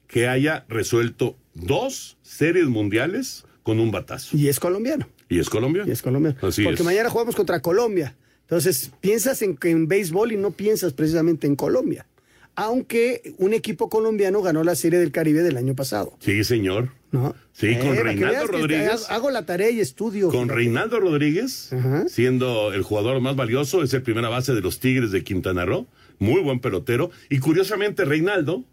que 0.08 0.28
haya 0.28 0.66
resuelto 0.70 1.38
dos 1.54 2.18
series 2.24 2.66
mundiales 2.68 3.46
con 3.64 3.80
un 3.80 3.92
batazo. 3.92 4.36
Y 4.38 4.48
es 4.48 4.60
colombiano. 4.60 5.08
Y 5.30 5.40
es 5.40 5.50
colombiano. 5.50 5.88
Y 5.88 5.92
es 5.92 6.02
colombiano. 6.02 6.38
Así 6.42 6.64
Porque 6.64 6.82
es. 6.82 6.86
mañana 6.86 7.10
jugamos 7.10 7.36
contra 7.36 7.62
Colombia. 7.62 8.16
Entonces, 8.42 8.92
piensas 9.00 9.42
en, 9.44 9.58
en 9.64 9.88
béisbol 9.88 10.32
y 10.32 10.38
no 10.38 10.52
piensas 10.52 10.94
precisamente 10.94 11.46
en 11.48 11.56
Colombia. 11.56 12.08
Aunque 12.56 13.34
un 13.38 13.54
equipo 13.54 13.90
colombiano 13.90 14.42
ganó 14.42 14.64
la 14.64 14.76
Serie 14.76 15.00
del 15.00 15.12
Caribe 15.12 15.44
del 15.44 15.56
año 15.56 15.76
pasado. 15.76 16.18
Sí, 16.20 16.44
señor. 16.44 16.90
¿no? 17.12 17.34
Sí, 17.54 17.76
con 17.78 17.96
Eh, 17.96 18.04
Reinaldo 18.04 18.48
Rodríguez. 18.48 19.06
Hago 19.10 19.30
la 19.32 19.46
tarea 19.46 19.70
y 19.70 19.80
estudio. 19.80 20.30
Con. 20.30 20.50
Reinaldo 20.50 21.00
Rodríguez, 21.00 21.70
siendo 22.08 22.74
el 22.74 22.82
jugador 22.84 23.22
más 23.22 23.36
valioso, 23.36 23.82
es 23.84 23.94
el 23.94 24.02
primera 24.02 24.30
base 24.30 24.54
de 24.54 24.62
los 24.62 24.80
Tigres 24.80 25.12
de 25.12 25.24
Quintana 25.24 25.64
Roo, 25.66 25.88
muy 26.18 26.42
buen 26.42 26.60
pelotero. 26.60 27.12
Y 27.30 27.40
curiosamente, 27.40 28.04
Reinaldo, 28.04 28.64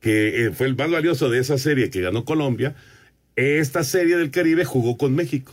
que 0.00 0.46
eh, 0.46 0.50
fue 0.50 0.66
el 0.66 0.76
más 0.76 0.90
valioso 0.90 1.30
de 1.30 1.38
esa 1.38 1.56
serie 1.56 1.88
que 1.88 2.00
ganó 2.02 2.24
Colombia, 2.24 2.74
esta 3.36 3.84
serie 3.84 4.16
del 4.16 4.30
Caribe 4.30 4.64
jugó 4.64 4.98
con 4.98 5.14
México. 5.14 5.52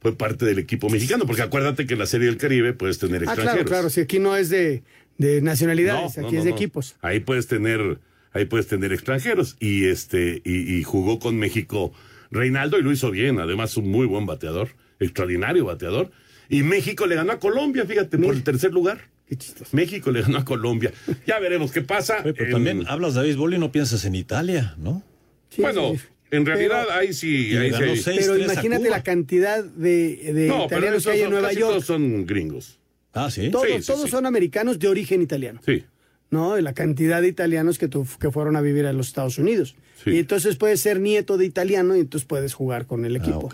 Fue 0.00 0.16
parte 0.16 0.44
del 0.46 0.58
equipo 0.60 0.88
mexicano, 0.88 1.26
porque 1.26 1.42
acuérdate 1.42 1.86
que 1.86 1.94
en 1.94 1.98
la 1.98 2.06
serie 2.06 2.26
del 2.28 2.36
Caribe 2.36 2.72
puedes 2.72 2.98
tener 2.98 3.22
Ah, 3.22 3.32
extranjeros. 3.32 3.52
claro, 3.54 3.66
claro. 3.68 3.90
Si 3.90 4.00
aquí 4.00 4.18
no 4.20 4.36
es 4.36 4.48
de, 4.48 4.82
de 5.18 5.42
nacionalidades, 5.42 6.16
No, 6.16 6.24
aquí 6.26 6.34
no, 6.34 6.38
es 6.38 6.44
de 6.44 6.50
no. 6.50 6.56
equipos. 6.56 6.94
Ahí 7.02 7.20
puedes 7.20 7.48
tener, 7.48 7.98
ahí 8.32 8.44
puedes 8.44 8.68
tener 8.68 8.92
extranjeros. 8.92 9.56
Y 9.58 9.86
este, 9.86 10.40
y, 10.44 10.76
y 10.78 10.82
jugó 10.84 11.18
con 11.18 11.36
México 11.36 11.92
Reinaldo 12.30 12.78
y 12.78 12.82
lo 12.82 12.92
hizo 12.92 13.10
bien. 13.10 13.40
Además, 13.40 13.76
un 13.76 13.88
muy 13.90 14.06
buen 14.06 14.24
bateador, 14.26 14.68
extraordinario 15.00 15.64
bateador. 15.64 16.10
Y 16.48 16.62
México 16.62 17.06
le 17.06 17.16
ganó 17.16 17.32
a 17.32 17.40
Colombia, 17.40 17.84
fíjate, 17.84 18.18
por 18.18 18.34
el 18.34 18.42
tercer 18.44 18.72
lugar. 18.72 19.00
México 19.72 20.10
le 20.10 20.22
ganó 20.22 20.38
a 20.38 20.44
Colombia. 20.44 20.92
Ya 21.26 21.38
veremos 21.40 21.72
qué 21.72 21.82
pasa. 21.82 22.18
Oye, 22.24 22.32
pero 22.34 22.46
En- 22.46 22.52
también 22.52 22.84
hablas 22.88 23.14
de 23.14 23.22
béisbol 23.22 23.52
y 23.54 23.58
no 23.58 23.72
piensas 23.72 24.04
en 24.04 24.14
Italia, 24.14 24.74
¿no? 24.78 25.02
bueno, 25.58 25.92
en 26.30 26.46
realidad 26.46 26.86
ahí 26.90 27.12
sí. 27.12 27.56
Ahí 27.56 27.72
sí 27.72 27.82
hay- 27.82 27.96
seis, 27.98 28.18
Pero 28.26 28.38
imagínate 28.38 28.90
la 28.90 29.02
cantidad 29.02 29.64
de, 29.64 30.32
de 30.34 30.46
No, 30.48 30.66
pero 30.68 30.78
italianos 30.80 31.04
que 31.04 31.10
hay 31.10 31.18
en 31.18 31.24
son- 31.24 31.32
Nueva 31.32 31.48
casi 31.48 31.60
York. 31.60 31.70
todos 31.72 31.84
son 31.86 32.26
gringos. 32.26 32.78
Ah, 33.14 33.30
sí. 33.30 33.50
Todos, 33.50 33.66
Sí, 33.66 33.72
sí, 33.80 33.86
todos 33.86 34.02
sí. 34.04 34.10
son 34.10 34.26
americanos 34.26 34.78
de 34.78 34.88
origen 34.88 35.22
italiano. 35.22 35.60
Sí. 35.64 35.84
¿no? 36.30 36.60
La 36.60 36.74
cantidad 36.74 37.22
de 37.22 37.28
italianos 37.28 37.78
que, 37.78 37.88
tu- 37.88 38.06
que 38.20 38.30
fueron 38.30 38.54
a 38.56 38.60
vivir 38.60 38.84
a 38.84 38.92
los 38.92 39.06
Estados 39.08 39.38
Unidos. 39.38 39.76
Y 40.04 40.18
entonces 40.18 40.56
puedes 40.56 40.78
ser 40.80 41.00
nieto 41.00 41.38
de 41.38 41.46
italiano 41.46 41.96
y 41.96 42.00
entonces 42.00 42.26
puedes 42.26 42.52
jugar 42.52 42.86
con 42.86 43.06
el 43.06 43.16
equipo. 43.16 43.48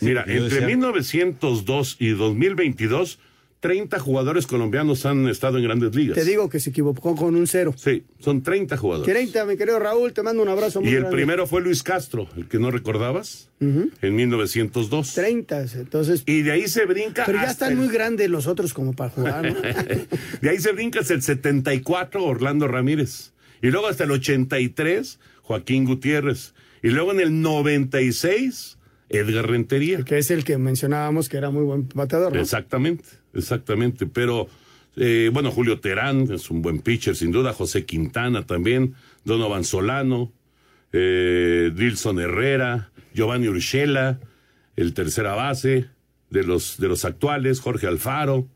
Mira, 0.00 0.26
yo 0.26 0.32
entre 0.32 0.48
decía- 0.48 0.66
1902 0.66 1.96
y 2.00 2.08
2022, 2.08 3.20
30 3.62 4.00
jugadores 4.00 4.48
colombianos 4.48 5.06
han 5.06 5.28
estado 5.28 5.56
en 5.56 5.62
grandes 5.62 5.94
ligas. 5.94 6.16
Te 6.16 6.24
digo 6.24 6.50
que 6.50 6.58
se 6.58 6.70
equivocó 6.70 7.14
con 7.14 7.36
un 7.36 7.46
cero. 7.46 7.72
Sí, 7.76 8.02
son 8.18 8.42
30 8.42 8.76
jugadores. 8.76 9.14
30, 9.14 9.44
mi 9.46 9.56
querido 9.56 9.78
Raúl, 9.78 10.12
te 10.12 10.24
mando 10.24 10.42
un 10.42 10.48
abrazo 10.48 10.80
muy 10.80 10.90
Y 10.90 10.94
el 10.94 11.02
grande. 11.02 11.16
primero 11.16 11.46
fue 11.46 11.60
Luis 11.62 11.84
Castro, 11.84 12.26
el 12.36 12.48
que 12.48 12.58
no 12.58 12.72
recordabas, 12.72 13.50
en 13.60 14.16
1902. 14.16 15.14
30, 15.14 15.62
entonces. 15.76 16.24
Y 16.26 16.42
de 16.42 16.50
ahí 16.50 16.66
se 16.66 16.86
brinca. 16.86 17.22
Pero 17.24 17.38
ya 17.38 17.44
están 17.52 17.70
el- 17.70 17.78
muy 17.78 17.86
grandes 17.86 18.28
los 18.28 18.48
otros 18.48 18.74
como 18.74 18.94
para 18.94 19.10
jugar, 19.10 19.44
¿no? 19.52 19.60
de 20.40 20.50
ahí 20.50 20.58
se 20.58 20.72
brinca 20.72 20.98
hasta 20.98 21.14
el 21.14 21.22
74 21.22 22.24
Orlando 22.24 22.66
Ramírez. 22.66 23.32
Y 23.62 23.68
luego 23.70 23.86
hasta 23.86 24.02
el 24.02 24.10
83 24.10 25.20
Joaquín 25.42 25.84
Gutiérrez. 25.84 26.52
Y 26.82 26.88
luego 26.88 27.12
en 27.12 27.20
el 27.20 27.40
96 27.42 28.76
Edgar 29.12 29.48
Rentería. 29.48 30.02
que 30.02 30.18
es 30.18 30.30
el 30.30 30.44
que 30.44 30.58
mencionábamos 30.58 31.28
que 31.28 31.36
era 31.36 31.50
muy 31.50 31.64
buen 31.64 31.88
bateador, 31.94 32.34
¿no? 32.34 32.40
Exactamente, 32.40 33.04
exactamente. 33.34 34.06
Pero 34.06 34.48
eh, 34.96 35.30
bueno, 35.32 35.50
Julio 35.50 35.80
Terán 35.80 36.30
es 36.32 36.50
un 36.50 36.62
buen 36.62 36.80
pitcher, 36.80 37.16
sin 37.16 37.32
duda. 37.32 37.52
José 37.52 37.84
Quintana 37.84 38.46
también. 38.46 38.94
Donovan 39.24 39.64
Solano. 39.64 40.32
Eh, 40.92 41.70
Dilson 41.74 42.20
Herrera. 42.20 42.90
Giovanni 43.14 43.48
Urshela. 43.48 44.18
El 44.76 44.94
tercera 44.94 45.34
base 45.34 45.86
de 46.30 46.44
los, 46.44 46.78
de 46.78 46.88
los 46.88 47.04
actuales. 47.04 47.60
Jorge 47.60 47.86
Alfaro. 47.86 48.48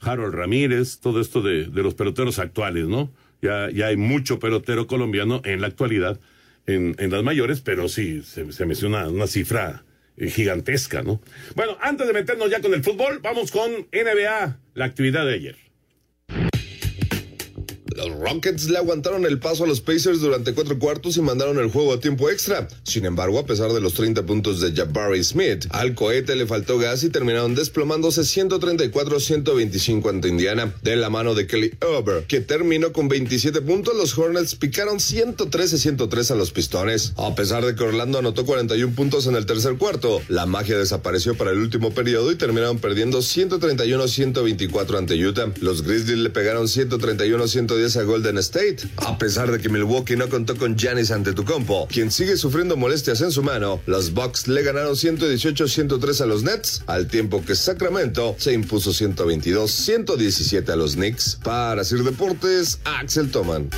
Harold 0.00 0.34
Ramírez. 0.34 0.98
Todo 0.98 1.20
esto 1.20 1.42
de, 1.42 1.66
de 1.66 1.82
los 1.82 1.94
peloteros 1.94 2.38
actuales, 2.38 2.86
¿no? 2.88 3.12
Ya, 3.40 3.70
ya 3.70 3.86
hay 3.86 3.96
mucho 3.96 4.38
pelotero 4.38 4.86
colombiano 4.86 5.42
en 5.44 5.60
la 5.60 5.66
actualidad 5.66 6.20
en, 6.66 6.94
en 6.98 7.10
las 7.10 7.22
mayores, 7.22 7.60
pero 7.60 7.88
sí, 7.88 8.22
se, 8.22 8.52
se 8.52 8.66
menciona 8.66 9.08
una 9.08 9.26
cifra 9.26 9.84
gigantesca, 10.18 11.02
¿no? 11.02 11.20
Bueno, 11.54 11.76
antes 11.80 12.06
de 12.06 12.12
meternos 12.12 12.50
ya 12.50 12.60
con 12.60 12.74
el 12.74 12.82
fútbol, 12.82 13.20
vamos 13.20 13.50
con 13.50 13.70
NBA, 13.92 14.58
la 14.74 14.84
actividad 14.84 15.24
de 15.26 15.34
ayer. 15.34 15.61
Los 17.96 18.10
Rockets 18.18 18.68
le 18.68 18.78
aguantaron 18.78 19.24
el 19.26 19.38
paso 19.38 19.64
a 19.64 19.66
los 19.66 19.80
Pacers 19.80 20.20
durante 20.20 20.54
cuatro 20.54 20.78
cuartos 20.78 21.16
y 21.16 21.20
mandaron 21.20 21.58
el 21.58 21.70
juego 21.70 21.92
a 21.92 22.00
tiempo 22.00 22.30
extra. 22.30 22.68
Sin 22.84 23.04
embargo, 23.04 23.38
a 23.38 23.46
pesar 23.46 23.72
de 23.72 23.80
los 23.80 23.94
30 23.94 24.24
puntos 24.24 24.60
de 24.60 24.72
Jabari 24.72 25.22
Smith, 25.22 25.66
al 25.70 25.94
cohete 25.94 26.36
le 26.36 26.46
faltó 26.46 26.78
gas 26.78 27.02
y 27.04 27.10
terminaron 27.10 27.54
desplomándose 27.54 28.22
134-125 28.22 30.08
ante 30.08 30.28
Indiana. 30.28 30.74
De 30.82 30.96
la 30.96 31.10
mano 31.10 31.34
de 31.34 31.46
Kelly 31.46 31.72
Ober, 31.82 32.24
que 32.26 32.40
terminó 32.40 32.92
con 32.92 33.08
27 33.08 33.60
puntos, 33.62 33.96
los 33.96 34.16
Hornets 34.16 34.54
picaron 34.54 34.98
113-103 34.98 36.30
a 36.30 36.34
los 36.34 36.52
Pistones. 36.52 37.12
A 37.16 37.34
pesar 37.34 37.64
de 37.64 37.74
que 37.74 37.84
Orlando 37.84 38.18
anotó 38.18 38.44
41 38.46 38.94
puntos 38.94 39.26
en 39.26 39.36
el 39.36 39.46
tercer 39.46 39.76
cuarto, 39.76 40.20
la 40.28 40.46
magia 40.46 40.78
desapareció 40.78 41.36
para 41.36 41.50
el 41.50 41.58
último 41.58 41.92
periodo 41.92 42.32
y 42.32 42.36
terminaron 42.36 42.78
perdiendo 42.78 43.18
131-124 43.18 44.98
ante 44.98 45.14
Utah. 45.26 45.52
Los 45.60 45.82
Grizzlies 45.82 46.18
le 46.18 46.30
pegaron 46.30 46.66
131-110 46.66 47.91
a 47.96 48.02
Golden 48.02 48.38
State, 48.38 48.78
a 48.96 49.18
pesar 49.18 49.50
de 49.50 49.58
que 49.58 49.68
Milwaukee 49.68 50.16
no 50.16 50.28
contó 50.28 50.56
con 50.56 50.76
Giannis 50.76 51.10
Antetokounmpo, 51.10 51.88
quien 51.88 52.10
sigue 52.10 52.36
sufriendo 52.36 52.76
molestias 52.76 53.20
en 53.20 53.30
su 53.30 53.42
mano. 53.42 53.80
Los 53.86 54.12
Bucks 54.12 54.48
le 54.48 54.62
ganaron 54.62 54.94
118-103 54.94 56.20
a 56.20 56.26
los 56.26 56.42
Nets, 56.42 56.82
al 56.86 57.08
tiempo 57.08 57.44
que 57.44 57.54
Sacramento 57.54 58.34
se 58.38 58.52
impuso 58.52 58.90
122-117 58.90 60.68
a 60.68 60.76
los 60.76 60.94
Knicks. 60.94 61.38
Para 61.42 61.84
Sir 61.84 62.02
Deportes, 62.02 62.78
Axel 62.84 63.30
Toman. 63.30 63.68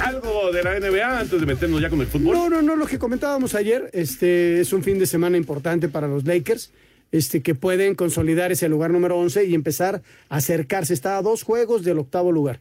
Algo 0.00 0.50
de 0.52 0.62
la 0.62 0.80
NBA 0.80 1.20
antes 1.20 1.38
de 1.38 1.46
meternos 1.46 1.80
ya 1.80 1.88
con 1.88 2.00
el 2.00 2.06
fútbol. 2.06 2.34
No, 2.34 2.50
no, 2.50 2.62
no, 2.62 2.76
lo 2.76 2.86
que 2.86 2.98
comentábamos 2.98 3.54
ayer, 3.54 3.88
este 3.92 4.60
es 4.60 4.72
un 4.72 4.82
fin 4.82 4.98
de 4.98 5.06
semana 5.06 5.36
importante 5.36 5.88
para 5.88 6.08
los 6.08 6.24
Lakers, 6.24 6.70
este 7.12 7.42
que 7.42 7.54
pueden 7.54 7.94
consolidar 7.94 8.50
ese 8.50 8.68
lugar 8.68 8.90
número 8.90 9.18
11 9.18 9.44
y 9.44 9.54
empezar 9.54 10.02
a 10.28 10.36
acercarse. 10.36 10.94
Está 10.94 11.18
a 11.18 11.22
dos 11.22 11.42
juegos 11.42 11.84
del 11.84 11.98
octavo 11.98 12.32
lugar. 12.32 12.60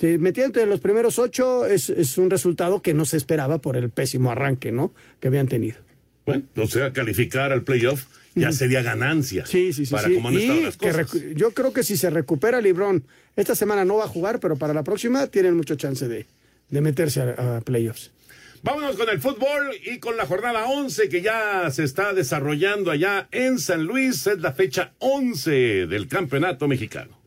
Metiendo 0.00 0.60
en 0.60 0.68
los 0.68 0.78
primeros 0.78 1.18
ocho 1.18 1.66
es, 1.66 1.90
es 1.90 2.18
un 2.18 2.30
resultado 2.30 2.82
que 2.82 2.94
no 2.94 3.04
se 3.04 3.16
esperaba 3.16 3.58
por 3.60 3.76
el 3.76 3.90
pésimo 3.90 4.30
arranque, 4.30 4.70
¿no? 4.70 4.94
Que 5.18 5.26
habían 5.26 5.48
tenido. 5.48 5.78
Bueno, 6.24 6.44
o 6.56 6.66
sea, 6.68 6.92
calificar 6.92 7.52
al 7.52 7.64
playoff 7.64 8.04
ya 8.34 8.52
sería 8.52 8.82
ganancia. 8.82 9.44
Sí, 9.46 9.72
sí, 9.72 9.86
sí. 9.86 9.92
Para 9.92 10.08
sí. 10.08 10.14
cómo 10.14 10.28
han 10.28 10.36
estado 10.36 10.60
las 10.60 10.76
cosas. 10.76 11.08
yo 11.34 11.52
creo 11.52 11.72
que 11.72 11.82
si 11.82 11.96
se 11.96 12.10
recupera 12.10 12.60
Librón, 12.60 13.04
esta 13.34 13.56
semana 13.56 13.84
no 13.84 13.96
va 13.96 14.04
a 14.04 14.08
jugar, 14.08 14.38
pero 14.38 14.56
para 14.56 14.72
la 14.72 14.84
próxima 14.84 15.26
tienen 15.26 15.56
mucho 15.56 15.74
chance 15.74 16.06
de, 16.06 16.26
de 16.68 16.80
meterse 16.80 17.22
a, 17.22 17.56
a 17.56 17.60
playoffs. 17.62 18.12
Vámonos 18.62 18.96
con 18.96 19.08
el 19.08 19.20
fútbol 19.20 19.70
y 19.84 19.98
con 19.98 20.16
la 20.16 20.26
jornada 20.26 20.66
11 20.66 21.08
que 21.08 21.22
ya 21.22 21.70
se 21.70 21.84
está 21.84 22.12
desarrollando 22.12 22.90
allá 22.90 23.28
en 23.30 23.58
San 23.58 23.84
Luis. 23.84 24.26
Es 24.26 24.40
la 24.40 24.52
fecha 24.52 24.94
11 24.98 25.86
del 25.86 26.08
campeonato 26.08 26.66
mexicano. 26.66 27.17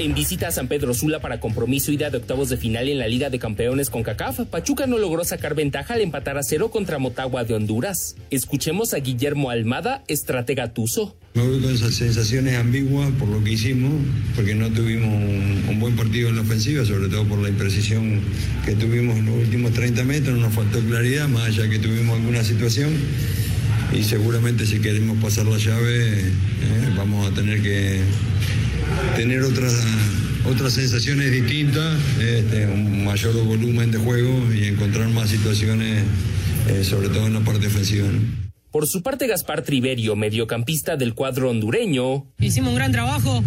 En 0.00 0.14
visita 0.14 0.46
a 0.46 0.52
San 0.52 0.68
Pedro 0.68 0.94
Sula 0.94 1.18
para 1.18 1.40
compromiso 1.40 1.90
ida 1.90 2.08
de 2.08 2.18
octavos 2.18 2.48
de 2.48 2.56
final 2.56 2.88
en 2.88 3.00
la 3.00 3.08
Liga 3.08 3.30
de 3.30 3.40
Campeones 3.40 3.90
con 3.90 4.04
CACAF, 4.04 4.42
Pachuca 4.46 4.86
no 4.86 4.96
logró 4.96 5.24
sacar 5.24 5.56
ventaja 5.56 5.94
al 5.94 6.02
empatar 6.02 6.38
a 6.38 6.44
cero 6.44 6.70
contra 6.70 7.00
Motagua 7.00 7.42
de 7.42 7.54
Honduras. 7.54 8.14
Escuchemos 8.30 8.94
a 8.94 8.98
Guillermo 8.98 9.50
Almada, 9.50 10.04
estratega 10.06 10.72
Tuzo. 10.72 11.16
Me 11.34 11.42
voy 11.42 11.60
con 11.60 11.76
sensaciones 11.76 12.54
ambiguas 12.54 13.10
por 13.18 13.26
lo 13.26 13.42
que 13.42 13.50
hicimos, 13.50 13.90
porque 14.36 14.54
no 14.54 14.70
tuvimos 14.70 15.08
un, 15.08 15.64
un 15.68 15.80
buen 15.80 15.96
partido 15.96 16.28
en 16.28 16.36
la 16.36 16.42
ofensiva, 16.42 16.84
sobre 16.84 17.08
todo 17.08 17.24
por 17.24 17.40
la 17.40 17.48
imprecisión 17.48 18.20
que 18.64 18.76
tuvimos 18.76 19.16
en 19.16 19.26
los 19.26 19.34
últimos 19.34 19.72
30 19.72 20.04
metros, 20.04 20.38
nos 20.38 20.54
faltó 20.54 20.78
claridad, 20.78 21.26
más 21.26 21.48
allá 21.48 21.68
que 21.68 21.80
tuvimos 21.80 22.16
alguna 22.16 22.44
situación. 22.44 22.92
Y 23.92 24.04
seguramente 24.04 24.64
si 24.64 24.78
queremos 24.78 25.18
pasar 25.20 25.46
la 25.46 25.58
llave, 25.58 26.20
eh, 26.20 26.30
vamos 26.96 27.26
a 27.26 27.34
tener 27.34 27.60
que 27.62 28.00
tener 29.16 29.42
otras, 29.42 29.84
otras 30.44 30.72
sensaciones 30.72 31.30
distintas, 31.30 31.98
este, 32.20 32.66
un 32.66 33.04
mayor 33.04 33.34
volumen 33.44 33.90
de 33.90 33.98
juego 33.98 34.52
y 34.52 34.64
encontrar 34.64 35.08
más 35.08 35.30
situaciones, 35.30 36.04
eh, 36.68 36.84
sobre 36.84 37.08
todo 37.08 37.26
en 37.26 37.34
la 37.34 37.40
parte 37.40 37.66
ofensiva. 37.66 38.08
¿no? 38.08 38.20
Por 38.70 38.86
su 38.86 39.02
parte, 39.02 39.26
Gaspar 39.26 39.62
Triverio, 39.62 40.14
mediocampista 40.14 40.96
del 40.96 41.14
cuadro 41.14 41.50
hondureño, 41.50 42.26
Hicimos 42.38 42.70
un 42.70 42.76
gran 42.76 42.92
trabajo 42.92 43.42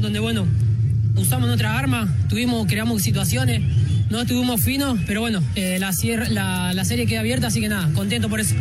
donde, 0.00 0.18
bueno, 0.18 0.46
usamos 1.16 1.46
nuestra 1.46 1.78
arma, 1.78 2.12
tuvimos, 2.28 2.66
creamos 2.66 3.02
situaciones, 3.02 3.62
no 4.10 4.22
estuvimos 4.22 4.62
finos, 4.62 4.98
pero 5.06 5.20
bueno, 5.20 5.42
eh, 5.54 5.78
la, 5.78 6.72
la 6.74 6.84
serie 6.84 7.06
queda 7.06 7.20
abierta, 7.20 7.48
así 7.48 7.60
que 7.60 7.68
nada, 7.68 7.92
contento 7.94 8.28
por 8.28 8.40
eso. 8.40 8.54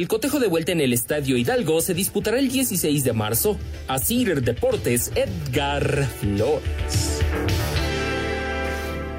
El 0.00 0.08
cotejo 0.08 0.40
de 0.40 0.46
vuelta 0.48 0.72
en 0.72 0.80
el 0.80 0.94
Estadio 0.94 1.36
Hidalgo 1.36 1.82
se 1.82 1.92
disputará 1.92 2.38
el 2.38 2.48
16 2.50 3.04
de 3.04 3.12
marzo. 3.12 3.58
Asir 3.86 4.40
Deportes, 4.40 5.12
Edgar 5.14 6.06
Flores. 6.20 7.20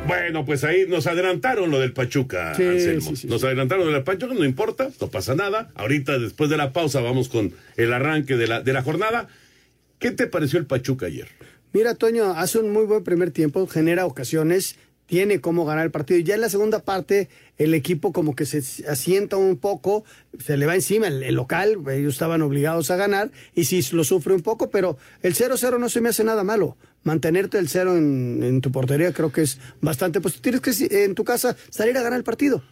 Bueno, 0.07 0.43
pues 0.43 0.63
ahí 0.63 0.85
nos 0.87 1.05
adelantaron 1.05 1.69
lo 1.69 1.79
del 1.79 1.93
Pachuca, 1.93 2.55
Sí, 2.55 2.63
Anselmo. 2.63 3.09
sí, 3.11 3.15
sí, 3.15 3.27
nos 3.27 3.43
adelantaron 3.43 3.85
lo 3.85 3.93
del 3.93 4.01
Pachuca, 4.01 4.33
no 4.33 4.43
importa, 4.43 4.89
no 4.99 5.07
pasa 5.09 5.35
nada. 5.35 5.69
Ahorita, 5.75 6.17
después 6.17 6.49
de 6.49 6.57
la 6.57 6.73
pausa, 6.73 6.99
vamos 6.99 7.29
con 7.29 7.53
el 7.77 7.93
arranque 7.93 8.35
de 8.35 8.47
la, 8.47 8.61
de 8.61 8.73
la 8.73 8.81
jornada. 8.81 9.27
¿Qué 9.99 10.09
te 10.09 10.25
pareció 10.25 10.57
el 10.57 10.65
Pachuca 10.65 11.05
ayer? 11.05 11.27
Mira, 11.73 11.93
Toño, 11.93 12.31
hace 12.31 12.57
un 12.57 12.71
muy 12.71 12.85
buen 12.85 13.03
primer 13.03 13.29
tiempo, 13.29 13.67
genera 13.67 14.07
ocasiones, 14.07 14.77
tiene 15.11 15.41
cómo 15.41 15.65
ganar 15.65 15.83
el 15.83 15.91
partido. 15.91 16.21
Y 16.21 16.23
ya 16.23 16.35
en 16.35 16.41
la 16.41 16.47
segunda 16.47 16.85
parte, 16.85 17.27
el 17.57 17.73
equipo 17.73 18.13
como 18.13 18.33
que 18.33 18.45
se 18.45 18.63
asienta 18.87 19.35
un 19.35 19.57
poco, 19.57 20.05
se 20.39 20.55
le 20.55 20.65
va 20.65 20.73
encima 20.73 21.07
el, 21.07 21.21
el 21.23 21.35
local, 21.35 21.79
ellos 21.91 22.13
estaban 22.13 22.41
obligados 22.41 22.91
a 22.91 22.95
ganar, 22.95 23.29
y 23.53 23.65
sí 23.65 23.85
lo 23.91 24.05
sufre 24.05 24.33
un 24.33 24.41
poco, 24.41 24.69
pero 24.69 24.97
el 25.21 25.35
0-0 25.35 25.77
no 25.79 25.89
se 25.89 25.99
me 25.99 26.07
hace 26.07 26.23
nada 26.23 26.45
malo. 26.45 26.77
Mantenerte 27.03 27.59
el 27.59 27.67
0 27.67 27.97
en, 27.97 28.41
en 28.41 28.61
tu 28.61 28.71
portería 28.71 29.11
creo 29.11 29.33
que 29.33 29.41
es 29.41 29.59
bastante, 29.81 30.21
pues 30.21 30.41
tienes 30.41 30.61
que 30.61 31.03
en 31.03 31.13
tu 31.13 31.25
casa 31.25 31.57
salir 31.69 31.97
a 31.97 32.03
ganar 32.03 32.17
el 32.17 32.23
partido. 32.23 32.63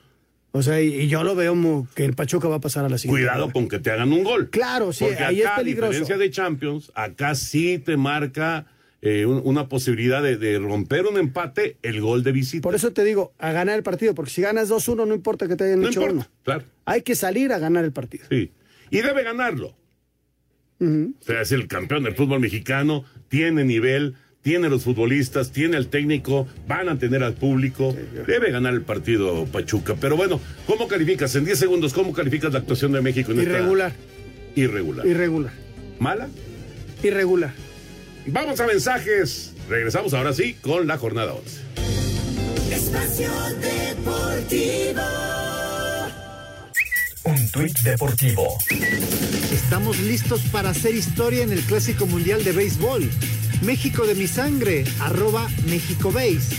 O 0.54 0.64
sea, 0.64 0.82
y, 0.82 0.94
y 0.94 1.08
yo 1.10 1.26
lo 1.26 1.36
veo 1.36 1.52
como 1.52 1.90
que 1.94 2.06
el 2.06 2.14
Pachuca 2.14 2.48
va 2.48 2.56
a 2.56 2.62
pasar 2.62 2.86
a 2.86 2.90
la 2.90 2.98
siguiente. 2.98 3.22
Cuidado 3.22 3.52
con 3.52 3.68
que 3.68 3.80
te 3.80 3.92
hagan 3.92 4.14
un 4.14 4.24
gol. 4.24 4.50
Claro, 4.50 4.94
sí, 4.94 5.04
Porque 5.04 5.26
ahí 5.26 5.42
acá, 5.42 5.50
es 5.50 5.58
peligroso. 5.58 5.88
A 5.88 5.90
diferencia 5.90 6.18
de 6.18 6.32
Champions, 6.32 6.90
acá 6.96 7.36
sí 7.36 7.80
te 7.80 7.98
marca 7.98 8.66
eh, 9.02 9.26
un- 9.26 9.42
una 9.46 9.68
posibilidad 9.70 10.22
de, 10.22 10.38
de 10.38 10.60
romper 10.60 11.06
un 11.06 11.18
empate 11.18 11.78
el 11.84 12.02
gol 12.02 12.24
de 12.24 12.32
visita. 12.34 12.62
Por 12.64 12.76
eso 12.76 12.92
te 12.92 13.04
digo, 13.04 13.34
a 13.38 13.52
ganar 13.52 13.78
el 13.78 13.84
partido, 13.84 14.14
porque 14.14 14.32
si 14.32 14.42
ganas 14.42 14.70
2-1 14.70 15.06
no 15.08 15.14
importa 15.16 15.48
que 15.48 15.56
te 15.56 15.64
hayan 15.66 15.82
No 15.82 15.88
hecho 15.88 16.02
importa, 16.02 16.28
uno. 16.30 16.42
claro. 16.44 16.64
Hay 16.86 17.02
que 17.04 17.16
salir 17.16 17.54
a 17.54 17.60
ganar 17.60 17.86
el 17.86 17.92
partido. 17.94 18.26
Sí. 18.30 18.52
Y 18.92 18.98
debe 19.02 19.24
ganarlo. 19.24 19.76
O 20.82 21.24
sea, 21.26 21.42
es 21.42 21.52
el 21.52 21.68
campeón 21.68 22.04
del 22.04 22.16
fútbol 22.16 22.40
mexicano, 22.40 23.04
tiene 23.28 23.66
nivel, 23.66 24.16
tiene 24.42 24.70
los 24.70 24.84
futbolistas, 24.86 25.52
tiene 25.52 25.76
el 25.76 25.88
técnico, 25.90 26.48
van 26.70 26.88
a 26.88 26.98
tener 26.98 27.22
al 27.22 27.34
público. 27.34 27.94
Debe 28.26 28.50
ganar 28.52 28.74
el 28.74 28.82
partido 28.84 29.46
Pachuca. 29.46 29.96
Pero 30.00 30.16
bueno, 30.16 30.40
¿cómo 30.68 30.88
calificas? 30.88 31.36
En 31.36 31.44
10 31.44 31.60
segundos, 31.60 31.94
¿cómo 31.94 32.14
calificas 32.14 32.54
la 32.54 32.60
actuación 32.60 32.94
de 32.94 33.02
México 33.02 33.32
en 33.34 33.40
esta- 33.40 33.52
Irregular, 33.52 33.92
Irregular. 34.56 35.06
irregular, 35.06 35.54
¿Mala? 36.00 36.30
irregular. 37.04 37.54
Vamos 38.26 38.60
a 38.60 38.68
mensajes. 38.68 39.54
Regresamos 39.70 40.14
ahora 40.14 40.34
sí 40.34 40.56
con 40.56 40.88
la 40.88 40.98
jornada 40.98 41.34
11. 41.34 41.62
Espacio 42.72 43.32
Deportivo. 43.62 45.02
Un 47.26 47.52
tuit 47.52 47.78
deportivo. 47.80 48.58
Estamos 49.52 50.00
listos 50.00 50.42
para 50.52 50.70
hacer 50.70 50.96
historia 50.96 51.44
en 51.44 51.52
el 51.52 51.62
Clásico 51.62 52.06
Mundial 52.06 52.44
de 52.44 52.52
Béisbol. 52.52 53.10
México 53.62 54.08
de 54.08 54.16
mi 54.16 54.28
sangre, 54.28 54.86
arroba 55.00 55.48
México 55.66 56.12
Béis. 56.12 56.50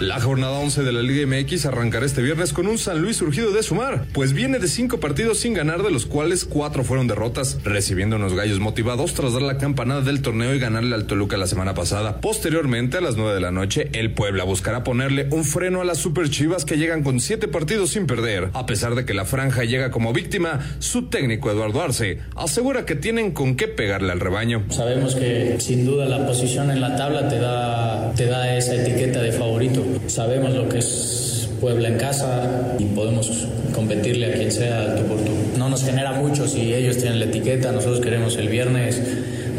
La 0.00 0.20
jornada 0.20 0.58
11 0.58 0.82
de 0.82 0.92
la 0.92 1.00
Liga 1.00 1.26
MX 1.26 1.64
arrancará 1.64 2.04
este 2.04 2.20
viernes 2.20 2.52
con 2.52 2.66
un 2.66 2.76
San 2.76 3.00
Luis 3.00 3.16
surgido 3.16 3.50
de 3.50 3.62
sumar, 3.62 4.04
pues 4.12 4.34
viene 4.34 4.58
de 4.58 4.68
cinco 4.68 5.00
partidos 5.00 5.38
sin 5.38 5.54
ganar, 5.54 5.82
de 5.82 5.90
los 5.90 6.04
cuales 6.04 6.44
cuatro 6.44 6.84
fueron 6.84 7.06
derrotas, 7.06 7.60
recibiendo 7.64 8.16
unos 8.16 8.34
gallos 8.34 8.60
motivados 8.60 9.14
tras 9.14 9.32
dar 9.32 9.40
la 9.40 9.56
campanada 9.56 10.02
del 10.02 10.20
torneo 10.20 10.54
y 10.54 10.58
ganarle 10.58 10.94
al 10.94 11.06
Toluca 11.06 11.38
la 11.38 11.46
semana 11.46 11.72
pasada. 11.72 12.20
Posteriormente, 12.20 12.98
a 12.98 13.00
las 13.00 13.16
9 13.16 13.32
de 13.32 13.40
la 13.40 13.52
noche, 13.52 13.88
el 13.94 14.12
Puebla 14.12 14.44
buscará 14.44 14.84
ponerle 14.84 15.28
un 15.30 15.44
freno 15.44 15.80
a 15.80 15.84
las 15.86 15.96
Super 15.96 16.28
Chivas 16.28 16.66
que 16.66 16.76
llegan 16.76 17.02
con 17.02 17.18
siete 17.18 17.48
partidos 17.48 17.92
sin 17.92 18.06
perder. 18.06 18.50
A 18.52 18.66
pesar 18.66 18.96
de 18.96 19.06
que 19.06 19.14
la 19.14 19.24
franja 19.24 19.64
llega 19.64 19.90
como 19.90 20.12
víctima, 20.12 20.60
su 20.78 21.06
técnico 21.08 21.50
Eduardo 21.50 21.80
Arce 21.80 22.18
asegura 22.36 22.84
que 22.84 22.96
tienen 22.96 23.30
con 23.32 23.56
qué 23.56 23.66
pegarle 23.66 24.12
al 24.12 24.20
rebaño. 24.20 24.62
Sabemos 24.68 25.14
que 25.14 25.56
sin 25.58 25.86
duda 25.86 26.04
la 26.04 26.26
posición 26.26 26.70
en 26.70 26.82
la 26.82 26.96
tabla 26.96 27.30
te 27.30 27.38
da, 27.38 28.12
te 28.14 28.26
da 28.26 28.58
esa 28.58 28.74
etiqueta 28.74 29.22
de 29.22 29.32
favorito. 29.32 29.85
Sabemos 30.06 30.54
lo 30.54 30.68
que 30.68 30.78
es 30.78 31.48
Puebla 31.60 31.88
en 31.88 31.96
casa 31.98 32.74
y 32.78 32.84
podemos 32.84 33.46
competirle 33.74 34.26
a 34.26 34.32
quien 34.34 34.52
sea 34.52 34.82
al 34.82 34.96
tú 34.96 35.02
por 35.04 35.18
tú. 35.18 35.32
No 35.58 35.68
nos 35.68 35.82
genera 35.84 36.12
mucho 36.12 36.46
si 36.46 36.74
ellos 36.74 36.98
tienen 36.98 37.18
la 37.18 37.24
etiqueta, 37.26 37.72
nosotros 37.72 38.00
queremos 38.00 38.36
el 38.36 38.48
viernes 38.48 39.00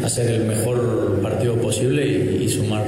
hacer 0.04 0.30
el 0.30 0.44
mejor 0.44 1.20
partido 1.22 1.56
posible 1.56 2.06
y, 2.06 2.48
sumar 2.48 2.84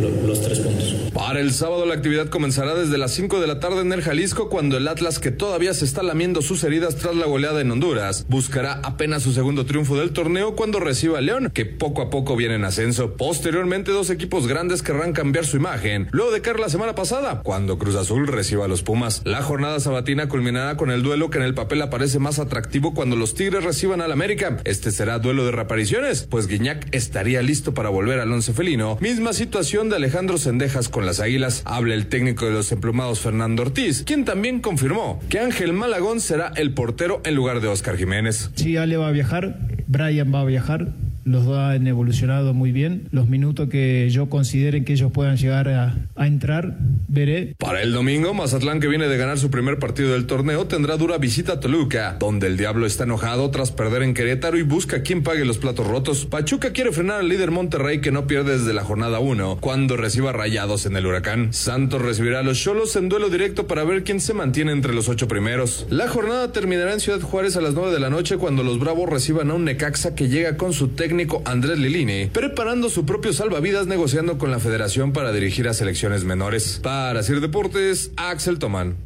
lo- 0.00 0.26
los 0.28 0.40
tres 0.40 0.60
puntos. 0.60 0.94
Para 1.18 1.40
el 1.40 1.52
sábado 1.52 1.84
la 1.84 1.94
actividad 1.94 2.28
comenzará 2.28 2.76
desde 2.76 2.96
las 2.96 3.10
5 3.10 3.40
de 3.40 3.48
la 3.48 3.58
tarde 3.58 3.80
en 3.80 3.92
el 3.92 4.02
Jalisco 4.02 4.48
cuando 4.48 4.76
el 4.76 4.86
Atlas 4.86 5.18
que 5.18 5.32
todavía 5.32 5.74
se 5.74 5.84
está 5.84 6.04
lamiendo 6.04 6.42
sus 6.42 6.62
heridas 6.62 6.94
tras 6.94 7.16
la 7.16 7.26
goleada 7.26 7.60
en 7.60 7.72
Honduras 7.72 8.24
buscará 8.28 8.74
apenas 8.84 9.24
su 9.24 9.32
segundo 9.32 9.66
triunfo 9.66 9.98
del 9.98 10.12
torneo 10.12 10.54
cuando 10.54 10.78
reciba 10.78 11.18
a 11.18 11.20
León 11.20 11.50
que 11.52 11.66
poco 11.66 12.02
a 12.02 12.10
poco 12.10 12.36
viene 12.36 12.54
en 12.54 12.64
ascenso. 12.64 13.16
Posteriormente 13.16 13.90
dos 13.90 14.10
equipos 14.10 14.46
grandes 14.46 14.80
querrán 14.80 15.12
cambiar 15.12 15.44
su 15.44 15.56
imagen 15.56 16.06
luego 16.12 16.30
de 16.30 16.40
caer 16.40 16.60
la 16.60 16.68
semana 16.68 16.94
pasada 16.94 17.42
cuando 17.42 17.78
Cruz 17.78 17.96
Azul 17.96 18.28
reciba 18.28 18.66
a 18.66 18.68
los 18.68 18.84
Pumas. 18.84 19.22
La 19.24 19.42
jornada 19.42 19.80
sabatina 19.80 20.28
culminará 20.28 20.76
con 20.76 20.92
el 20.92 21.02
duelo 21.02 21.30
que 21.30 21.38
en 21.38 21.44
el 21.44 21.54
papel 21.54 21.82
aparece 21.82 22.20
más 22.20 22.38
atractivo 22.38 22.94
cuando 22.94 23.16
los 23.16 23.34
Tigres 23.34 23.64
reciban 23.64 24.02
al 24.02 24.12
América. 24.12 24.58
Este 24.62 24.92
será 24.92 25.18
duelo 25.18 25.44
de 25.44 25.50
reapariciones 25.50 26.28
pues 26.30 26.46
Guiñac 26.46 26.86
estaría 26.92 27.42
listo 27.42 27.74
para 27.74 27.88
volver 27.88 28.20
al 28.20 28.30
once 28.30 28.52
felino. 28.52 28.98
Misma 29.00 29.32
situación 29.32 29.88
de 29.88 29.96
Alejandro 29.96 30.38
Sendejas 30.38 30.88
con 30.88 31.07
las 31.08 31.20
Águilas. 31.20 31.62
Habla 31.64 31.94
el 31.94 32.06
técnico 32.06 32.44
de 32.44 32.52
los 32.52 32.70
emplumados 32.70 33.20
Fernando 33.20 33.62
Ortiz, 33.62 34.02
quien 34.04 34.24
también 34.24 34.60
confirmó 34.60 35.20
que 35.28 35.38
Ángel 35.38 35.72
Malagón 35.72 36.20
será 36.20 36.52
el 36.54 36.74
portero 36.74 37.20
en 37.24 37.34
lugar 37.34 37.60
de 37.60 37.68
Oscar 37.68 37.96
Jiménez. 37.96 38.50
Sí, 38.54 38.76
Ale 38.76 38.96
va 38.96 39.08
a 39.08 39.12
viajar, 39.12 39.58
Brian 39.86 40.32
va 40.32 40.40
a 40.40 40.44
viajar, 40.44 40.88
los 41.28 41.44
dos 41.44 41.58
han 41.58 41.86
evolucionado 41.86 42.54
muy 42.54 42.72
bien. 42.72 43.08
Los 43.10 43.28
minutos 43.28 43.68
que 43.68 44.08
yo 44.10 44.28
considere 44.28 44.84
que 44.84 44.94
ellos 44.94 45.12
puedan 45.12 45.36
llegar 45.36 45.68
a, 45.68 46.26
entrar, 46.26 46.76
veré. 47.06 47.54
Para 47.58 47.82
el 47.82 47.92
domingo, 47.92 48.34
Mazatlán, 48.34 48.80
que 48.80 48.88
viene 48.88 49.08
de 49.08 49.16
ganar 49.16 49.38
su 49.38 49.50
primer 49.50 49.78
partido 49.78 50.12
del 50.12 50.26
torneo, 50.26 50.66
tendrá 50.66 50.96
dura 50.96 51.18
visita 51.18 51.54
a 51.54 51.60
Toluca, 51.60 52.16
donde 52.18 52.46
el 52.46 52.56
Diablo 52.56 52.86
está 52.86 53.04
enojado 53.04 53.50
tras 53.50 53.70
perder 53.72 54.02
en 54.02 54.14
Querétaro 54.14 54.58
y 54.58 54.62
busca 54.62 55.02
quien 55.02 55.22
pague 55.22 55.44
los 55.44 55.58
platos 55.58 55.86
rotos. 55.86 56.26
Pachuca 56.26 56.72
quiere 56.72 56.92
frenar 56.92 57.20
al 57.20 57.28
líder 57.28 57.50
Monterrey 57.50 58.00
que 58.00 58.10
no 58.10 58.26
pierde 58.26 58.58
desde 58.58 58.72
la 58.72 58.84
jornada 58.84 59.18
1, 59.20 59.58
cuando 59.60 59.96
reciba 59.96 60.32
rayados 60.32 60.86
en 60.86 60.96
el 60.96 61.06
huracán. 61.06 61.52
Santos 61.52 62.02
recibirá 62.02 62.40
a 62.40 62.42
los 62.42 62.58
Cholos 62.58 62.96
en 62.96 63.08
duelo 63.08 63.28
directo 63.28 63.66
para 63.66 63.84
ver 63.84 64.02
quién 64.02 64.20
se 64.20 64.34
mantiene 64.34 64.72
entre 64.72 64.94
los 64.94 65.08
ocho 65.08 65.28
primeros. 65.28 65.86
La 65.90 66.08
jornada 66.08 66.52
terminará 66.52 66.92
en 66.92 67.00
Ciudad 67.00 67.20
Juárez 67.20 67.56
a 67.56 67.60
las 67.60 67.74
9 67.74 67.92
de 67.92 68.00
la 68.00 68.10
noche 68.10 68.36
cuando 68.38 68.62
los 68.62 68.78
Bravos 68.78 69.08
reciban 69.08 69.50
a 69.50 69.54
un 69.54 69.64
Necaxa 69.64 70.14
que 70.14 70.28
llega 70.28 70.56
con 70.56 70.72
su 70.72 70.88
técnico 70.88 71.17
Andrés 71.44 71.78
Lilini, 71.78 72.26
preparando 72.26 72.88
su 72.90 73.04
propio 73.04 73.32
salvavidas 73.32 73.86
negociando 73.86 74.38
con 74.38 74.50
la 74.50 74.60
federación 74.60 75.12
para 75.12 75.32
dirigir 75.32 75.66
a 75.68 75.74
selecciones 75.74 76.24
menores. 76.24 76.80
Para 76.82 77.22
Sir 77.22 77.40
Deportes, 77.40 78.12
Axel 78.16 78.58
Tomán. 78.58 78.96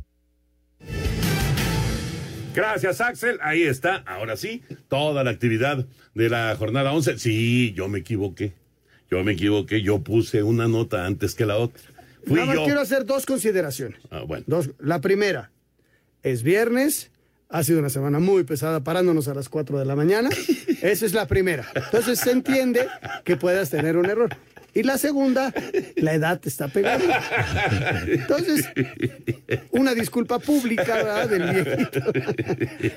Gracias, 2.54 3.00
Axel. 3.00 3.38
Ahí 3.42 3.62
está, 3.62 3.96
ahora 4.06 4.36
sí, 4.36 4.62
toda 4.88 5.24
la 5.24 5.30
actividad 5.30 5.86
de 6.14 6.28
la 6.28 6.54
jornada 6.58 6.92
11. 6.92 7.18
Sí, 7.18 7.72
yo 7.74 7.88
me 7.88 8.00
equivoqué. 8.00 8.52
Yo 9.10 9.22
me 9.24 9.32
equivoqué. 9.32 9.82
Yo 9.82 10.00
puse 10.00 10.42
una 10.42 10.68
nota 10.68 11.06
antes 11.06 11.34
que 11.34 11.46
la 11.46 11.56
otra. 11.56 11.82
Fui 12.26 12.34
Nada 12.34 12.46
más 12.46 12.56
yo. 12.56 12.64
quiero 12.64 12.80
hacer 12.80 13.06
dos 13.06 13.24
consideraciones. 13.26 14.00
Ah, 14.10 14.22
bueno. 14.26 14.44
Dos. 14.46 14.70
La 14.78 15.00
primera, 15.00 15.50
es 16.22 16.42
viernes, 16.42 17.10
ha 17.52 17.62
sido 17.62 17.80
una 17.80 17.90
semana 17.90 18.18
muy 18.18 18.44
pesada 18.44 18.82
parándonos 18.82 19.28
a 19.28 19.34
las 19.34 19.50
4 19.50 19.78
de 19.78 19.84
la 19.84 19.94
mañana. 19.94 20.30
Esa 20.82 21.06
es 21.06 21.12
la 21.12 21.26
primera. 21.26 21.66
Entonces 21.74 22.18
se 22.18 22.30
entiende 22.30 22.88
que 23.24 23.36
puedas 23.36 23.68
tener 23.68 23.98
un 23.98 24.06
error. 24.06 24.34
Y 24.74 24.84
la 24.84 24.96
segunda, 24.96 25.52
la 25.96 26.14
edad 26.14 26.40
te 26.40 26.48
está 26.48 26.68
pegando. 26.68 27.04
Entonces, 28.06 28.66
una 29.70 29.94
disculpa 29.94 30.38
pública 30.38 30.94
¿verdad? 30.94 31.28
del 31.28 31.42
viejito. 31.42 32.00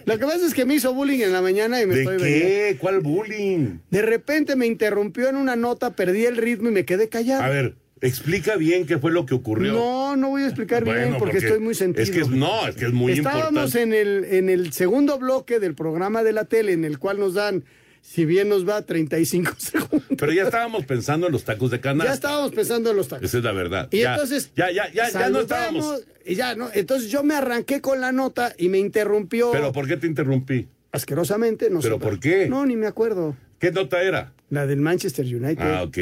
Lo 0.06 0.18
que 0.18 0.26
pasa 0.26 0.46
es 0.48 0.54
que 0.54 0.64
me 0.64 0.76
hizo 0.76 0.94
bullying 0.94 1.20
en 1.20 1.34
la 1.34 1.42
mañana 1.42 1.82
y 1.82 1.86
me 1.86 1.96
¿De 1.96 2.02
estoy 2.02 2.18
qué? 2.18 2.78
¿Cuál 2.80 3.02
bullying? 3.02 3.80
De 3.90 4.02
repente 4.02 4.56
me 4.56 4.68
interrumpió 4.68 5.28
en 5.28 5.36
una 5.36 5.58
nota, 5.58 5.98
perdí 5.98 6.26
el 6.26 6.38
ritmo 6.38 6.70
y 6.70 6.72
me 6.72 6.86
quedé 6.86 7.10
callado. 7.10 7.44
A 7.44 7.50
ver, 7.50 7.76
explica 8.02 8.56
bien 8.58 8.86
qué 8.86 8.98
fue 8.98 9.12
lo 9.12 9.26
que 9.26 9.34
ocurrió. 9.34 9.74
No, 9.74 10.16
no 10.16 10.30
voy 10.30 10.44
a 10.44 10.46
explicar 10.46 10.84
bien 10.84 11.16
porque, 11.18 11.38
estoy 11.38 11.60
muy 11.60 11.76
sentido. 11.76 12.04
Es 12.04 12.12
que 12.12 12.22
es- 12.22 12.30
no, 12.30 12.68
es 12.68 12.76
que 12.76 12.86
es 12.86 12.94
muy 12.94 13.14
Estábamos 13.14 13.48
importante. 13.76 13.82
en 13.82 13.94
el, 13.94 14.24
en 14.26 14.50
el 14.50 14.74
segundo 14.74 15.18
bloque 15.18 15.60
del 15.60 15.76
programa 15.76 16.24
de 16.24 16.34
la 16.34 16.46
tele 16.46 16.74
en 16.74 16.86
el 16.86 17.00
cual 17.00 17.20
nos 17.20 17.34
dan, 17.34 17.64
si 18.02 18.26
bien 18.26 18.50
nos 18.50 18.68
va, 18.68 18.82
35 18.84 19.54
segundos. 19.58 20.04
Pero 20.18 20.32
ya 20.34 20.44
estábamos 20.44 20.86
pensando 20.86 21.26
en 21.28 21.34
los 21.34 21.44
tacos 21.44 21.72
de 21.72 21.80
canasta. 21.80 22.12
Ya 22.12 22.14
estábamos 22.14 22.52
pensando 22.52 22.92
en 22.92 22.98
los 22.98 23.08
tacos. 23.08 23.26
Esa 23.26 23.38
es 23.40 23.44
la 23.44 23.52
verdad. 23.52 23.88
Y 23.92 24.02
Ya, 24.02 24.14
entonces. 24.14 24.52
Ya, 24.56 24.70
ya, 24.72 24.92
ya, 24.92 25.10
ya 25.10 25.30
no 25.30 25.40
estábamos. 25.40 26.04
Y 26.26 26.36
ya, 26.36 26.56
¿no? 26.56 26.70
Entonces 26.74 27.10
yo 27.10 27.24
me 27.24 27.34
arranqué 27.36 27.82
con 27.82 28.02
la 28.02 28.12
nota 28.12 28.54
y 28.58 28.70
me 28.70 28.78
interrumpió. 28.80 29.52
¿Pero 29.52 29.72
por 29.72 29.88
qué 29.88 29.98
te 29.98 30.08
interrumpí? 30.08 30.68
Asquerosamente, 30.92 31.70
no 31.70 31.82
sé. 31.82 31.88
¿Pero 31.88 32.00
por 32.00 32.20
qué? 32.20 32.48
No, 32.50 32.66
ni 32.66 32.76
me 32.76 32.88
acuerdo. 32.88 33.36
¿Qué 33.60 33.72
nota 33.72 34.02
era? 34.02 34.34
La 34.50 34.66
del 34.68 34.80
Manchester 34.82 35.26
United. 35.26 35.58
Ah, 35.62 35.84
ok. 35.84 35.98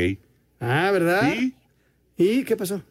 Ah, 0.59 0.91
¿verdad? 0.91 1.31
¿Sí? 1.33 1.55
¿Y 2.23 2.43
qué 2.43 2.55
pasó? 2.55 2.81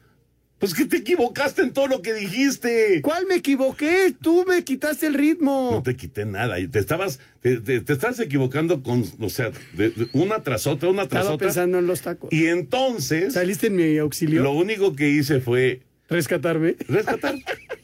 Pues 0.58 0.74
que 0.74 0.84
te 0.84 0.98
equivocaste 0.98 1.62
en 1.62 1.72
todo 1.72 1.88
lo 1.88 2.02
que 2.02 2.12
dijiste. 2.14 3.00
¿Cuál 3.02 3.26
me 3.26 3.34
equivoqué? 3.34 4.14
Tú 4.22 4.44
me 4.46 4.62
quitaste 4.62 5.08
el 5.08 5.14
ritmo. 5.14 5.70
No 5.72 5.82
te 5.82 5.96
quité 5.96 6.24
nada. 6.24 6.60
y 6.60 6.68
Te 6.68 6.78
estabas, 6.78 7.18
te, 7.40 7.56
te- 7.60 7.80
te 7.80 7.92
estás 7.92 8.20
equivocando 8.20 8.80
con, 8.82 9.04
o 9.20 9.28
sea, 9.28 9.50
de- 9.72 9.90
de 9.90 10.08
una 10.12 10.44
tras 10.44 10.68
otra, 10.68 10.88
una 10.88 11.08
tras 11.08 11.22
Estaba 11.22 11.34
otra. 11.34 11.48
pensando 11.48 11.78
en 11.80 11.88
los 11.88 12.02
tacos. 12.02 12.32
Y 12.32 12.46
entonces. 12.46 13.32
¿Saliste 13.34 13.66
en 13.68 13.74
mi 13.76 13.98
auxilio? 13.98 14.40
Lo 14.42 14.52
único 14.52 14.94
que 14.94 15.08
hice 15.08 15.40
fue. 15.40 15.80
¿Rescatarme? 16.08 16.76
Rescatar. 16.88 17.34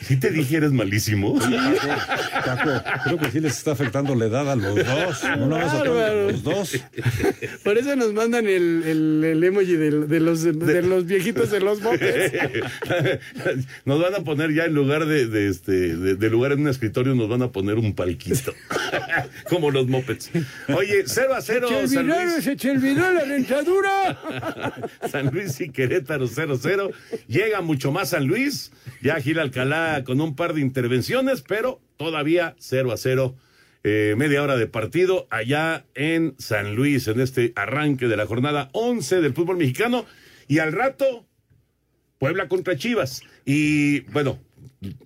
Si 0.00 0.16
te 0.16 0.30
dije 0.30 0.56
eres 0.56 0.72
malísimo. 0.72 1.38
Paco, 1.38 2.70
creo 3.04 3.18
que 3.18 3.30
sí 3.30 3.40
les 3.40 3.58
está 3.58 3.72
afectando 3.72 4.14
la 4.14 4.26
edad 4.26 4.50
a 4.50 4.56
los 4.56 4.74
dos. 4.74 5.24
No 5.38 5.46
nada 5.48 5.64
más 5.66 5.74
a 5.74 5.78
Bárbaro. 5.78 6.30
los 6.30 6.42
dos. 6.42 6.80
Por 7.62 7.78
eso 7.78 7.94
nos 7.96 8.12
mandan 8.12 8.46
el, 8.46 8.82
el, 8.84 9.24
el 9.24 9.44
emoji 9.44 9.76
de, 9.76 9.90
los, 10.20 10.42
de, 10.42 10.82
los 10.82 11.06
viejitos 11.06 11.50
de 11.50 11.60
los 11.60 11.80
mopeds. 11.80 12.32
Nos 13.84 14.00
van 14.00 14.14
a 14.14 14.20
poner 14.20 14.52
ya 14.52 14.64
en 14.64 14.74
lugar 14.74 15.06
de, 15.06 15.26
de 15.26 15.48
este 15.48 15.72
de, 15.96 16.14
de 16.16 16.30
lugar 16.30 16.52
en 16.52 16.60
un 16.60 16.68
escritorio 16.68 17.14
nos 17.14 17.28
van 17.28 17.42
a 17.42 17.48
poner 17.52 17.76
un 17.76 17.94
palquito. 17.94 18.54
Como 19.48 19.70
los 19.70 19.86
mopeds. 19.88 20.30
Oye, 20.74 21.02
0 21.06 21.34
a 21.34 21.40
0 21.42 21.68
Se 21.68 21.88
San 21.88 22.10
olvidó, 22.10 22.24
Luis. 22.24 22.44
se 22.44 22.56
te 22.56 22.70
olvidó 22.70 23.10
la 23.12 23.24
dentadura. 23.24 24.18
San 25.10 25.26
Luis 25.26 25.60
y 25.60 25.68
Querétaro 25.70 26.26
0-0. 26.28 26.90
Llega 27.28 27.60
mucho 27.60 27.92
más 27.92 28.10
San 28.10 28.26
Luis. 28.26 28.72
Ya 29.02 29.16
Gil 29.20 29.38
Alcalá 29.38 29.81
con 30.04 30.20
un 30.20 30.34
par 30.34 30.54
de 30.54 30.60
intervenciones, 30.60 31.42
pero 31.42 31.80
todavía 31.96 32.54
0 32.58 32.92
a 32.92 32.96
0. 32.96 33.36
Eh, 33.84 34.14
media 34.16 34.42
hora 34.42 34.56
de 34.56 34.68
partido 34.68 35.26
allá 35.30 35.84
en 35.94 36.36
San 36.38 36.76
Luis, 36.76 37.08
en 37.08 37.20
este 37.20 37.52
arranque 37.56 38.06
de 38.06 38.16
la 38.16 38.26
jornada 38.26 38.70
11 38.72 39.20
del 39.20 39.34
fútbol 39.34 39.56
mexicano. 39.56 40.06
Y 40.46 40.58
al 40.58 40.72
rato, 40.72 41.26
Puebla 42.18 42.48
contra 42.48 42.76
Chivas. 42.76 43.22
Y 43.44 44.00
bueno, 44.12 44.38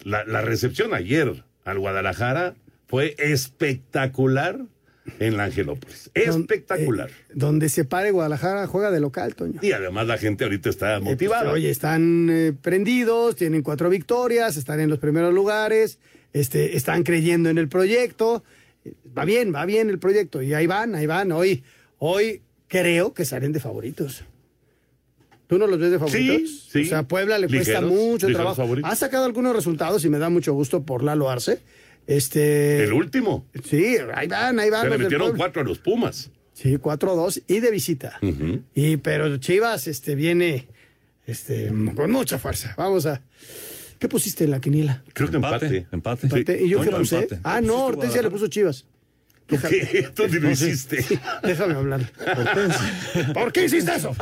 la, 0.05 0.25
la 0.25 0.43
recepción 0.43 0.93
ayer 0.93 1.45
al 1.65 1.79
Guadalajara 1.79 2.55
fue 2.87 3.15
espectacular 3.19 4.61
en 5.19 5.37
la 5.37 5.45
Angelópolis. 5.45 6.11
Espectacular. 6.15 7.11
Donde 7.33 7.69
se 7.69 7.85
pare 7.85 8.11
Guadalajara 8.11 8.67
juega 8.67 8.91
de 8.91 9.01
local, 9.01 9.35
Toño. 9.35 9.61
Y 9.63 9.73
además 9.73 10.07
la 10.07 10.19
gente 10.19 10.45
ahorita 10.45 10.69
está 10.69 11.01
motivada. 11.01 11.53
Oye, 11.53 11.71
están 11.71 12.29
eh, 12.31 12.53
prendidos, 12.61 13.37
tienen 13.37 13.63
cuatro 13.63 13.89
victorias, 13.89 14.57
están 14.57 14.81
en 14.81 14.91
los 14.91 14.99
primeros 14.99 15.33
lugares, 15.33 15.99
este, 16.33 16.77
están 16.77 17.03
creyendo 17.03 17.49
en 17.51 17.59
el 17.59 17.69
proyecto. 17.69 18.45
Va 19.17 19.25
bien, 19.25 19.55
va 19.55 19.65
bien 19.67 19.91
el 19.91 19.99
proyecto. 19.99 20.43
Y 20.43 20.55
ahí 20.55 20.67
van, 20.67 20.95
ahí 20.95 21.07
van. 21.07 21.33
Hoy, 21.33 21.63
hoy 21.99 22.43
creo 22.69 23.15
que 23.15 23.25
salen 23.25 23.53
de 23.53 23.61
favoritos. 23.61 24.25
¿Tú 25.47 25.59
no 25.59 25.67
los 25.67 25.79
ves 25.79 25.93
de 25.93 25.99
favoritos? 25.99 26.67
sí. 26.71 26.83
O 26.83 26.87
sea, 26.87 27.05
Puebla 27.05 27.39
le 27.39 27.47
cuesta 27.49 27.81
mucho 27.81 28.27
trabajo. 28.29 28.57
favoritos. 28.57 28.91
Ha 28.91 28.97
sacado 28.97 29.25
algunos 29.25 29.55
resultados 29.55 30.05
y 30.05 30.09
me 30.09 30.19
da 30.19 30.29
mucho 30.29 30.53
gusto 30.53 30.83
por 30.83 31.05
Lalo 31.05 31.31
Arce. 31.31 31.61
Este, 32.07 32.85
El 32.85 32.93
último. 32.93 33.47
Sí, 33.65 33.97
ahí 34.15 34.29
van, 34.29 34.59
ahí 34.59 34.71
van. 34.71 34.83
Se 34.83 34.91
le 34.91 34.99
metieron 34.99 35.37
cuatro 35.37 35.63
a 35.63 35.65
los 35.65 35.79
Pumas. 35.79 36.31
Sí, 36.53 36.77
4-2 36.77 37.43
y 37.49 37.61
de 37.61 37.71
visita. 37.71 38.19
Y 38.75 38.97
pero 38.97 39.37
Chivas 39.37 39.87
este 39.89 40.15
viene 40.15 40.69
este 41.27 41.71
con 41.95 42.11
mucha 42.11 42.39
fuerza. 42.39 42.75
Vamos 42.79 43.05
a 43.05 43.21
¿Qué 43.99 44.09
pusiste 44.09 44.45
en 44.45 44.51
la 44.51 44.61
quinila? 44.61 45.03
Creo 45.13 45.31
que 45.31 45.37
empate. 45.37 45.87
Empate. 45.91 46.27
Empate. 46.27 46.63
¿Y 46.65 46.69
yo 46.69 46.81
qué 46.81 46.91
puse? 46.91 47.17
empate. 47.19 47.41
Ah, 47.45 47.61
no, 47.61 47.87
Hortensia 47.87 48.23
le 48.23 48.31
puso 48.31 48.47
Chivas. 48.49 48.87
¿Qué? 49.47 50.09
Tú 50.15 50.27
lo 50.27 50.51
hiciste. 50.51 51.05
Déjame 51.43 51.75
hablar. 51.75 52.11
¿Por 53.33 53.53
qué 53.53 53.65
hiciste 53.65 53.95
eso? 53.95 54.15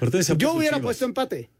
Hortensia 0.00 0.34
Yo 0.36 0.54
hubiera 0.54 0.76
Chivas. 0.76 0.82
puesto 0.84 1.04
empate. 1.04 1.50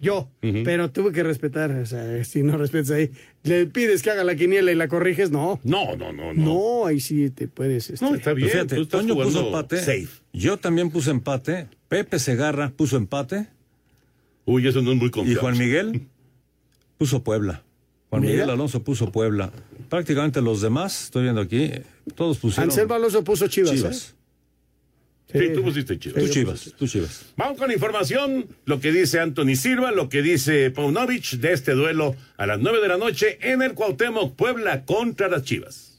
Yo, 0.00 0.30
pero 0.40 0.90
tuve 0.90 1.12
que 1.12 1.22
respetar, 1.22 1.70
o 1.72 1.84
sea, 1.84 2.24
si 2.24 2.42
no 2.42 2.56
respetas 2.56 2.90
ahí, 2.92 3.10
le 3.42 3.66
pides 3.66 4.02
que 4.02 4.10
haga 4.10 4.24
la 4.24 4.34
quiniela 4.34 4.72
y 4.72 4.74
la 4.74 4.88
corriges, 4.88 5.30
no. 5.30 5.60
No, 5.62 5.94
no, 5.94 6.10
no, 6.12 6.32
no. 6.32 6.42
No, 6.42 6.86
ahí 6.86 7.00
sí 7.00 7.28
te 7.28 7.48
puedes. 7.48 7.90
este, 7.90 8.04
No, 8.04 8.14
está 8.14 8.32
bien. 8.32 8.48
Fíjate, 8.48 8.76
tú 8.76 8.82
estás 8.82 9.02
Toño 9.02 9.14
puso 9.14 9.46
empate. 9.46 9.78
safe. 9.78 10.08
Yo 10.32 10.56
también 10.56 10.90
puse 10.90 11.10
empate. 11.10 11.68
Pepe 11.88 12.18
Segarra 12.18 12.70
puso 12.70 12.96
empate. 12.96 13.48
Uy, 14.46 14.66
eso 14.66 14.80
no 14.80 14.92
es 14.92 14.96
muy 14.98 15.08
Y 15.08 15.10
confiable. 15.10 15.40
Juan 15.40 15.58
Miguel 15.58 16.02
puso 16.96 17.22
Puebla. 17.22 17.62
Juan. 18.08 18.22
Miguel 18.22 18.48
Alonso 18.48 18.82
puso 18.82 19.12
Puebla. 19.12 19.52
Prácticamente 19.90 20.40
los 20.40 20.62
demás, 20.62 21.04
estoy 21.04 21.24
viendo 21.24 21.40
aquí, 21.42 21.70
todos 22.14 22.38
pusieron 22.38 22.70
Anselmo 22.70 22.94
Alonso 22.94 23.22
puso 23.22 23.48
Chivas. 23.48 23.72
Chivas. 23.72 24.10
¿eh? 24.10 24.19
Sí, 25.32 25.50
tú 25.54 25.62
pusiste 25.62 25.98
Chivas. 25.98 26.22
Tú 26.22 26.28
Chivas, 26.28 26.74
tú 26.78 26.86
Chivas. 26.86 27.26
Vamos 27.36 27.58
con 27.58 27.70
información, 27.70 28.46
lo 28.64 28.80
que 28.80 28.92
dice 28.92 29.20
Anthony 29.20 29.54
Silva, 29.56 29.92
lo 29.92 30.08
que 30.08 30.22
dice 30.22 30.70
Paunovic 30.70 31.32
de 31.32 31.52
este 31.52 31.72
duelo 31.72 32.16
a 32.36 32.46
las 32.46 32.58
9 32.58 32.80
de 32.80 32.88
la 32.88 32.96
noche 32.98 33.38
en 33.40 33.62
el 33.62 33.74
Cuauhtémoc 33.74 34.34
Puebla 34.34 34.84
contra 34.84 35.28
las 35.28 35.42
Chivas. 35.44 35.89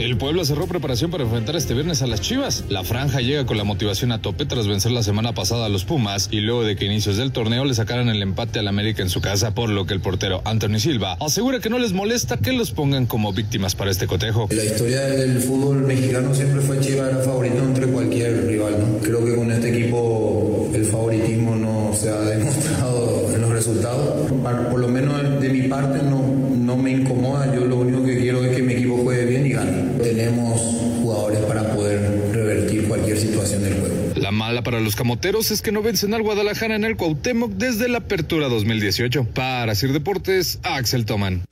El 0.00 0.16
Puebla 0.16 0.46
cerró 0.46 0.66
preparación 0.66 1.10
para 1.10 1.24
enfrentar 1.24 1.56
este 1.56 1.74
viernes 1.74 2.00
a 2.00 2.06
las 2.06 2.22
Chivas. 2.22 2.64
La 2.70 2.84
franja 2.84 3.20
llega 3.20 3.44
con 3.44 3.58
la 3.58 3.64
motivación 3.64 4.12
a 4.12 4.22
tope 4.22 4.46
tras 4.46 4.66
vencer 4.66 4.92
la 4.92 5.02
semana 5.02 5.34
pasada 5.34 5.66
a 5.66 5.68
los 5.68 5.84
Pumas 5.84 6.30
y 6.32 6.40
luego 6.40 6.64
de 6.64 6.74
que 6.74 6.86
inicios 6.86 7.18
del 7.18 7.32
torneo 7.32 7.66
le 7.66 7.74
sacaran 7.74 8.08
el 8.08 8.22
empate 8.22 8.60
al 8.60 8.68
América 8.68 9.02
en 9.02 9.10
su 9.10 9.20
casa, 9.20 9.54
por 9.54 9.68
lo 9.68 9.84
que 9.84 9.92
el 9.92 10.00
portero 10.00 10.40
Anthony 10.46 10.78
Silva 10.78 11.18
asegura 11.20 11.60
que 11.60 11.68
no 11.68 11.78
les 11.78 11.92
molesta 11.92 12.38
que 12.38 12.54
los 12.54 12.70
pongan 12.70 13.04
como 13.04 13.34
víctimas 13.34 13.74
para 13.74 13.90
este 13.90 14.06
cotejo. 14.06 14.48
La 14.50 14.64
historia 14.64 15.02
del 15.02 15.38
fútbol 15.38 15.82
mexicano 15.82 16.34
siempre 16.34 16.62
fue 16.62 16.80
Chivas 16.80 17.10
era 17.10 17.22
favorito 17.22 17.62
entre 17.62 17.86
cualquier 17.86 18.46
rival, 18.46 18.76
¿no? 18.80 18.98
Creo 19.00 19.22
que 19.22 19.36
con 19.36 19.52
este 19.52 19.68
equipo 19.68 20.70
el 20.74 20.84
favoritismo 20.86 21.56
no 21.56 21.92
se 21.94 22.08
ha 22.08 22.20
demostrado 22.20 23.30
en 23.34 23.42
los 23.42 23.50
resultados. 23.50 24.32
Por 24.70 24.80
lo 24.80 24.88
menos 24.88 25.42
de 25.42 25.48
mi 25.50 25.68
parte 25.68 26.02
no, 26.02 26.22
no 26.56 26.76
me 26.78 26.92
incomoda, 26.92 27.54
yo 27.54 27.66
lo 27.66 27.76
único 27.76 28.02
que 28.02 28.18
quiero 28.18 28.42
es 28.44 28.56
que 28.56 28.62
mi 28.62 28.72
equipo 28.72 28.96
juegue 28.96 29.26
bien 29.26 29.46
y 29.46 29.50
gane. 29.50 29.90
Tenemos 30.20 30.60
jugadores 31.00 31.38
para 31.46 31.74
poder 31.74 32.30
revertir 32.34 32.86
cualquier 32.86 33.18
situación 33.18 33.62
del 33.62 33.80
juego. 33.80 34.12
La 34.16 34.30
mala 34.30 34.62
para 34.62 34.78
los 34.78 34.94
camoteros 34.94 35.50
es 35.50 35.62
que 35.62 35.72
no 35.72 35.80
vencen 35.80 36.12
al 36.12 36.20
Guadalajara 36.20 36.74
en 36.74 36.84
el 36.84 36.98
Cuauhtémoc 36.98 37.52
desde 37.52 37.88
la 37.88 37.98
apertura 37.98 38.48
2018. 38.48 39.24
Para 39.24 39.74
Sir 39.74 39.94
Deportes, 39.94 40.58
Axel 40.62 41.06
Toman. 41.06 41.44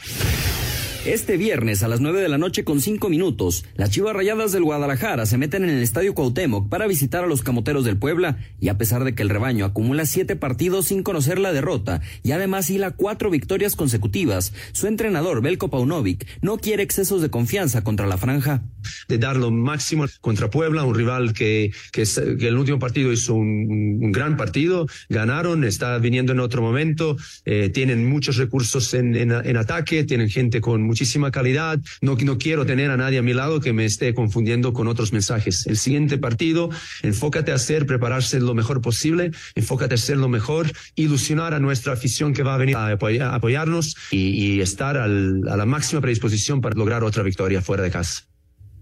Este 1.09 1.39
viernes 1.39 1.83
a 1.83 1.89
las 1.89 2.03
9 2.03 2.21
de 2.21 2.29
la 2.29 2.37
noche 2.37 2.65
con 2.65 2.83
5 2.83 3.09
minutos, 3.09 3.65
las 3.77 3.89
Chivas 3.89 4.15
Rayadas 4.15 4.53
del 4.53 4.63
Guadalajara 4.63 5.25
se 5.25 5.39
meten 5.39 5.65
en 5.65 5.71
el 5.71 5.83
Estadio 5.83 6.13
Cuauhtémoc 6.13 6.69
para 6.69 6.87
visitar 6.87 7.25
a 7.25 7.27
los 7.27 7.41
Camoteros 7.41 7.87
del 7.87 7.97
Puebla 7.97 8.37
y 8.61 8.69
a 8.69 8.77
pesar 8.77 9.05
de 9.05 9.15
que 9.15 9.23
el 9.23 9.31
rebaño 9.31 9.65
acumula 9.65 10.05
7 10.05 10.37
partidos 10.37 10.89
sin 10.89 11.03
conocer 11.03 11.39
la 11.39 11.55
derrota 11.55 12.03
y 12.23 12.33
además 12.33 12.69
hila 12.69 12.91
4 12.91 13.31
victorias 13.31 13.75
consecutivas, 13.75 14.53
su 14.73 14.87
entrenador 14.87 15.41
Belko 15.41 15.71
Paunovic 15.71 16.27
no 16.43 16.59
quiere 16.59 16.83
excesos 16.83 17.23
de 17.23 17.31
confianza 17.31 17.83
contra 17.83 18.07
la 18.07 18.19
franja. 18.19 18.65
De 19.09 19.17
dar 19.17 19.39
lo 19.39 19.51
máximo 19.51 20.05
contra 20.21 20.51
Puebla, 20.51 20.85
un 20.85 20.95
rival 20.95 21.33
que, 21.33 21.73
que, 21.91 22.03
el 22.03 22.59
último 22.59 22.79
partido 22.79 23.11
hizo 23.13 23.33
un, 23.33 24.13
gran 24.13 24.37
partido, 24.37 24.87
ganaron, 25.09 25.65
está 25.65 25.97
viniendo 25.97 26.35
en 26.35 26.41
otro 26.41 26.61
momento, 26.61 27.17
eh, 27.47 27.71
tienen 27.71 28.07
muchos 28.07 28.37
recursos 28.37 28.93
en, 28.93 29.17
en, 29.17 29.33
en 29.33 29.57
ataque, 29.57 30.05
tienen 30.05 30.29
gente 30.29 30.61
con 30.61 30.83
muchísima 30.99 31.31
calidad. 31.31 31.79
No, 32.01 32.17
quiero 32.39 32.67
tener 32.67 32.91
a 32.91 32.97
nadie 32.97 33.19
a 33.19 33.23
mi 33.23 33.33
lado 33.33 33.61
que 33.61 33.73
me 33.73 33.85
esté 33.85 34.15
confundiendo 34.15 34.73
con 34.73 34.89
otros 34.89 35.13
mensajes. 35.13 35.65
El 35.69 35.77
siguiente 35.77 36.19
partido, 36.19 36.71
enfócate 37.05 37.53
a 37.53 37.55
hacer, 37.55 37.87
prepararse 37.87 38.41
lo 38.41 38.53
mejor 38.53 38.81
posible, 38.81 39.31
enfócate 39.55 39.95
a 39.95 39.97
hacer 39.97 40.17
lo 40.17 40.29
mejor, 40.29 40.73
ilusionar 40.97 41.55
a 41.55 41.61
nuestra 41.61 41.93
afición 41.93 42.33
que 42.33 42.43
va 42.43 42.55
a 42.55 42.59
venir 42.59 42.75
a, 42.75 42.91
apoyar, 42.91 43.29
a 43.29 43.37
apoyarnos 43.37 43.97
y, 44.11 44.61
estar 44.61 44.97
a 44.97 45.07
la 45.07 45.67
máxima 45.67 46.01
predisposición 46.01 46.61
para 46.61 46.75
lograr 46.75 47.05
otra 47.05 47.23
victoria 47.23 47.63
fuera 47.63 47.85
de 47.85 47.93
casa. 47.93 48.25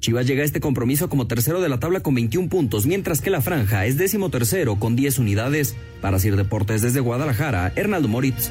Chivas 0.01 0.27
llega 0.27 0.41
a 0.41 0.47
este 0.47 0.61
compromiso 0.61 1.11
como 1.11 1.27
tercero 1.27 1.61
de 1.61 1.69
la 1.69 1.79
tabla 1.79 2.01
con 2.01 2.15
21 2.15 2.49
puntos, 2.49 2.87
mientras 2.87 3.21
que 3.21 3.29
la 3.29 3.43
franja 3.43 3.85
es 3.85 3.99
décimo 3.99 4.31
tercero 4.31 4.77
con 4.77 4.97
10 4.97 5.19
unidades. 5.19 5.77
Para 6.01 6.19
Sir 6.19 6.37
Deportes 6.37 6.81
desde 6.81 7.01
Guadalajara, 7.01 7.73
Hernaldo 7.77 8.09
Moritz. 8.09 8.51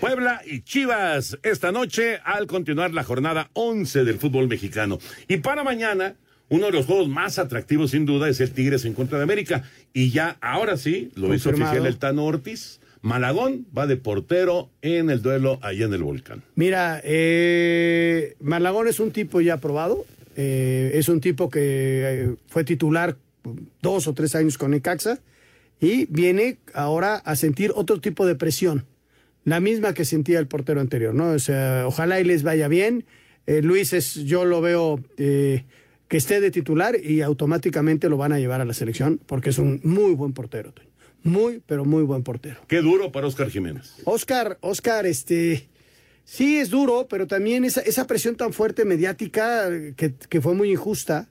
Puebla 0.00 0.42
y 0.44 0.62
Chivas 0.62 1.38
esta 1.42 1.70
noche 1.70 2.18
al 2.24 2.46
continuar 2.46 2.92
la 2.92 3.04
jornada 3.04 3.50
11 3.52 4.04
del 4.04 4.18
fútbol 4.18 4.48
mexicano. 4.48 4.98
Y 5.28 5.38
para 5.38 5.62
mañana, 5.62 6.16
uno 6.48 6.66
de 6.66 6.72
los 6.72 6.86
juegos 6.86 7.08
más 7.08 7.38
atractivos 7.38 7.92
sin 7.92 8.04
duda 8.04 8.28
es 8.28 8.40
el 8.40 8.50
Tigres 8.50 8.84
en 8.84 8.94
contra 8.94 9.18
de 9.18 9.24
América. 9.24 9.62
Y 9.92 10.10
ya 10.10 10.36
ahora 10.40 10.76
sí, 10.76 11.10
lo 11.14 11.32
hizo 11.34 11.50
oficial 11.50 11.86
el 11.86 11.98
Tano 11.98 12.24
Ortiz. 12.24 12.80
Malagón 13.02 13.66
va 13.76 13.86
de 13.86 13.96
portero 13.96 14.70
en 14.82 15.08
el 15.08 15.22
duelo 15.22 15.58
allá 15.62 15.86
en 15.86 15.94
el 15.94 16.02
volcán. 16.02 16.42
Mira, 16.54 17.00
eh, 17.04 18.34
Malagón 18.40 18.88
es 18.88 18.98
un 18.98 19.12
tipo 19.12 19.40
ya 19.40 19.58
probado. 19.58 20.04
Eh, 20.36 20.92
es 20.94 21.08
un 21.08 21.20
tipo 21.20 21.48
que 21.48 21.60
eh, 21.60 22.34
fue 22.48 22.64
titular 22.64 23.16
dos 23.82 24.06
o 24.08 24.14
tres 24.14 24.34
años 24.34 24.58
con 24.58 24.72
Necaxa 24.72 25.20
y 25.80 26.06
viene 26.06 26.58
ahora 26.74 27.16
a 27.16 27.36
sentir 27.36 27.72
otro 27.74 28.00
tipo 28.00 28.26
de 28.26 28.34
presión 28.34 28.84
la 29.44 29.60
misma 29.60 29.94
que 29.94 30.04
sentía 30.04 30.38
el 30.38 30.46
portero 30.46 30.80
anterior, 30.80 31.14
¿no? 31.14 31.30
O 31.32 31.38
sea, 31.38 31.84
ojalá 31.86 32.20
y 32.20 32.24
les 32.24 32.42
vaya 32.42 32.68
bien. 32.68 33.04
Eh, 33.46 33.62
Luis 33.62 33.92
es, 33.92 34.14
yo 34.14 34.44
lo 34.44 34.60
veo 34.60 35.00
eh, 35.16 35.64
que 36.08 36.16
esté 36.16 36.40
de 36.40 36.50
titular 36.50 36.96
y 37.02 37.22
automáticamente 37.22 38.08
lo 38.08 38.16
van 38.16 38.32
a 38.32 38.38
llevar 38.38 38.60
a 38.60 38.64
la 38.64 38.74
selección 38.74 39.20
porque 39.26 39.50
es 39.50 39.58
un 39.58 39.80
muy 39.82 40.14
buen 40.14 40.32
portero, 40.32 40.72
muy, 41.22 41.62
pero 41.66 41.84
muy 41.84 42.02
buen 42.02 42.22
portero. 42.22 42.60
Qué 42.68 42.82
duro 42.82 43.12
para 43.12 43.26
Oscar 43.26 43.50
Jiménez. 43.50 43.94
Oscar, 44.04 44.58
Oscar, 44.60 45.06
este, 45.06 45.68
sí 46.24 46.58
es 46.58 46.70
duro, 46.70 47.06
pero 47.08 47.26
también 47.26 47.64
esa, 47.64 47.80
esa 47.80 48.06
presión 48.06 48.36
tan 48.36 48.52
fuerte 48.52 48.84
mediática 48.84 49.68
que, 49.96 50.14
que 50.14 50.40
fue 50.40 50.54
muy 50.54 50.70
injusta, 50.70 51.28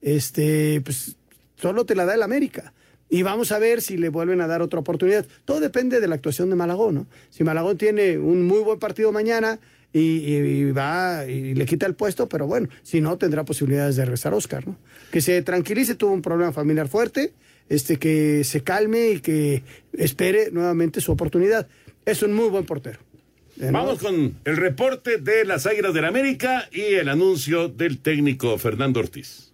este, 0.00 0.80
pues 0.80 1.16
solo 1.56 1.84
te 1.84 1.94
la 1.94 2.06
da 2.06 2.14
el 2.14 2.22
América. 2.22 2.72
Y 3.10 3.22
vamos 3.22 3.50
a 3.50 3.58
ver 3.58 3.82
si 3.82 3.96
le 3.96 4.08
vuelven 4.08 4.40
a 4.40 4.46
dar 4.46 4.62
otra 4.62 4.78
oportunidad. 4.78 5.26
Todo 5.44 5.58
depende 5.58 6.00
de 6.00 6.06
la 6.06 6.14
actuación 6.14 6.48
de 6.48 6.56
Malagón, 6.56 6.94
¿no? 6.94 7.06
Si 7.30 7.42
Malagón 7.42 7.76
tiene 7.76 8.16
un 8.18 8.46
muy 8.46 8.60
buen 8.60 8.78
partido 8.78 9.10
mañana 9.10 9.58
y, 9.92 10.70
va 10.70 11.26
y 11.26 11.54
le 11.54 11.66
quita 11.66 11.86
el 11.86 11.94
puesto, 11.94 12.28
pero 12.28 12.46
bueno, 12.46 12.68
si 12.84 13.00
no, 13.00 13.18
tendrá 13.18 13.44
posibilidades 13.44 13.96
de 13.96 14.04
regresar 14.04 14.32
Oscar, 14.32 14.66
¿no? 14.66 14.76
Que 15.10 15.20
se 15.20 15.42
tranquilice, 15.42 15.96
tuvo 15.96 16.12
un 16.12 16.22
problema 16.22 16.52
familiar 16.52 16.86
fuerte, 16.86 17.32
este, 17.68 17.98
que 17.98 18.44
se 18.44 18.62
calme 18.62 19.10
y 19.10 19.20
que 19.20 19.64
espere 19.92 20.50
nuevamente 20.52 21.00
su 21.00 21.10
oportunidad. 21.10 21.66
Es 22.06 22.22
un 22.22 22.32
muy 22.32 22.48
buen 22.48 22.64
portero. 22.64 23.00
Vamos 23.56 23.98
con 23.98 24.36
el 24.44 24.56
reporte 24.56 25.18
de 25.18 25.44
las 25.44 25.66
Águilas 25.66 25.92
del 25.92 26.06
América 26.06 26.68
y 26.72 26.94
el 26.94 27.08
anuncio 27.08 27.68
del 27.68 27.98
técnico 27.98 28.56
Fernando 28.56 29.00
Ortiz. 29.00 29.49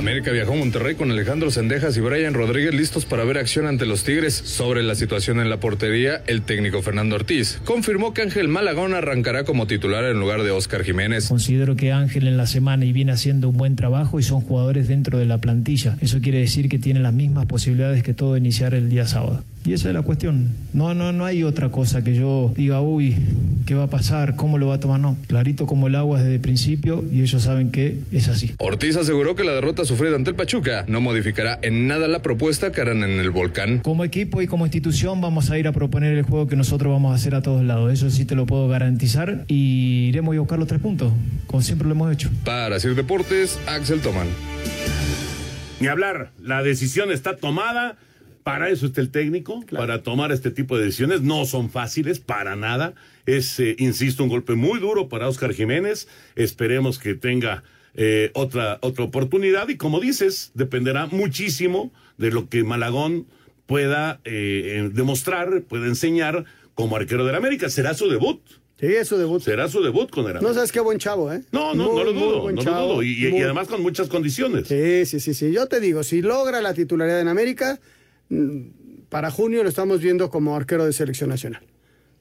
América 0.00 0.30
viajó 0.30 0.54
a 0.54 0.56
Monterrey 0.56 0.94
con 0.94 1.10
Alejandro 1.10 1.50
Sendejas 1.50 1.94
y 1.98 2.00
Brian 2.00 2.32
Rodríguez 2.32 2.72
listos 2.72 3.04
para 3.04 3.22
ver 3.24 3.36
acción 3.36 3.66
ante 3.66 3.84
los 3.84 4.02
Tigres. 4.02 4.32
Sobre 4.32 4.82
la 4.82 4.94
situación 4.94 5.40
en 5.40 5.50
la 5.50 5.60
portería, 5.60 6.22
el 6.26 6.40
técnico 6.40 6.80
Fernando 6.80 7.16
Ortiz 7.16 7.60
confirmó 7.66 8.14
que 8.14 8.22
Ángel 8.22 8.48
Malagón 8.48 8.94
arrancará 8.94 9.44
como 9.44 9.66
titular 9.66 10.04
en 10.04 10.18
lugar 10.18 10.42
de 10.42 10.52
Oscar 10.52 10.84
Jiménez. 10.84 11.28
Considero 11.28 11.76
que 11.76 11.92
Ángel 11.92 12.28
en 12.28 12.38
la 12.38 12.46
semana 12.46 12.86
y 12.86 12.94
viene 12.94 13.12
haciendo 13.12 13.50
un 13.50 13.58
buen 13.58 13.76
trabajo 13.76 14.18
y 14.18 14.22
son 14.22 14.40
jugadores 14.40 14.88
dentro 14.88 15.18
de 15.18 15.26
la 15.26 15.36
plantilla. 15.36 15.98
Eso 16.00 16.22
quiere 16.22 16.38
decir 16.38 16.70
que 16.70 16.78
tienen 16.78 17.02
las 17.02 17.12
mismas 17.12 17.44
posibilidades 17.44 18.02
que 18.02 18.14
todo 18.14 18.38
iniciar 18.38 18.72
el 18.72 18.88
día 18.88 19.06
sábado. 19.06 19.44
Y 19.64 19.74
esa 19.74 19.88
es 19.88 19.94
la 19.94 20.02
cuestión. 20.02 20.48
No, 20.72 20.94
no, 20.94 21.12
no 21.12 21.26
hay 21.26 21.42
otra 21.42 21.70
cosa 21.70 22.02
que 22.02 22.14
yo 22.14 22.52
diga, 22.56 22.80
uy, 22.80 23.14
¿qué 23.66 23.74
va 23.74 23.84
a 23.84 23.90
pasar? 23.90 24.34
¿Cómo 24.34 24.56
lo 24.56 24.68
va 24.68 24.76
a 24.76 24.80
tomar? 24.80 24.98
No, 25.00 25.18
clarito 25.26 25.66
como 25.66 25.88
el 25.88 25.96
agua 25.96 26.18
desde 26.18 26.36
el 26.36 26.40
principio 26.40 27.04
y 27.12 27.20
ellos 27.20 27.42
saben 27.42 27.70
que 27.70 27.98
es 28.10 28.28
así. 28.28 28.54
Ortiz 28.58 28.96
aseguró 28.96 29.34
que 29.36 29.44
la 29.44 29.52
derrota 29.52 29.84
sufrida 29.84 30.16
ante 30.16 30.30
el 30.30 30.36
Pachuca 30.36 30.84
no 30.88 31.02
modificará 31.02 31.58
en 31.60 31.86
nada 31.86 32.08
la 32.08 32.22
propuesta 32.22 32.72
que 32.72 32.80
harán 32.80 33.02
en 33.04 33.20
el 33.20 33.30
volcán. 33.30 33.80
Como 33.80 34.04
equipo 34.04 34.40
y 34.40 34.46
como 34.46 34.64
institución 34.64 35.20
vamos 35.20 35.50
a 35.50 35.58
ir 35.58 35.68
a 35.68 35.72
proponer 35.72 36.16
el 36.16 36.22
juego 36.22 36.46
que 36.46 36.56
nosotros 36.56 36.90
vamos 36.90 37.12
a 37.12 37.16
hacer 37.16 37.34
a 37.34 37.42
todos 37.42 37.62
lados. 37.62 37.92
Eso 37.92 38.10
sí 38.10 38.24
te 38.24 38.34
lo 38.34 38.46
puedo 38.46 38.66
garantizar 38.68 39.44
y 39.46 40.06
iremos 40.08 40.34
a 40.34 40.40
buscar 40.40 40.58
los 40.58 40.68
tres 40.68 40.80
puntos, 40.80 41.12
como 41.46 41.60
siempre 41.60 41.86
lo 41.86 41.94
hemos 41.94 42.10
hecho. 42.12 42.30
Para 42.44 42.80
Sir 42.80 42.94
Deportes, 42.94 43.58
Axel 43.66 44.00
Toman. 44.00 44.28
Ni 45.80 45.86
hablar, 45.86 46.30
la 46.42 46.62
decisión 46.62 47.10
está 47.12 47.36
tomada. 47.36 47.96
Para 48.42 48.70
eso 48.70 48.86
está 48.86 49.00
el 49.00 49.10
técnico, 49.10 49.60
claro. 49.66 49.86
para 49.86 50.02
tomar 50.02 50.32
este 50.32 50.50
tipo 50.50 50.78
de 50.78 50.86
decisiones. 50.86 51.20
No 51.20 51.44
son 51.44 51.70
fáciles, 51.70 52.20
para 52.20 52.56
nada. 52.56 52.94
Es, 53.26 53.60
eh, 53.60 53.76
insisto, 53.78 54.22
un 54.22 54.30
golpe 54.30 54.54
muy 54.54 54.80
duro 54.80 55.08
para 55.08 55.28
Oscar 55.28 55.52
Jiménez. 55.52 56.08
Esperemos 56.36 56.98
que 56.98 57.14
tenga 57.14 57.62
eh, 57.94 58.30
otra, 58.34 58.78
otra 58.80 59.04
oportunidad. 59.04 59.68
Y 59.68 59.76
como 59.76 60.00
dices, 60.00 60.52
dependerá 60.54 61.06
muchísimo 61.06 61.92
de 62.16 62.30
lo 62.30 62.48
que 62.48 62.64
Malagón 62.64 63.26
pueda 63.66 64.20
eh, 64.24 64.90
demostrar, 64.92 65.62
pueda 65.62 65.86
enseñar 65.86 66.44
como 66.74 66.96
arquero 66.96 67.26
del 67.26 67.34
América. 67.34 67.68
Será 67.68 67.94
su 67.94 68.08
debut. 68.08 68.40
Sí, 68.80 68.86
es 68.86 69.08
su 69.08 69.18
debut. 69.18 69.42
Será 69.42 69.68
su 69.68 69.82
debut 69.82 70.08
con 70.10 70.24
el 70.24 70.30
América. 70.30 70.48
No 70.48 70.54
sabes 70.54 70.72
qué 70.72 70.80
buen 70.80 70.98
chavo, 70.98 71.30
¿eh? 71.30 71.42
No, 71.52 71.74
no, 71.74 71.92
muy, 71.92 71.96
no 71.96 72.04
lo 72.04 72.12
dudo, 72.14 72.52
no 72.52 72.62
chavo, 72.62 72.80
lo 72.80 72.92
dudo. 72.94 73.02
Y, 73.02 73.28
muy... 73.30 73.40
y, 73.40 73.42
además 73.42 73.68
con 73.68 73.82
muchas 73.82 74.08
condiciones. 74.08 74.68
Sí, 74.68 75.04
sí, 75.04 75.20
sí, 75.20 75.34
sí. 75.34 75.52
Yo 75.52 75.66
te 75.66 75.80
digo, 75.80 76.02
si 76.02 76.22
logra 76.22 76.62
la 76.62 76.72
titularidad 76.72 77.20
en 77.20 77.28
América, 77.28 77.78
para 79.08 79.30
junio 79.30 79.62
lo 79.62 79.68
estamos 79.68 80.00
viendo 80.00 80.30
como 80.30 80.56
arquero 80.56 80.84
de 80.86 80.92
selección 80.92 81.30
nacional. 81.30 81.62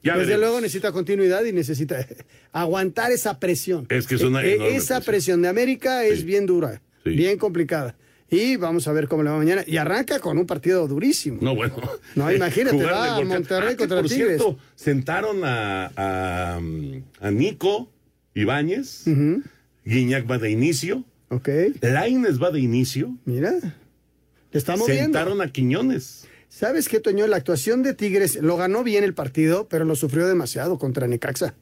Ya 0.02 0.14
Desde 0.14 0.28
veremos. 0.28 0.42
luego 0.42 0.62
necesita 0.62 0.92
continuidad 0.92 1.44
y 1.44 1.52
necesita 1.54 2.06
aguantar 2.52 3.12
esa 3.12 3.40
presión. 3.40 3.86
Es 3.90 4.08
que 4.08 4.16
es 4.16 4.22
una 4.22 4.42
eh, 4.44 4.76
esa 4.76 4.96
presión. 4.96 5.04
presión. 5.06 5.42
de 5.42 5.48
América 5.50 6.06
es 6.06 6.20
sí. 6.20 6.26
bien 6.26 6.46
dura, 6.46 6.82
sí. 7.04 7.12
bien 7.12 7.38
complicada. 7.38 7.96
Y 8.32 8.58
vamos 8.58 8.88
a 8.88 8.92
ver 8.94 9.08
cómo 9.08 9.24
le 9.24 9.32
va 9.32 9.38
mañana. 9.38 9.64
Y 9.66 9.78
arranca 9.78 10.20
con 10.20 10.38
un 10.38 10.46
partido 10.46 10.88
durísimo. 10.88 11.40
No, 11.42 11.56
bueno. 11.56 11.76
No, 12.16 12.32
imagínate, 12.32 12.78
va 12.84 13.18
a 13.18 13.22
Monterrey 13.26 13.74
ah, 13.74 13.78
contra 13.78 14.02
por 14.02 14.08
Tigres. 14.08 14.38
Cierto, 14.40 14.58
sentaron 14.76 15.44
a, 15.44 15.92
a, 15.96 16.60
a 17.22 17.32
Nico 17.32 17.92
Ibáñez. 18.36 19.08
Uh 19.08 19.10
-huh. 19.12 19.44
Guiñac 19.84 20.30
va 20.30 20.38
de 20.38 20.52
inicio. 20.52 21.04
Ok. 21.30 21.50
Laines 21.82 22.40
va 22.42 22.52
de 22.52 22.60
inicio. 22.60 23.18
Mira. 23.26 23.54
Le 24.52 24.62
moviendo. 24.78 25.04
Sentaron 25.04 25.42
a 25.42 25.52
Quiñones. 25.52 26.26
¿Sabes 26.48 26.90
qué, 26.90 27.00
Toño? 27.00 27.28
La 27.28 27.38
actuación 27.38 27.84
de 27.84 27.94
Tigres 27.94 28.36
lo 28.42 28.58
ganó 28.58 28.84
bien 28.84 29.04
el 29.04 29.14
partido, 29.14 29.68
pero 29.70 29.86
lo 29.86 29.96
sufrió 29.96 30.28
demasiado 30.28 30.80
contra 30.80 31.08
Necaxa. 31.08 31.54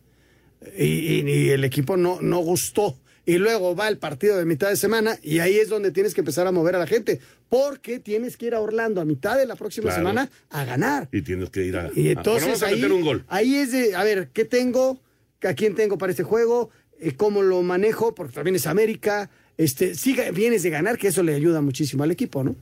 Y, 0.77 0.85
y- 0.85 1.29
y 1.29 1.49
el 1.49 1.63
equipo 1.63 1.97
no, 1.97 2.19
no 2.21 2.39
gustó. 2.39 2.97
Y 3.25 3.39
luego 3.39 3.75
va 3.75 3.89
el 3.89 3.97
partido 3.97 4.37
de 4.37 4.45
mitad 4.45 4.69
de 4.69 4.77
semana 4.77 5.19
y 5.21 5.39
ahí 5.39 5.57
es 5.57 5.67
donde 5.67 5.91
tienes 5.91 6.13
que 6.13 6.21
empezar 6.21 6.47
a 6.47 6.53
mover 6.53 6.75
a 6.77 6.79
la 6.79 6.87
gente. 6.87 7.19
Porque 7.49 7.99
tienes 7.99 8.37
que 8.37 8.45
ir 8.45 8.55
a 8.55 8.61
Orlando 8.61 9.01
a 9.01 9.05
mitad 9.05 9.37
de 9.37 9.45
la 9.45 9.57
próxima 9.57 9.85
Claro. 9.89 9.99
semana 9.99 10.29
a 10.49 10.63
ganar. 10.63 11.09
Y 11.11 11.21
tienes 11.21 11.49
que 11.49 11.65
ir 11.65 11.75
a. 11.75 11.91
Y 11.93 12.07
entonces 12.09 12.63
a 12.63 12.67
ahí, 12.67 12.75
meter 12.75 12.93
un 12.93 13.01
gol. 13.01 13.25
ahí 13.27 13.55
es 13.55 13.73
de, 13.73 13.95
a 13.95 14.03
ver, 14.05 14.29
¿qué 14.31 14.45
tengo? 14.45 15.01
¿A 15.43 15.53
quién 15.53 15.75
tengo 15.75 15.97
para 15.97 16.11
este 16.11 16.23
juego? 16.23 16.69
Eh, 16.99 17.11
¿Cómo 17.17 17.41
lo 17.43 17.61
manejo? 17.63 18.15
Porque 18.15 18.33
también 18.33 18.55
es 18.55 18.65
América. 18.65 19.29
Este, 19.57 19.93
sí, 19.95 20.15
ga- 20.15 20.31
vienes 20.33 20.63
de 20.63 20.69
ganar, 20.69 20.97
que 20.97 21.09
eso 21.09 21.21
le 21.21 21.35
ayuda 21.35 21.59
muchísimo 21.61 22.03
al 22.03 22.11
equipo, 22.11 22.43
¿no? 22.45 22.55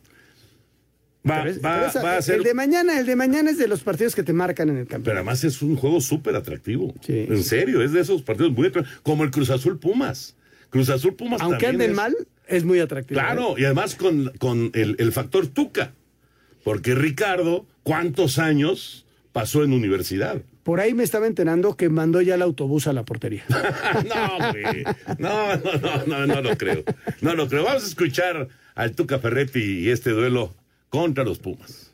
Va, 1.28 1.40
Pero 1.44 1.50
es- 1.50 1.58
va- 1.64 1.74
pero 1.76 1.86
esa- 1.88 2.04
va 2.04 2.18
a 2.18 2.22
ser. 2.22 2.36
El 2.36 2.44
de 2.44 2.54
mañana, 2.54 3.00
el 3.00 3.06
de 3.06 3.16
mañana 3.16 3.50
es 3.50 3.58
de 3.58 3.68
los 3.68 3.82
partidos 3.82 4.14
que 4.16 4.24
te 4.24 4.34
marcan 4.34 4.70
en 4.70 4.78
el 4.78 4.84
campeonato. 4.84 5.04
Pero 5.06 5.18
además 5.18 5.44
es 5.44 5.62
un 5.62 5.76
juego 5.76 6.00
súper 6.02 6.36
atractivo. 6.36 6.94
En 7.08 7.44
serio, 7.44 7.82
es 7.82 7.92
de 7.94 8.02
esos 8.02 8.22
partidos 8.22 8.52
muy 8.52 8.68
atractivos. 8.68 9.00
Como 9.04 9.24
el 9.24 9.32
Cruz 9.32 9.50
Azul 9.50 9.80
Pumas. 9.80 10.36
Cruz 10.70 10.90
Azul 10.90 11.16
Pumas 11.16 11.42
Aunque 11.42 11.66
también 11.66 11.76
anden 11.82 11.90
es- 11.92 11.96
mal, 11.96 12.16
es 12.48 12.64
muy 12.64 12.80
atractivo. 12.80 13.20
Claro, 13.20 13.58
¿eh? 13.58 13.62
y 13.62 13.66
además 13.66 13.96
con, 13.96 14.32
con 14.38 14.70
el, 14.74 14.96
el 15.00 15.12
factor 15.12 15.48
Tuca. 15.48 15.94
Porque 16.64 16.96
Ricardo, 16.96 17.66
¿cuántos 17.84 18.40
años 18.40 19.06
pasó 19.32 19.64
en 19.64 19.72
universidad? 19.74 20.42
Por 20.64 20.80
ahí 20.80 20.94
me 20.96 21.04
estaba 21.04 21.28
enterando 21.28 21.78
que 21.78 21.90
mandó 21.90 22.22
ya 22.22 22.36
el 22.36 22.42
autobús 22.42 22.88
a 22.88 22.94
la 22.94 23.04
portería. 23.06 23.44
no, 23.50 24.52
güey. 24.52 24.84
No, 25.20 25.56
no, 25.58 25.74
no, 25.80 26.06
no, 26.06 26.26
no 26.28 26.42
lo 26.42 26.58
creo. 26.58 26.84
No 27.22 27.36
lo 27.36 27.48
creo. 27.48 27.64
Vamos 27.64 27.84
a 27.84 27.88
escuchar 27.88 28.48
al 28.74 28.92
Tuca 28.96 29.20
Ferretti 29.20 29.60
y 29.82 29.90
este 29.90 30.10
duelo 30.10 30.56
contra 30.96 31.26
los 31.26 31.40
Pumas. 31.40 31.92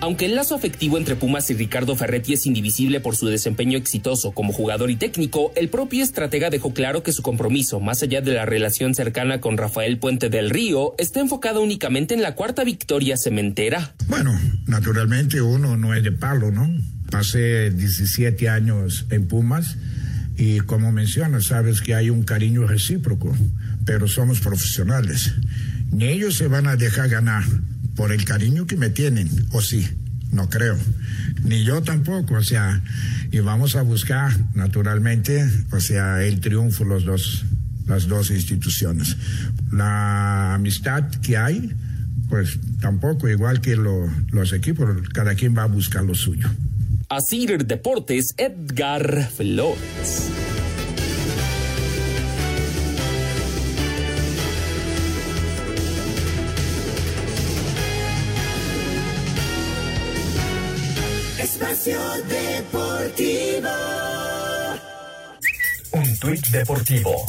Aunque 0.00 0.24
el 0.24 0.36
lazo 0.36 0.54
afectivo 0.54 0.96
entre 0.96 1.16
Pumas 1.16 1.50
y 1.50 1.54
Ricardo 1.54 1.94
Ferretti 1.96 2.32
es 2.32 2.46
indivisible 2.46 3.00
por 3.00 3.14
su 3.14 3.26
desempeño 3.26 3.76
exitoso 3.76 4.32
como 4.32 4.54
jugador 4.54 4.90
y 4.90 4.96
técnico, 4.96 5.52
el 5.54 5.68
propio 5.68 6.02
estratega 6.02 6.48
dejó 6.48 6.72
claro 6.72 7.02
que 7.02 7.12
su 7.12 7.20
compromiso, 7.20 7.78
más 7.78 8.02
allá 8.02 8.22
de 8.22 8.32
la 8.32 8.46
relación 8.46 8.94
cercana 8.94 9.42
con 9.42 9.58
Rafael 9.58 9.98
Puente 9.98 10.30
del 10.30 10.48
Río, 10.48 10.94
está 10.96 11.20
enfocado 11.20 11.60
únicamente 11.60 12.14
en 12.14 12.22
la 12.22 12.34
cuarta 12.34 12.64
victoria 12.64 13.18
cementera. 13.22 13.94
Bueno, 14.06 14.32
naturalmente 14.66 15.42
uno 15.42 15.76
no 15.76 15.92
es 15.94 16.02
de 16.02 16.12
palo, 16.12 16.50
¿no? 16.50 16.70
Pasé 17.10 17.70
17 17.70 18.48
años 18.48 19.04
en 19.10 19.28
Pumas 19.28 19.76
y 20.38 20.60
como 20.60 20.90
mencionas, 20.90 21.46
sabes 21.46 21.82
que 21.82 21.94
hay 21.94 22.08
un 22.08 22.22
cariño 22.22 22.66
recíproco, 22.66 23.36
pero 23.84 24.06
somos 24.06 24.40
profesionales. 24.40 25.34
Ni 25.90 26.06
ellos 26.06 26.36
se 26.36 26.48
van 26.48 26.66
a 26.66 26.76
dejar 26.76 27.08
ganar 27.08 27.44
por 27.96 28.12
el 28.12 28.24
cariño 28.24 28.66
que 28.66 28.76
me 28.76 28.90
tienen, 28.90 29.28
o 29.52 29.60
sí, 29.60 29.86
no 30.32 30.48
creo. 30.48 30.76
Ni 31.44 31.64
yo 31.64 31.82
tampoco, 31.82 32.34
o 32.34 32.42
sea, 32.42 32.80
y 33.32 33.40
vamos 33.40 33.74
a 33.76 33.82
buscar 33.82 34.32
naturalmente, 34.54 35.48
o 35.72 35.80
sea, 35.80 36.22
el 36.22 36.40
triunfo 36.40 36.84
los 36.84 37.04
dos, 37.04 37.44
las 37.86 38.06
dos 38.06 38.30
instituciones. 38.30 39.16
La 39.72 40.54
amistad 40.54 41.04
que 41.22 41.36
hay, 41.36 41.72
pues 42.28 42.58
tampoco, 42.80 43.28
igual 43.28 43.60
que 43.60 43.76
lo- 43.76 44.10
los 44.30 44.52
equipos, 44.52 44.88
cada 45.12 45.34
quien 45.34 45.56
va 45.56 45.62
a 45.64 45.66
buscar 45.66 46.04
lo 46.04 46.14
suyo. 46.14 46.48
Asir 47.08 47.64
Deportes, 47.64 48.34
Edgar 48.36 49.30
Flores. 49.34 50.28
Espacio 61.78 62.00
Deportivo. 62.26 63.68
Un 65.92 66.18
tuit 66.18 66.44
deportivo. 66.48 67.24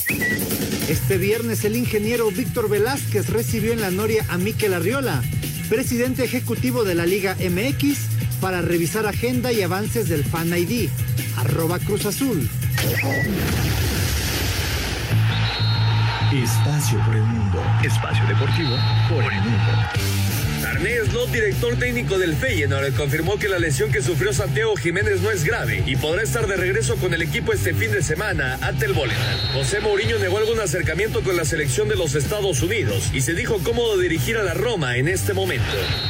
Este 0.88 1.18
viernes 1.18 1.64
el 1.66 1.76
ingeniero 1.76 2.32
Víctor 2.32 2.68
Velázquez 2.68 3.30
recibió 3.30 3.74
en 3.74 3.82
la 3.82 3.92
Noria 3.92 4.26
a 4.28 4.40
Miquel 4.40 4.74
Arriola, 4.74 5.22
presidente 5.70 6.24
ejecutivo 6.24 6.84
de 6.84 6.96
la 6.96 7.06
Liga 7.06 7.36
MX, 7.36 8.00
para 8.42 8.64
revisar 8.64 9.06
agenda 9.06 9.52
y 9.52 9.62
avances 9.62 10.10
del 10.10 10.24
Fan 10.24 10.52
ID, 10.58 10.90
arroba 11.38 11.78
Cruz 11.78 12.08
Azul. 12.08 12.50
Espacio 16.34 17.06
por 17.06 17.16
el 17.16 17.24
mundo. 17.24 17.64
Espacio 17.84 18.26
deportivo 18.26 18.76
por 19.10 19.32
el 19.32 19.42
mundo. 19.42 20.09
Arné 20.80 20.96
Slot, 21.10 21.30
director 21.32 21.78
técnico 21.78 22.18
del 22.18 22.38
Feyenoord, 22.38 22.96
confirmó 22.96 23.38
que 23.38 23.50
la 23.50 23.60
lesión 23.60 23.92
que 23.92 24.02
sufrió 24.02 24.32
Santiago 24.32 24.78
Jiménez 24.78 25.20
no 25.20 25.30
es 25.30 25.44
grave 25.44 25.84
y 25.86 25.98
podrá 25.98 26.22
estar 26.22 26.48
de 26.48 26.56
regreso 26.56 26.96
con 26.96 27.14
el 27.14 27.22
equipo 27.22 27.52
este 27.52 27.74
fin 27.74 27.92
de 27.92 28.02
semana 28.02 28.58
ante 28.62 28.86
el 28.86 28.94
Volendam. 28.94 29.40
José 29.54 29.82
Mourinho 29.82 30.18
negó 30.20 30.38
algún 30.38 30.58
acercamiento 30.62 31.22
con 31.22 31.36
la 31.36 31.44
selección 31.44 31.90
de 31.90 31.98
los 31.98 32.16
Estados 32.16 32.62
Unidos 32.62 33.10
y 33.12 33.20
se 33.20 33.34
dijo 33.34 33.60
cómodo 33.62 33.98
dirigir 33.98 34.38
a 34.38 34.44
la 34.44 34.54
Roma 34.54 34.96
en 34.96 35.10
este 35.10 35.34
momento. 35.34 35.66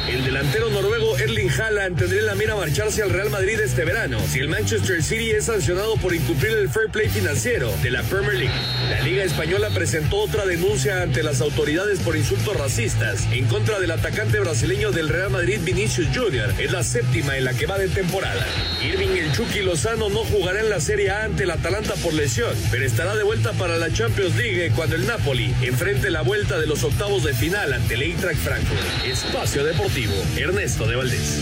El 0.08 0.24
delantero 0.24 0.70
noruego 0.70 1.18
Erling 1.18 1.50
Haaland 1.50 1.98
tendría 1.98 2.20
en 2.20 2.26
la 2.26 2.36
mira 2.36 2.54
marcharse 2.54 3.02
al 3.02 3.10
Real 3.10 3.30
Madrid 3.30 3.58
este 3.58 3.84
verano 3.84 4.20
si 4.28 4.38
el 4.38 4.48
Manchester 4.48 5.02
City 5.02 5.32
es 5.32 5.46
sancionado 5.46 5.96
por 5.96 6.14
incumplir 6.14 6.52
el 6.52 6.68
fair 6.68 6.90
play 6.92 7.08
financiero 7.08 7.74
de 7.82 7.90
la 7.90 8.04
Premier 8.04 8.34
League. 8.34 8.54
La 8.88 9.00
Liga 9.00 9.24
Española 9.24 9.68
presentó 9.74 10.18
otra 10.18 10.46
denuncia 10.46 11.02
ante 11.02 11.24
las 11.24 11.40
autoridades 11.40 11.98
por 11.98 12.16
insultos 12.16 12.56
racistas 12.56 13.26
en 13.32 13.46
contra 13.46 13.80
del 13.80 13.90
atacante 13.90 14.38
brasileño 14.38 14.59
del 14.60 15.08
Real 15.08 15.30
Madrid 15.30 15.58
Vinicius 15.64 16.08
Jr. 16.14 16.54
Es 16.58 16.70
la 16.70 16.82
séptima 16.82 17.34
en 17.38 17.44
la 17.44 17.54
que 17.54 17.64
va 17.64 17.78
de 17.78 17.88
temporada. 17.88 18.46
Irving 18.82 19.16
el 19.16 19.32
Chucky 19.32 19.60
Lozano 19.60 20.10
no 20.10 20.18
jugará 20.24 20.60
en 20.60 20.68
la 20.68 20.80
Serie 20.80 21.10
A 21.10 21.24
ante 21.24 21.44
el 21.44 21.50
Atalanta 21.50 21.94
por 21.94 22.12
lesión, 22.12 22.54
pero 22.70 22.84
estará 22.84 23.16
de 23.16 23.22
vuelta 23.22 23.52
para 23.54 23.78
la 23.78 23.90
Champions 23.90 24.36
League 24.36 24.70
cuando 24.76 24.96
el 24.96 25.06
Napoli 25.06 25.54
enfrente 25.62 26.10
la 26.10 26.20
vuelta 26.20 26.58
de 26.58 26.66
los 26.66 26.84
octavos 26.84 27.24
de 27.24 27.32
final 27.32 27.72
ante 27.72 27.94
el 27.94 28.02
Eintracht 28.02 28.38
Frankfurt. 28.38 29.06
Espacio 29.06 29.64
Deportivo, 29.64 30.12
Ernesto 30.36 30.86
de 30.86 30.96
Valdés. 30.96 31.40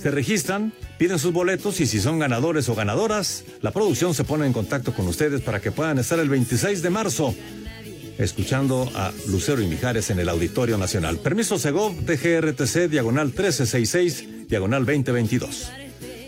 se 0.00 0.12
registran, 0.12 0.72
piden 0.96 1.18
sus 1.18 1.32
boletos 1.32 1.80
y 1.80 1.88
si 1.88 1.98
son 1.98 2.20
ganadores 2.20 2.68
o 2.68 2.76
ganadoras, 2.76 3.42
la 3.62 3.72
producción 3.72 4.14
se 4.14 4.22
pone 4.22 4.46
en 4.46 4.52
contacto 4.52 4.94
con 4.94 5.08
ustedes 5.08 5.40
para 5.40 5.60
que 5.60 5.72
puedan 5.72 5.98
estar 5.98 6.20
el 6.20 6.28
26 6.28 6.82
de 6.82 6.90
marzo 6.90 7.34
escuchando 8.16 8.88
a 8.94 9.10
Lucero 9.26 9.60
y 9.60 9.66
Mijares 9.66 10.08
en 10.10 10.20
el 10.20 10.28
Auditorio 10.28 10.78
Nacional. 10.78 11.18
Permiso 11.18 11.58
Segov 11.58 11.96
de 12.02 12.16
GRTC, 12.16 12.88
diagonal 12.88 13.26
1366, 13.26 14.46
diagonal 14.48 14.86
2022. 14.86 15.72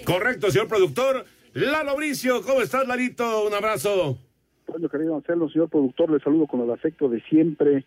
Correcto, 0.04 0.50
señor 0.50 0.68
productor. 0.68 1.24
Lalo 1.54 1.96
Bricio, 1.96 2.42
¿cómo 2.42 2.60
estás, 2.60 2.86
Larito? 2.88 3.46
Un 3.46 3.54
abrazo. 3.54 4.18
Bueno, 4.66 4.88
querido 4.88 5.14
Marcelo, 5.14 5.48
señor 5.48 5.68
productor, 5.68 6.10
le 6.10 6.18
saludo 6.18 6.46
con 6.46 6.60
el 6.60 6.70
afecto 6.70 7.08
de 7.08 7.20
siempre. 7.22 7.84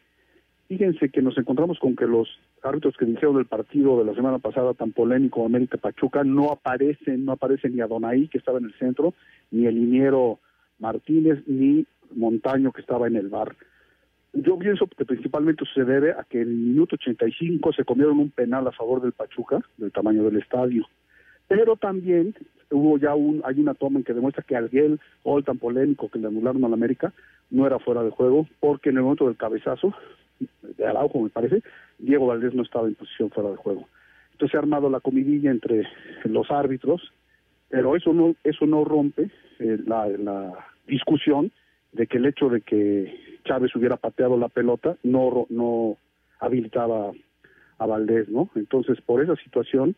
Fíjense 0.67 1.09
que 1.09 1.21
nos 1.21 1.37
encontramos 1.37 1.77
con 1.79 1.95
que 1.95 2.05
los 2.05 2.27
árbitros 2.63 2.95
que 2.97 3.05
dijeron 3.05 3.35
del 3.35 3.45
partido 3.45 3.99
de 3.99 4.05
la 4.05 4.15
semana 4.15 4.39
pasada 4.39 4.73
tan 4.73 4.91
polémico 4.91 5.45
América 5.45 5.77
Pachuca 5.77 6.23
no 6.23 6.51
aparecen, 6.51 7.25
no 7.25 7.33
aparece 7.33 7.69
ni 7.69 7.81
Adonai, 7.81 8.27
que 8.29 8.37
estaba 8.37 8.59
en 8.59 8.65
el 8.65 8.73
centro, 8.75 9.13
ni 9.51 9.65
el 9.65 9.75
liniero 9.75 10.39
Martínez, 10.79 11.43
ni 11.47 11.85
Montaño, 12.15 12.71
que 12.71 12.81
estaba 12.81 13.07
en 13.07 13.17
el 13.17 13.29
bar. 13.29 13.55
Yo 14.33 14.57
pienso 14.57 14.87
que 14.87 15.05
principalmente 15.05 15.65
se 15.73 15.83
debe 15.83 16.11
a 16.11 16.23
que 16.23 16.41
en 16.41 16.49
el 16.49 16.55
minuto 16.55 16.95
85 16.95 17.73
se 17.73 17.83
comieron 17.83 18.19
un 18.19 18.31
penal 18.31 18.67
a 18.67 18.71
favor 18.71 19.01
del 19.01 19.11
Pachuca, 19.11 19.59
del 19.77 19.91
tamaño 19.91 20.23
del 20.23 20.37
estadio. 20.37 20.87
Pero 21.47 21.75
también 21.75 22.35
hubo 22.71 22.97
ya 22.97 23.15
un, 23.15 23.41
hay 23.45 23.59
una 23.59 23.73
toma 23.73 23.99
en 23.99 24.03
que 24.03 24.13
demuestra 24.13 24.43
que 24.43 24.55
Alguel, 24.55 24.99
gol 25.23 25.43
tan 25.43 25.57
polémico 25.57 26.09
que 26.09 26.19
le 26.19 26.27
anularon 26.27 26.63
al 26.65 26.73
América, 26.73 27.13
no 27.51 27.67
era 27.67 27.79
fuera 27.79 28.03
de 28.03 28.09
juego, 28.09 28.47
porque 28.59 28.89
en 28.89 28.97
el 28.97 29.03
momento 29.03 29.27
del 29.27 29.37
cabezazo, 29.37 29.93
de 30.77 30.85
Araujo 30.85 31.21
me 31.21 31.29
parece, 31.29 31.61
Diego 31.99 32.27
Valdés 32.27 32.53
no 32.53 32.63
estaba 32.63 32.87
en 32.87 32.95
posición 32.95 33.29
fuera 33.29 33.51
de 33.51 33.57
juego. 33.57 33.87
Entonces 34.31 34.51
se 34.51 34.57
ha 34.57 34.59
armado 34.59 34.89
la 34.89 34.99
comidilla 34.99 35.51
entre 35.51 35.87
los 36.25 36.49
árbitros, 36.51 37.13
pero 37.69 37.95
eso 37.95 38.13
no, 38.13 38.35
eso 38.43 38.65
no 38.65 38.83
rompe 38.83 39.29
eh, 39.59 39.77
la, 39.85 40.07
la 40.07 40.51
discusión 40.87 41.51
de 41.93 42.07
que 42.07 42.17
el 42.17 42.25
hecho 42.25 42.49
de 42.49 42.61
que 42.61 43.39
Chávez 43.45 43.73
hubiera 43.75 43.95
pateado 43.95 44.37
la 44.37 44.49
pelota 44.49 44.97
no, 45.03 45.45
no 45.49 45.97
habilitaba 46.39 47.11
a 47.77 47.85
Valdés, 47.85 48.27
¿no? 48.29 48.49
Entonces, 48.55 48.99
por 49.01 49.23
esa 49.23 49.35
situación, 49.37 49.95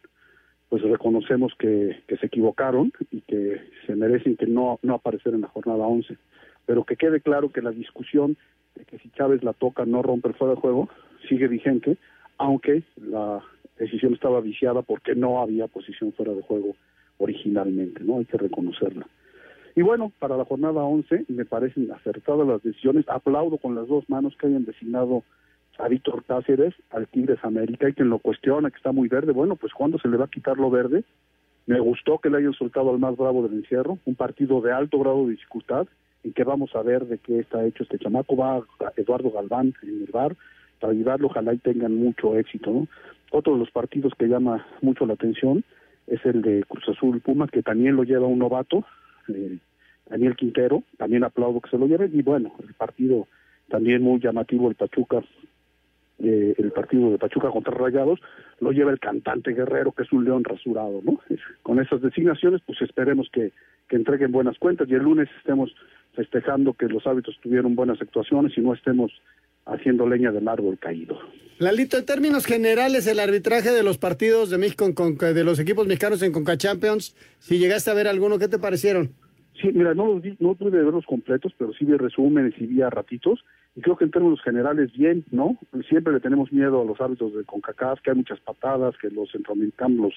pues 0.69 0.81
reconocemos 0.83 1.53
que, 1.57 2.01
que 2.07 2.17
se 2.17 2.25
equivocaron 2.25 2.91
y 3.11 3.21
que 3.21 3.61
se 3.85 3.95
merecen 3.95 4.35
que 4.35 4.47
no, 4.47 4.79
no 4.83 4.95
aparecer 4.95 5.33
en 5.33 5.41
la 5.41 5.47
jornada 5.47 5.85
11. 5.85 6.17
Pero 6.65 6.83
que 6.83 6.97
quede 6.97 7.21
claro 7.21 7.51
que 7.51 7.61
la 7.61 7.71
discusión 7.71 8.37
de 8.75 8.85
que 8.85 8.99
si 8.99 9.09
Chávez 9.11 9.43
la 9.43 9.53
toca 9.53 9.85
no 9.85 10.01
rompe 10.01 10.29
el 10.29 10.35
fuera 10.35 10.55
de 10.55 10.61
juego 10.61 10.89
sigue 11.29 11.47
vigente, 11.47 11.97
aunque 12.37 12.83
la 12.97 13.41
decisión 13.79 14.13
estaba 14.13 14.41
viciada 14.41 14.81
porque 14.81 15.15
no 15.15 15.41
había 15.41 15.67
posición 15.67 16.13
fuera 16.13 16.33
de 16.33 16.41
juego 16.41 16.75
originalmente, 17.17 18.03
¿no? 18.03 18.19
Hay 18.19 18.25
que 18.25 18.37
reconocerla. 18.37 19.07
Y 19.75 19.81
bueno, 19.81 20.11
para 20.19 20.37
la 20.37 20.45
jornada 20.45 20.83
11 20.83 21.25
me 21.29 21.45
parecen 21.45 21.91
acertadas 21.91 22.47
las 22.47 22.63
decisiones. 22.63 23.05
Aplaudo 23.07 23.57
con 23.57 23.75
las 23.75 23.87
dos 23.87 24.09
manos 24.09 24.35
que 24.37 24.47
hayan 24.47 24.65
designado 24.65 25.23
a 25.77 25.87
Víctor 25.87 26.23
Cáceres 26.25 26.73
al 26.91 27.07
Tigres 27.07 27.39
América 27.43 27.89
y 27.89 27.93
quien 27.93 28.09
lo 28.09 28.19
cuestiona 28.19 28.69
que 28.69 28.77
está 28.77 28.91
muy 28.91 29.07
verde. 29.07 29.31
Bueno, 29.31 29.55
pues 29.55 29.73
¿cuándo 29.73 29.99
se 29.99 30.07
le 30.07 30.17
va 30.17 30.25
a 30.25 30.29
quitar 30.29 30.57
lo 30.57 30.69
verde? 30.69 31.03
Me 31.65 31.79
gustó 31.79 32.19
que 32.19 32.29
le 32.29 32.37
hayan 32.37 32.53
soltado 32.53 32.91
al 32.91 32.99
más 32.99 33.17
bravo 33.17 33.43
del 33.47 33.59
encierro, 33.59 33.99
un 34.05 34.15
partido 34.15 34.61
de 34.61 34.71
alto 34.71 34.99
grado 34.99 35.25
de 35.25 35.31
dificultad 35.31 35.87
y 36.23 36.31
que 36.31 36.43
vamos 36.43 36.75
a 36.75 36.81
ver 36.81 37.05
de 37.05 37.17
qué 37.17 37.39
está 37.39 37.65
hecho 37.65 37.83
este 37.83 37.99
chamaco. 37.99 38.35
Va 38.35 38.63
Eduardo 38.95 39.31
Galván 39.31 39.73
en 39.83 40.01
el 40.01 40.11
bar 40.11 40.35
para 40.79 40.93
ayudarlo, 40.93 41.27
ojalá 41.27 41.53
y 41.53 41.57
tengan 41.57 41.95
mucho 41.95 42.37
éxito. 42.37 42.71
¿no? 42.71 42.87
Otro 43.31 43.53
de 43.53 43.59
los 43.59 43.71
partidos 43.71 44.13
que 44.17 44.27
llama 44.27 44.65
mucho 44.81 45.05
la 45.05 45.13
atención 45.13 45.63
es 46.07 46.25
el 46.25 46.41
de 46.41 46.63
Cruz 46.67 46.87
Azul 46.87 47.19
Puma, 47.19 47.47
que 47.47 47.61
también 47.61 47.95
lo 47.95 48.03
lleva 48.03 48.27
un 48.27 48.39
novato, 48.39 48.85
eh, 49.27 49.57
Daniel 50.09 50.37
Quintero, 50.37 50.83
también 50.97 51.25
aplaudo 51.25 51.59
que 51.59 51.69
se 51.69 51.77
lo 51.77 51.85
lleve, 51.85 52.09
y 52.13 52.21
bueno, 52.21 52.53
el 52.65 52.73
partido 52.73 53.27
también 53.67 54.01
muy 54.01 54.21
llamativo, 54.21 54.69
el 54.69 54.75
Pachuca, 54.75 55.21
eh, 56.19 56.55
el 56.57 56.71
partido 56.71 57.11
de 57.11 57.17
Pachuca 57.17 57.49
contra 57.49 57.73
Rayados, 57.73 58.19
lo 58.59 58.71
lleva 58.71 58.91
el 58.91 58.99
cantante 58.99 59.53
guerrero, 59.53 59.91
que 59.91 60.03
es 60.03 60.11
un 60.11 60.25
león 60.25 60.43
rasurado, 60.43 61.01
¿no? 61.03 61.19
Con 61.61 61.79
esas 61.79 62.01
designaciones, 62.01 62.61
pues 62.65 62.81
esperemos 62.81 63.29
que, 63.31 63.51
que 63.87 63.95
entreguen 63.95 64.31
buenas 64.31 64.57
cuentas 64.57 64.87
y 64.89 64.93
el 64.93 65.03
lunes 65.03 65.29
estemos 65.37 65.73
festejando 66.13 66.73
que 66.73 66.87
los 66.87 67.05
hábitos 67.05 67.37
tuvieron 67.41 67.75
buenas 67.75 68.01
actuaciones 68.01 68.57
y 68.57 68.61
no 68.61 68.73
estemos 68.73 69.11
haciendo 69.67 70.07
leña 70.07 70.31
del 70.31 70.47
árbol 70.47 70.77
caído. 70.79 71.19
Lalito, 71.59 71.97
en 71.97 72.05
términos 72.05 72.45
generales, 72.45 73.07
el 73.07 73.19
arbitraje 73.19 73.71
de 73.71 73.83
los 73.83 73.97
partidos 73.97 74.49
de 74.49 74.57
México, 74.57 74.85
con, 74.93 75.17
de 75.17 75.43
los 75.43 75.59
equipos 75.59 75.87
mexicanos 75.87 76.21
en 76.21 76.31
Conca 76.31 76.57
Champions, 76.57 77.15
si 77.39 77.57
llegaste 77.59 77.91
a 77.91 77.95
ver 77.95 78.07
alguno, 78.07 78.37
¿qué 78.37 78.47
te 78.47 78.59
parecieron? 78.59 79.11
Sí, 79.61 79.69
mira, 79.73 79.95
no 79.95 80.05
los 80.05 80.21
vi, 80.21 80.35
no 80.39 80.53
pude 80.53 80.77
verlos 80.83 81.05
completos, 81.05 81.51
pero 81.57 81.73
sí 81.73 81.85
vi 81.85 81.97
resúmenes 81.97 82.53
y 82.59 82.67
vi 82.67 82.81
a 82.83 82.91
ratitos, 82.91 83.43
y 83.77 83.81
creo 83.81 83.95
que 83.95 84.05
en 84.05 84.11
términos 84.11 84.41
generales 84.41 84.91
bien, 84.93 85.23
¿no? 85.29 85.55
Siempre 85.87 86.11
le 86.11 86.19
tenemos 86.19 86.51
miedo 86.51 86.81
a 86.81 86.85
los 86.85 86.99
árbitros 86.99 87.35
de 87.35 87.43
CONCACAF, 87.43 88.01
que 88.01 88.09
hay 88.09 88.17
muchas 88.17 88.39
patadas, 88.39 88.97
que 88.97 89.11
los 89.11 89.31
centroamericanos, 89.31 89.99
los 89.99 90.13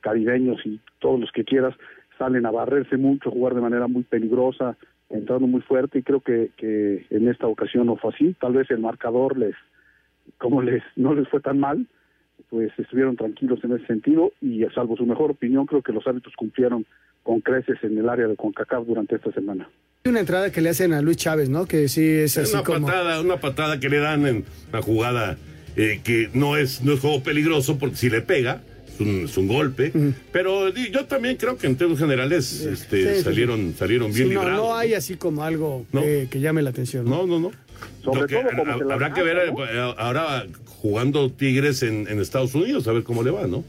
caribeños 0.00 0.60
y 0.66 0.80
todos 0.98 1.20
los 1.20 1.30
que 1.30 1.44
quieras 1.44 1.76
salen 2.18 2.44
a 2.44 2.50
barrerse 2.50 2.96
mucho, 2.96 3.30
jugar 3.30 3.54
de 3.54 3.60
manera 3.60 3.86
muy 3.86 4.02
peligrosa, 4.02 4.76
entrando 5.10 5.46
muy 5.46 5.60
fuerte 5.60 6.00
y 6.00 6.02
creo 6.02 6.20
que, 6.20 6.50
que 6.56 7.06
en 7.10 7.28
esta 7.28 7.46
ocasión 7.46 7.86
no 7.86 7.94
fue 7.94 8.12
así. 8.12 8.34
Tal 8.40 8.54
vez 8.54 8.68
el 8.72 8.80
marcador 8.80 9.38
les, 9.38 9.54
como 10.38 10.60
les 10.60 10.82
no 10.96 11.14
les 11.14 11.28
fue 11.28 11.38
tan 11.38 11.60
mal, 11.60 11.86
pues 12.50 12.76
estuvieron 12.80 13.14
tranquilos 13.14 13.62
en 13.62 13.76
ese 13.76 13.86
sentido 13.86 14.32
y 14.40 14.64
salvo 14.74 14.96
su 14.96 15.06
mejor 15.06 15.30
opinión 15.30 15.66
creo 15.66 15.82
que 15.82 15.92
los 15.92 16.04
árbitros 16.04 16.34
cumplieron 16.34 16.84
con 17.22 17.40
creces 17.40 17.76
en 17.82 17.98
el 17.98 18.08
área 18.08 18.26
de 18.26 18.36
CONCACAF 18.36 18.86
durante 18.86 19.16
esta 19.16 19.32
semana. 19.32 19.68
Hay 20.04 20.10
una 20.10 20.20
entrada 20.20 20.50
que 20.50 20.60
le 20.60 20.70
hacen 20.70 20.92
a 20.92 21.02
Luis 21.02 21.16
Chávez, 21.18 21.48
¿no? 21.48 21.66
Que 21.66 21.88
sí 21.88 22.02
es 22.06 22.38
así 22.38 22.54
una 22.54 22.62
como... 22.64 22.86
patada, 22.86 23.20
una 23.20 23.38
patada 23.40 23.80
que 23.80 23.88
le 23.88 23.98
dan 23.98 24.26
en 24.26 24.44
una 24.72 24.82
jugada 24.82 25.36
eh, 25.76 26.00
que 26.02 26.30
no 26.32 26.56
es 26.56 26.82
no 26.82 26.92
es 26.94 27.00
juego 27.00 27.22
peligroso 27.22 27.78
porque 27.78 27.96
si 27.96 28.08
le 28.10 28.22
pega 28.22 28.62
es 28.88 29.00
un, 29.00 29.24
es 29.26 29.36
un 29.36 29.46
golpe, 29.48 29.92
pero 30.32 30.70
yo 30.74 31.04
también 31.04 31.36
creo 31.36 31.56
que 31.58 31.66
en 31.66 31.76
términos 31.76 32.00
generales 32.00 32.62
este, 32.64 33.02
Sí, 33.12 33.16
sí, 33.18 33.22
salieron 33.22 33.74
salieron 33.76 34.12
Sí, 34.12 34.22
bien 34.24 34.34
no, 34.34 34.40
librados. 34.40 34.66
no 34.68 34.76
hay 34.76 34.94
así 34.94 35.16
como 35.16 35.44
algo 35.44 35.84
que, 35.92 36.28
que 36.30 36.40
llame 36.40 36.62
la 36.62 36.70
atención. 36.70 37.04
No, 37.04 37.26
no, 37.26 37.38
no. 37.38 37.50
Sobre 38.02 38.20
Lo 38.22 38.26
que- 38.26 38.34
todo 38.36 38.44
como 38.56 38.72
ha- 38.72 38.78
se 38.78 38.84
la 38.84 38.94
habrá 38.94 39.12
que 39.12 39.22
ver 39.22 39.36
eh, 39.36 39.94
ahora 39.98 40.46
jugando 40.66 41.30
Tigres 41.30 41.82
en, 41.82 42.06
en 42.08 42.20
Estados 42.20 42.54
Unidos, 42.54 42.88
a 42.88 42.92
ver 42.92 43.02
cómo 43.02 43.22
le 43.22 43.30
va, 43.30 43.46
¿no? 43.46 43.62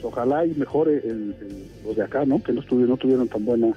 Pues 0.00 0.12
ojalá 0.12 0.46
y 0.46 0.54
mejore 0.54 0.96
el- 1.04 1.34
el- 1.40 1.66
los 1.84 1.96
de 1.96 2.02
acá, 2.04 2.24
¿no? 2.24 2.42
Que 2.42 2.52
no 2.52 2.60
estuvieron, 2.60 2.90
no 2.90 2.96
tuvieron 2.96 3.28
tan 3.28 3.44
buena 3.44 3.72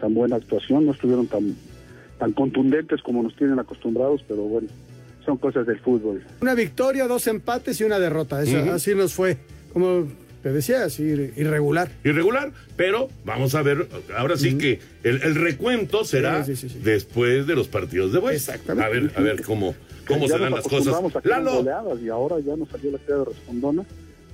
tan 0.00 0.14
buena 0.14 0.36
actuación, 0.36 0.86
no 0.86 0.92
estuvieron 0.92 1.26
tan 1.26 1.56
tan 2.20 2.32
contundentes 2.32 3.00
como 3.02 3.22
nos 3.22 3.34
tienen 3.36 3.58
acostumbrados, 3.58 4.22
pero 4.28 4.42
bueno, 4.42 4.68
son 5.24 5.36
cosas 5.38 5.66
del 5.66 5.78
fútbol. 5.80 6.22
Una 6.40 6.54
victoria, 6.54 7.06
dos 7.08 7.26
empates 7.26 7.80
y 7.80 7.84
una 7.84 7.98
derrota. 7.98 8.40
Eso. 8.42 8.58
Así 8.72 8.94
nos 8.94 9.12
fue. 9.14 9.38
Como 9.72 10.06
te 10.42 10.52
decía, 10.52 10.84
así 10.84 11.02
irregular. 11.02 11.90
Irregular, 12.04 12.52
pero 12.76 13.08
vamos 13.24 13.54
a 13.56 13.62
ver, 13.62 13.88
ahora 14.16 14.36
sí 14.36 14.56
que 14.56 14.78
el, 15.02 15.20
el 15.22 15.34
recuento 15.34 16.04
será 16.04 16.44
Sí, 16.44 16.54
sí, 16.56 16.68
sí, 16.68 16.74
sí. 16.76 16.80
después 16.84 17.46
de 17.48 17.54
los 17.56 17.66
partidos 17.68 18.12
de 18.12 18.20
vuelta. 18.20 18.54
A 18.68 18.88
ver, 18.88 19.10
a 19.16 19.20
ver 19.20 19.42
cómo, 19.42 19.74
cómo 20.06 20.26
Ya 20.26 20.34
se 20.36 20.38
dan 20.40 20.50
nos 20.52 20.60
las 20.60 20.68
cosas. 20.68 20.94
a 21.24 21.28
Lalo, 21.28 21.98
y 22.00 22.08
ahora 22.08 22.38
ya 22.40 22.56
nos 22.56 22.68
salió 22.68 22.92
la 22.92 22.98
queda 22.98 23.18
de 23.18 23.24
respondona. 23.26 23.84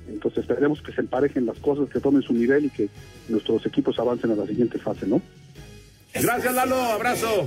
Entonces 0.09 0.41
esperemos 0.41 0.83
que 0.83 0.93
se 0.93 1.01
emparejen 1.01 1.47
las 1.47 1.59
cosas, 1.59 1.89
que 1.89 2.01
tomen 2.01 2.23
su 2.23 2.33
nivel 2.33 2.67
y 2.67 2.71
que 2.71 2.89
nuestros 3.29 3.65
equipos 3.67 3.99
avancen 3.99 4.31
a 4.31 4.37
la 4.37 4.47
siguiente 4.47 4.79
fase, 4.79 5.07
¿no? 5.07 5.21
gracias 6.15 6.55
Lalo, 6.55 6.77
abrazo. 6.77 7.47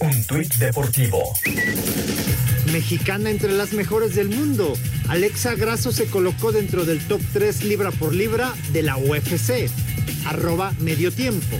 Un 0.00 0.26
tuit 0.26 0.54
deportivo. 0.54 1.22
Mexicana 2.72 3.30
entre 3.30 3.52
las 3.52 3.72
mejores 3.72 4.14
del 4.14 4.28
mundo. 4.28 4.72
Alexa 5.08 5.54
Grasso 5.54 5.92
se 5.92 6.06
colocó 6.06 6.50
dentro 6.50 6.84
del 6.84 6.98
top 7.06 7.20
3 7.32 7.64
libra 7.64 7.90
por 7.92 8.14
libra 8.14 8.52
de 8.72 8.82
la 8.82 8.96
UFC. 8.96 9.70
Arroba 10.26 10.72
medio 10.80 11.12
tiempo. 11.12 11.56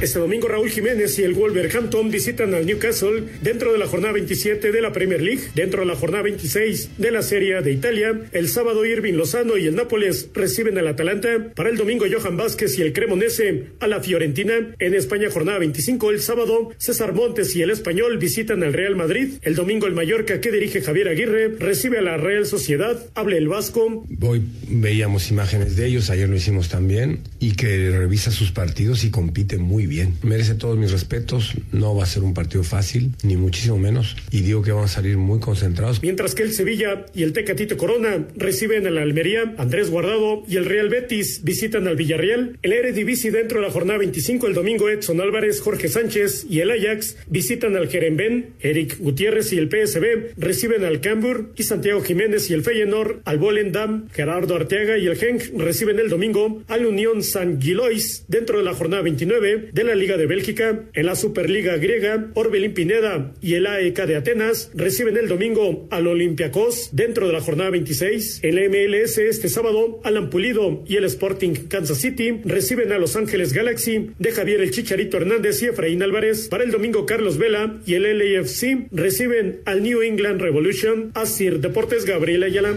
Este 0.00 0.18
domingo 0.18 0.48
Raúl 0.48 0.70
Jiménez 0.70 1.18
y 1.18 1.24
el 1.24 1.34
Wolverhampton 1.34 2.10
visitan 2.10 2.54
al 2.54 2.64
Newcastle 2.64 3.22
dentro 3.42 3.70
de 3.70 3.76
la 3.76 3.86
jornada 3.86 4.14
27 4.14 4.72
de 4.72 4.80
la 4.80 4.92
Premier 4.92 5.20
League, 5.20 5.42
dentro 5.54 5.80
de 5.80 5.86
la 5.86 5.94
jornada 5.94 6.22
26 6.22 6.92
de 6.96 7.10
la 7.10 7.20
Serie 7.20 7.60
de 7.60 7.70
Italia. 7.70 8.18
El 8.32 8.48
sábado 8.48 8.86
Irving 8.86 9.12
Lozano 9.12 9.58
y 9.58 9.66
el 9.66 9.74
Nápoles 9.74 10.30
reciben 10.32 10.78
al 10.78 10.88
Atalanta. 10.88 11.52
Para 11.54 11.68
el 11.68 11.76
domingo 11.76 12.06
Johan 12.10 12.38
Vázquez 12.38 12.78
y 12.78 12.82
el 12.82 12.94
Cremonese 12.94 13.66
a 13.78 13.88
la 13.88 14.00
Fiorentina. 14.00 14.74
En 14.78 14.94
España 14.94 15.28
jornada 15.30 15.58
25 15.58 16.10
el 16.12 16.20
sábado 16.22 16.70
César 16.78 17.12
Montes 17.12 17.54
y 17.54 17.60
el 17.60 17.68
Español 17.68 18.16
visitan 18.16 18.62
al 18.62 18.72
Real 18.72 18.96
Madrid. 18.96 19.34
El 19.42 19.54
domingo 19.54 19.86
el 19.86 19.94
Mallorca 19.94 20.40
que 20.40 20.50
dirige 20.50 20.80
Javier 20.80 21.08
Aguirre 21.08 21.48
recibe 21.58 21.98
a 21.98 22.02
la 22.02 22.16
Real 22.16 22.46
Sociedad. 22.46 22.98
Hable 23.14 23.36
el 23.36 23.48
Vasco. 23.48 24.06
Hoy 24.22 24.42
veíamos 24.66 25.30
imágenes 25.30 25.76
de 25.76 25.84
ellos, 25.88 26.08
ayer 26.08 26.26
lo 26.26 26.36
hicimos 26.36 26.70
también, 26.70 27.20
y 27.38 27.52
que 27.52 27.90
revisa 27.90 28.30
sus 28.30 28.50
partidos 28.50 29.04
y 29.04 29.10
compite 29.10 29.58
muy 29.58 29.86
bien. 29.86 29.89
Merece 30.22 30.54
todos 30.54 30.78
mis 30.78 30.92
respetos, 30.92 31.54
no 31.72 31.94
va 31.94 32.04
a 32.04 32.06
ser 32.06 32.22
un 32.22 32.34
partido 32.34 32.62
fácil, 32.62 33.12
ni 33.22 33.36
muchísimo 33.36 33.78
menos, 33.78 34.16
y 34.30 34.40
digo 34.40 34.62
que 34.62 34.72
van 34.72 34.84
a 34.84 34.88
salir 34.88 35.16
muy 35.16 35.40
concentrados. 35.40 36.00
Mientras 36.02 36.34
que 36.34 36.42
el 36.42 36.52
Sevilla 36.52 37.06
y 37.14 37.24
el 37.24 37.32
Tecatito 37.32 37.76
Corona 37.76 38.26
reciben 38.36 38.86
a 38.86 38.90
la 38.90 39.02
Almería, 39.02 39.54
Andrés 39.58 39.90
Guardado 39.90 40.44
y 40.48 40.56
el 40.56 40.64
Real 40.64 40.88
Betis 40.88 41.42
visitan 41.42 41.88
al 41.88 41.96
Villarreal. 41.96 42.58
El 42.62 42.72
Eredivisie 42.72 43.30
dentro 43.30 43.60
de 43.60 43.66
la 43.66 43.72
jornada 43.72 43.98
25 43.98 44.46
el 44.46 44.54
domingo 44.54 44.88
Edson 44.88 45.20
Álvarez, 45.20 45.60
Jorge 45.60 45.88
Sánchez 45.88 46.46
y 46.48 46.60
el 46.60 46.70
Ajax 46.70 47.16
visitan 47.28 47.76
al 47.76 47.88
Jeremben. 47.88 48.54
Eric 48.60 48.98
Gutiérrez 48.98 49.52
y 49.52 49.58
el 49.58 49.68
PSB 49.68 50.34
reciben 50.36 50.84
al 50.84 51.00
Cambur 51.00 51.52
y 51.56 51.64
Santiago 51.64 52.00
Jiménez 52.02 52.50
y 52.50 52.54
el 52.54 52.62
Feyenoord 52.62 53.20
al 53.24 53.38
Volendam. 53.38 54.08
Gerardo 54.12 54.54
Arteaga 54.54 54.98
y 54.98 55.06
el 55.06 55.16
Genk 55.16 55.42
reciben 55.56 55.98
el 55.98 56.08
domingo 56.08 56.62
al 56.68 56.86
Unión 56.86 57.22
San 57.22 57.60
Gilois 57.60 58.24
dentro 58.28 58.58
de 58.58 58.64
la 58.64 58.74
jornada 58.74 59.02
29 59.02 59.70
de 59.80 59.84
la 59.84 59.94
Liga 59.94 60.18
de 60.18 60.26
Bélgica. 60.26 60.84
En 60.92 61.06
la 61.06 61.16
Superliga 61.16 61.76
griega, 61.78 62.30
Orbelín 62.34 62.74
Pineda 62.74 63.32
y 63.40 63.54
el 63.54 63.66
AEK 63.66 64.04
de 64.04 64.16
Atenas 64.16 64.70
reciben 64.74 65.16
el 65.16 65.26
domingo 65.26 65.88
al 65.90 66.06
Olympiacos 66.06 66.90
dentro 66.92 67.26
de 67.26 67.32
la 67.32 67.40
jornada 67.40 67.70
26. 67.70 68.40
En 68.42 68.56
la 68.56 68.68
MLS 68.68 69.16
este 69.16 69.48
sábado, 69.48 70.00
Alan 70.04 70.28
Pulido 70.28 70.84
y 70.86 70.96
el 70.96 71.04
Sporting 71.04 71.54
Kansas 71.68 71.98
City 71.98 72.42
reciben 72.44 72.92
a 72.92 72.98
Los 72.98 73.16
Ángeles 73.16 73.54
Galaxy 73.54 74.10
de 74.18 74.32
Javier 74.32 74.60
el 74.60 74.70
Chicharito 74.70 75.16
Hernández 75.16 75.62
y 75.62 75.66
Efraín 75.66 76.02
Álvarez. 76.02 76.48
Para 76.48 76.64
el 76.64 76.72
domingo, 76.72 77.06
Carlos 77.06 77.38
Vela 77.38 77.80
y 77.86 77.94
el 77.94 78.02
LAFC 78.02 78.88
reciben 78.92 79.62
al 79.64 79.82
New 79.82 80.02
England 80.02 80.42
Revolution. 80.42 81.10
Asir 81.14 81.60
Deportes 81.60 82.04
Gabriel 82.04 82.42
Ayala. 82.42 82.76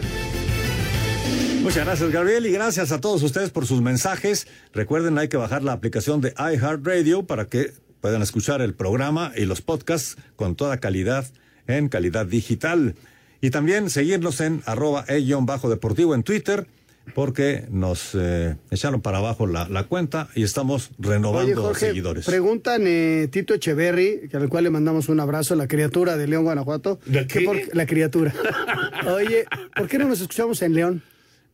Muchas 1.64 1.86
gracias, 1.86 2.11
Gabriel, 2.11 2.45
y 2.45 2.51
gracias 2.51 2.91
a 2.91 2.99
todos 2.99 3.24
ustedes 3.24 3.49
por 3.49 3.66
sus 3.66 3.82
mensajes. 3.82 4.47
Recuerden, 4.74 5.18
hay 5.18 5.30
que 5.30 5.38
bajar 5.38 5.64
la 5.64 5.72
aplicación 5.72 6.20
de 6.20 6.34
iHeartRadio 6.38 7.24
para 7.26 7.45
que 7.45 7.72
puedan 8.01 8.22
escuchar 8.22 8.61
el 8.61 8.74
programa 8.74 9.32
y 9.36 9.45
los 9.45 9.61
podcasts 9.61 10.18
con 10.36 10.55
toda 10.55 10.78
calidad 10.80 11.26
en 11.68 11.88
calidad 11.88 12.26
digital. 12.26 12.95
Y 13.39 13.49
también 13.49 13.89
seguirnos 13.89 14.41
en 14.41 14.61
arroba 14.66 15.05
e-deportivo 15.07 16.16
en 16.16 16.24
Twitter, 16.24 16.68
porque 17.16 17.66
nos 17.72 18.11
eh, 18.14 18.55
echaron 18.70 19.01
para 19.01 19.18
abajo 19.20 19.47
la, 19.47 19.68
la 19.70 19.84
cuenta 19.84 20.28
y 20.36 20.43
estamos 20.43 20.91
renovando 20.99 21.51
Oye, 21.51 21.55
Jorge, 21.55 21.88
seguidores. 21.88 22.26
preguntan 22.26 22.84
eh, 22.86 23.28
Tito 23.32 23.53
Echeverry, 23.53 24.28
que 24.30 24.38
al 24.38 24.47
cual 24.49 24.66
le 24.66 24.70
mandamos 24.70 25.07
un 25.09 25.20
abrazo, 25.22 25.55
la 25.55 25.68
criatura 25.68 26.18
de 26.18 26.28
León, 26.28 26.43
Guanajuato. 26.43 26.99
¿De 27.05 27.26
que 27.28 27.39
qué? 27.39 27.45
por- 27.45 27.76
la 27.76 27.86
criatura. 27.86 28.34
Oye, 29.07 29.45
¿por 29.76 29.88
qué 29.88 29.97
no 29.97 30.07
nos 30.09 30.20
escuchamos 30.22 30.61
en 30.61 30.74
León? 30.74 31.03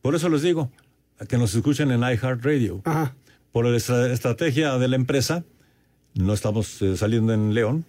Por 0.02 0.14
eso 0.14 0.28
les 0.28 0.42
digo, 0.42 0.70
que 1.28 1.36
nos 1.38 1.54
escuchen 1.54 1.90
en 1.90 2.00
iHeartRadio. 2.00 2.82
Ajá. 2.84 3.14
Por 3.52 3.66
la 3.66 3.76
estra- 3.76 4.12
estrategia 4.12 4.78
de 4.78 4.88
la 4.88 4.96
empresa, 4.96 5.44
no 6.14 6.32
estamos 6.32 6.80
eh, 6.82 6.96
saliendo 6.96 7.32
en 7.34 7.52
León 7.54 7.84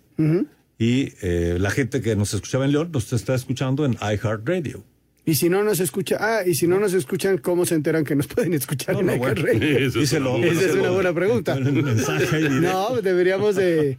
y 0.77 1.13
eh, 1.21 1.57
la 1.59 1.69
gente 1.71 2.01
que 2.01 2.15
nos 2.15 2.33
escuchaba 2.33 2.65
en 2.65 2.71
León 2.71 2.89
nos 2.91 3.11
está 3.13 3.33
escuchando 3.35 3.85
en 3.85 3.93
iHeartRadio. 3.93 4.83
Y 5.31 5.35
si 5.35 5.47
no 5.49 5.63
nos 5.63 5.79
escucha, 5.79 6.17
ah, 6.19 6.41
y 6.45 6.55
si 6.55 6.67
no 6.67 6.77
nos 6.77 6.93
escuchan, 6.93 7.37
¿cómo 7.37 7.65
se 7.65 7.75
enteran 7.75 8.03
que 8.03 8.15
nos 8.15 8.27
pueden 8.27 8.53
escuchar 8.53 8.97
en 8.99 9.05
no, 9.05 9.15
bueno. 9.17 9.39
iHeartRadio? 9.41 9.77
Eso 9.77 9.85
es 9.87 9.93
Díselo, 10.11 10.35
una 10.35 10.39
buena 10.45 10.51
Esa 10.59 10.69
es 10.69 10.75
una 10.75 10.89
buena 10.89 11.13
pregunta. 11.13 11.55
No, 11.55 13.01
deberíamos 13.01 13.55
de, 13.55 13.97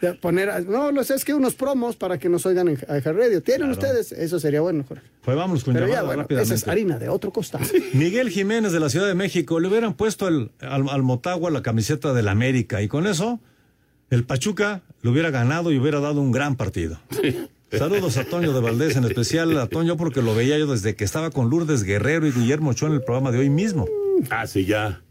de 0.00 0.14
poner, 0.14 0.50
a- 0.50 0.60
no, 0.60 0.90
lo 0.90 1.04
sé, 1.04 1.14
es 1.14 1.24
que 1.24 1.34
unos 1.34 1.54
promos 1.54 1.94
para 1.94 2.18
que 2.18 2.28
nos 2.28 2.44
oigan 2.46 2.66
en 2.68 2.74
iHeartRadio. 2.74 3.42
¿Tienen 3.42 3.70
ustedes? 3.70 4.10
Eso 4.10 4.40
sería 4.40 4.60
bueno, 4.60 4.84
Jorge. 4.88 5.04
Pues 5.24 5.36
vámonos 5.36 5.62
con 5.62 5.74
Pero 5.74 5.86
ya, 5.86 6.02
bueno, 6.02 6.22
rápidamente. 6.22 6.54
esa 6.54 6.64
es 6.64 6.68
harina 6.68 6.98
de 6.98 7.08
otro 7.08 7.30
costado. 7.30 7.64
Miguel 7.92 8.28
Jiménez 8.30 8.72
de 8.72 8.80
la 8.80 8.88
Ciudad 8.90 9.06
de 9.06 9.14
México, 9.14 9.60
le 9.60 9.68
hubieran 9.68 9.94
puesto 9.94 10.26
el, 10.26 10.50
al, 10.60 10.88
al 10.88 11.02
Motagua 11.04 11.50
la 11.52 11.62
camiseta 11.62 12.12
del 12.12 12.26
América 12.26 12.82
y 12.82 12.88
con 12.88 13.06
eso 13.06 13.38
el 14.10 14.24
Pachuca 14.24 14.82
lo 15.02 15.12
hubiera 15.12 15.30
ganado 15.30 15.70
y 15.70 15.78
hubiera 15.78 16.00
dado 16.00 16.20
un 16.20 16.32
gran 16.32 16.56
partido. 16.56 17.00
Saludos 17.78 18.18
a 18.18 18.24
Toño 18.24 18.52
de 18.52 18.60
Valdés, 18.60 18.96
en 18.96 19.04
especial 19.04 19.56
a 19.58 19.66
Toño 19.66 19.96
porque 19.96 20.20
lo 20.20 20.34
veía 20.34 20.58
yo 20.58 20.66
desde 20.66 20.94
que 20.94 21.04
estaba 21.04 21.30
con 21.30 21.48
Lourdes 21.48 21.84
Guerrero 21.84 22.26
y 22.26 22.32
Guillermo 22.32 22.70
Ochoa 22.70 22.90
en 22.90 22.96
el 22.96 23.02
programa 23.02 23.30
de 23.30 23.38
hoy 23.38 23.48
mismo. 23.48 23.86
Hace 24.28 24.66
ya 24.66 25.02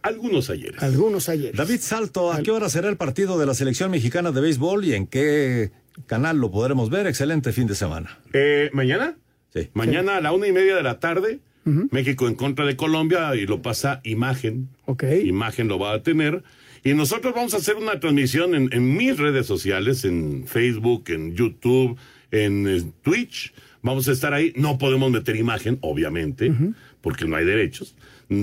algunos 0.00 0.48
ayeres. 0.48 0.82
Algunos 0.82 1.28
ayer. 1.28 1.54
David 1.54 1.80
Salto, 1.80 2.32
¿a 2.32 2.42
qué 2.42 2.50
hora 2.50 2.70
será 2.70 2.88
el 2.88 2.96
partido 2.96 3.38
de 3.38 3.44
la 3.44 3.54
selección 3.54 3.90
mexicana 3.90 4.32
de 4.32 4.40
béisbol 4.40 4.84
y 4.86 4.94
en 4.94 5.06
qué 5.06 5.72
canal 6.06 6.38
lo 6.38 6.50
podremos 6.50 6.88
ver? 6.88 7.06
Excelente 7.06 7.52
fin 7.52 7.66
de 7.66 7.74
semana. 7.74 8.18
Eh, 8.32 8.70
¿Mañana? 8.72 9.16
Sí. 9.52 9.68
Mañana 9.74 10.16
a 10.16 10.20
la 10.22 10.32
una 10.32 10.46
y 10.46 10.52
media 10.52 10.74
de 10.74 10.82
la 10.82 10.98
tarde, 10.98 11.40
México 11.64 12.28
en 12.28 12.34
contra 12.34 12.64
de 12.64 12.76
Colombia 12.76 13.34
y 13.34 13.46
lo 13.46 13.60
pasa 13.60 14.00
Imagen. 14.04 14.70
Ok. 14.86 15.04
Imagen 15.24 15.68
lo 15.68 15.78
va 15.78 15.92
a 15.92 16.02
tener. 16.02 16.44
Y 16.86 16.94
nosotros 16.94 17.34
vamos 17.34 17.52
a 17.52 17.56
hacer 17.56 17.74
una 17.74 17.98
transmisión 17.98 18.54
en, 18.54 18.68
en 18.72 18.96
mis 18.96 19.18
redes 19.18 19.44
sociales, 19.44 20.04
en 20.04 20.46
Facebook, 20.46 21.06
en 21.08 21.34
YouTube, 21.34 21.98
en 22.30 22.92
Twitch. 23.02 23.52
Vamos 23.82 24.06
a 24.06 24.12
estar 24.12 24.32
ahí. 24.32 24.52
No 24.54 24.78
podemos 24.78 25.10
meter 25.10 25.34
imagen, 25.34 25.78
obviamente, 25.80 26.54
porque 27.00 27.24
no 27.24 27.34
hay 27.34 27.44
derechos. 27.44 27.96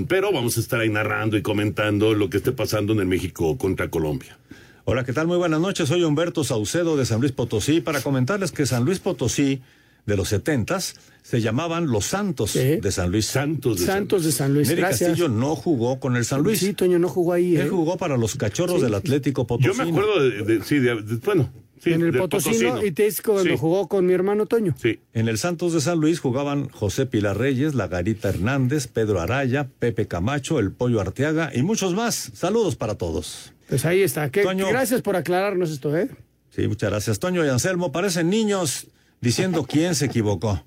Pero 0.08 0.30
vamos 0.30 0.58
a 0.58 0.60
estar 0.60 0.78
ahí 0.78 0.90
narrando 0.90 1.38
y 1.38 1.42
comentando 1.42 2.12
lo 2.12 2.28
que 2.28 2.36
esté 2.36 2.52
pasando 2.52 2.92
en 2.92 2.98
el 2.98 3.06
México 3.06 3.56
contra 3.56 3.88
Colombia. 3.88 4.36
Hola, 4.84 5.04
¿qué 5.04 5.14
tal? 5.14 5.26
Muy 5.26 5.38
buenas 5.38 5.60
noches. 5.60 5.88
Soy 5.88 6.04
Humberto 6.04 6.44
Saucedo 6.44 6.98
de 6.98 7.06
San 7.06 7.22
Luis 7.22 7.32
Potosí 7.32 7.80
para 7.80 8.02
comentarles 8.02 8.52
que 8.52 8.66
San 8.66 8.84
Luis 8.84 8.98
Potosí 8.98 9.62
de 10.06 10.16
los 10.16 10.28
setentas 10.28 10.94
se 11.22 11.40
llamaban 11.40 11.86
los 11.86 12.04
Santos 12.04 12.52
de 12.54 12.92
San 12.92 13.10
Luis. 13.10 13.26
Santos 13.26 13.80
Santos 13.80 14.24
de 14.24 14.32
San 14.32 14.52
Luis, 14.52 14.68
Neri 14.68 14.80
gracias. 14.82 15.10
Castillo 15.10 15.28
no 15.30 15.56
jugó 15.56 15.98
con 15.98 16.16
el 16.16 16.24
San 16.26 16.42
Luis. 16.42 16.58
Sí, 16.58 16.74
Toño 16.74 16.98
no 16.98 17.08
jugó 17.08 17.32
ahí. 17.32 17.56
Él 17.56 17.66
¿eh? 17.66 17.70
jugó 17.70 17.96
para 17.96 18.16
los 18.18 18.34
cachorros 18.36 18.76
Sí. 18.76 18.82
del 18.82 18.94
Atlético 18.94 19.46
Potosí. 19.46 19.68
Yo 19.68 19.74
me 19.84 19.90
acuerdo 19.90 20.22
de, 20.22 20.42
de- 20.42 20.62
sí, 20.64 20.78
de- 20.78 21.00
de- 21.00 21.16
bueno, 21.24 21.50
sí, 21.82 21.94
en 21.94 22.02
el 22.02 22.12
Potosino, 22.18 22.84
y 22.84 22.92
te 22.92 23.06
es 23.06 23.22
cuando 23.22 23.44
Sí. 23.44 23.56
jugó 23.58 23.88
con 23.88 24.04
mi 24.04 24.12
hermano 24.12 24.44
Toño. 24.44 24.74
Sí. 24.80 25.00
En 25.14 25.28
el 25.28 25.38
Santos 25.38 25.72
de 25.72 25.80
San 25.80 25.98
Luis 25.98 26.20
jugaban 26.20 26.68
José 26.68 27.06
Pilar 27.06 27.38
Reyes, 27.38 27.74
Lagarita 27.74 28.28
Hernández, 28.28 28.86
Pedro 28.88 29.22
Araya, 29.22 29.66
Pepe 29.78 30.06
Camacho, 30.06 30.58
El 30.58 30.72
Pollo 30.72 31.00
Arteaga 31.00 31.50
y 31.54 31.62
muchos 31.62 31.94
más. 31.94 32.32
Saludos 32.34 32.76
para 32.76 32.96
todos. 32.96 33.54
Pues 33.70 33.86
ahí 33.86 34.02
está. 34.02 34.28
Qué- 34.30 34.42
Toño. 34.42 34.68
Gracias 34.68 35.00
por 35.00 35.16
aclararnos 35.16 35.70
esto, 35.70 35.96
¿eh? 35.96 36.10
Sí, 36.50 36.68
muchas 36.68 36.90
gracias. 36.90 37.18
Toño 37.18 37.42
y 37.46 37.48
Anselmo 37.48 37.92
parecen 37.92 38.28
niños 38.28 38.88
diciendo 39.24 39.64
quién 39.68 39.94
se 39.94 40.04
equivocó. 40.06 40.62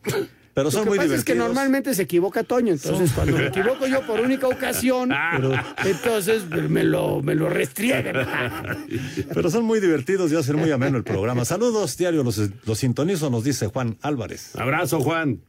Pero 0.53 0.71
son 0.71 0.79
Lo 0.79 0.83
que 0.85 0.89
muy 0.89 0.97
pasa 0.97 1.05
es 1.15 1.23
que 1.23 1.33
divertidos. 1.33 1.47
normalmente 1.47 1.93
se 1.93 2.01
equivoca 2.01 2.43
Toño, 2.43 2.73
entonces 2.73 3.11
cuando 3.11 3.37
me 3.37 3.45
equivoco 3.53 3.85
yo 3.85 4.05
por 4.07 4.19
única 4.19 4.47
ocasión, 4.47 5.11
entonces 5.85 6.49
me 6.49 6.83
lo, 6.83 7.21
me 7.21 7.35
lo 7.35 7.47
restriegan. 7.47 8.15
Pero 9.33 9.51
son 9.51 9.65
muy 9.65 9.79
divertidos 9.79 10.31
y 10.31 10.35
hacen 10.35 10.55
muy 10.55 10.71
ameno 10.71 10.97
el 10.97 11.03
programa. 11.03 11.45
Saludos, 11.45 11.95
diario, 11.95 12.23
los, 12.23 12.41
los 12.65 12.79
sintonizo, 12.79 13.29
nos 13.29 13.43
dice 13.43 13.67
Juan 13.67 13.97
Álvarez. 14.01 14.55
Abrazo, 14.55 14.99
Juan. 14.99 15.41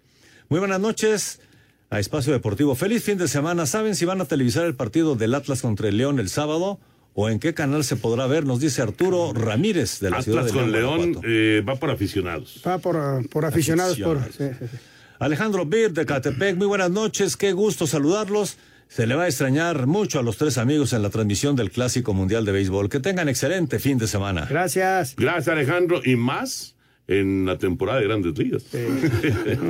Muy 0.51 0.61
buenas 0.61 0.81
noches 0.81 1.41
a 1.89 1.99
Espacio 2.01 2.35
Deportivo. 2.35 2.75
Feliz 2.75 3.03
fin 3.03 3.17
de 3.17 3.29
semana. 3.29 3.65
¿Saben 3.65 3.95
si 3.97 4.05
van 4.05 4.21
a 4.21 4.27
televisar 4.27 4.67
el 4.67 4.75
partido 4.75 5.15
del 5.17 5.35
Atlas 5.35 5.63
contra 5.63 5.89
el 5.89 5.97
León 5.97 6.21
el 6.21 6.29
sábado? 6.29 6.79
¿O 7.15 7.29
en 7.29 7.41
qué 7.41 7.53
canal 7.53 7.83
se 7.83 7.97
podrá 7.97 8.27
ver? 8.27 8.45
Nos 8.45 8.61
dice 8.61 8.81
Arturo 8.81 9.33
Ramírez 9.33 9.99
de 10.01 10.11
la 10.11 10.23
ciudad 10.23 10.45
de 10.45 10.53
con 10.53 10.71
León 10.71 11.21
eh, 11.25 11.65
va 11.69 11.75
por 11.77 11.91
aficionados. 11.91 12.63
Va 12.67 12.79
por, 12.79 12.97
ah, 12.97 13.21
por 13.31 13.45
aficionados. 13.45 13.99
Por, 13.99 14.23
sí, 14.25 14.45
sí, 14.59 14.67
sí. 14.71 14.77
Alejandro 15.19 15.67
Bir 15.67 15.93
de 15.93 16.07
Catepec, 16.07 16.57
muy 16.57 16.69
buenas 16.69 16.91
noches, 16.91 17.37
qué 17.37 17.53
gusto 17.53 17.89
saludarlos. 17.89 18.57
Se 18.89 19.07
le 19.07 19.17
va 19.17 19.25
a 19.25 19.27
extrañar 19.27 19.87
mucho 19.87 20.19
a 20.19 20.23
los 20.23 20.37
tres 20.37 20.59
amigos 20.59 20.93
en 20.93 21.03
la 21.03 21.11
transmisión 21.11 21.57
del 21.57 21.71
Clásico 21.71 22.15
Mundial 22.15 22.45
de 22.45 22.53
Béisbol. 22.53 22.89
Que 22.89 23.01
tengan 23.01 23.29
excelente 23.29 23.79
fin 23.81 23.99
de 23.99 24.07
semana. 24.07 24.47
Gracias. 24.49 25.15
Gracias, 25.17 25.49
Alejandro. 25.49 26.01
Y 26.03 26.17
más 26.17 26.75
en 27.07 27.45
la 27.45 27.59
temporada 27.59 27.99
de 27.99 28.07
Grandes 28.07 28.39
Ligas. 28.39 28.65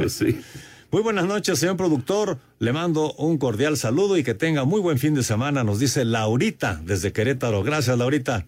Sí. 0.08 0.38
Muy 0.90 1.02
buenas 1.02 1.26
noches, 1.26 1.58
señor 1.58 1.76
productor. 1.76 2.38
Le 2.58 2.72
mando 2.72 3.12
un 3.18 3.36
cordial 3.36 3.76
saludo 3.76 4.16
y 4.16 4.24
que 4.24 4.32
tenga 4.32 4.64
muy 4.64 4.80
buen 4.80 4.98
fin 4.98 5.14
de 5.14 5.22
semana, 5.22 5.62
nos 5.62 5.78
dice 5.78 6.06
Laurita 6.06 6.80
desde 6.82 7.12
Querétaro. 7.12 7.62
Gracias, 7.62 7.98
Laurita. 7.98 8.46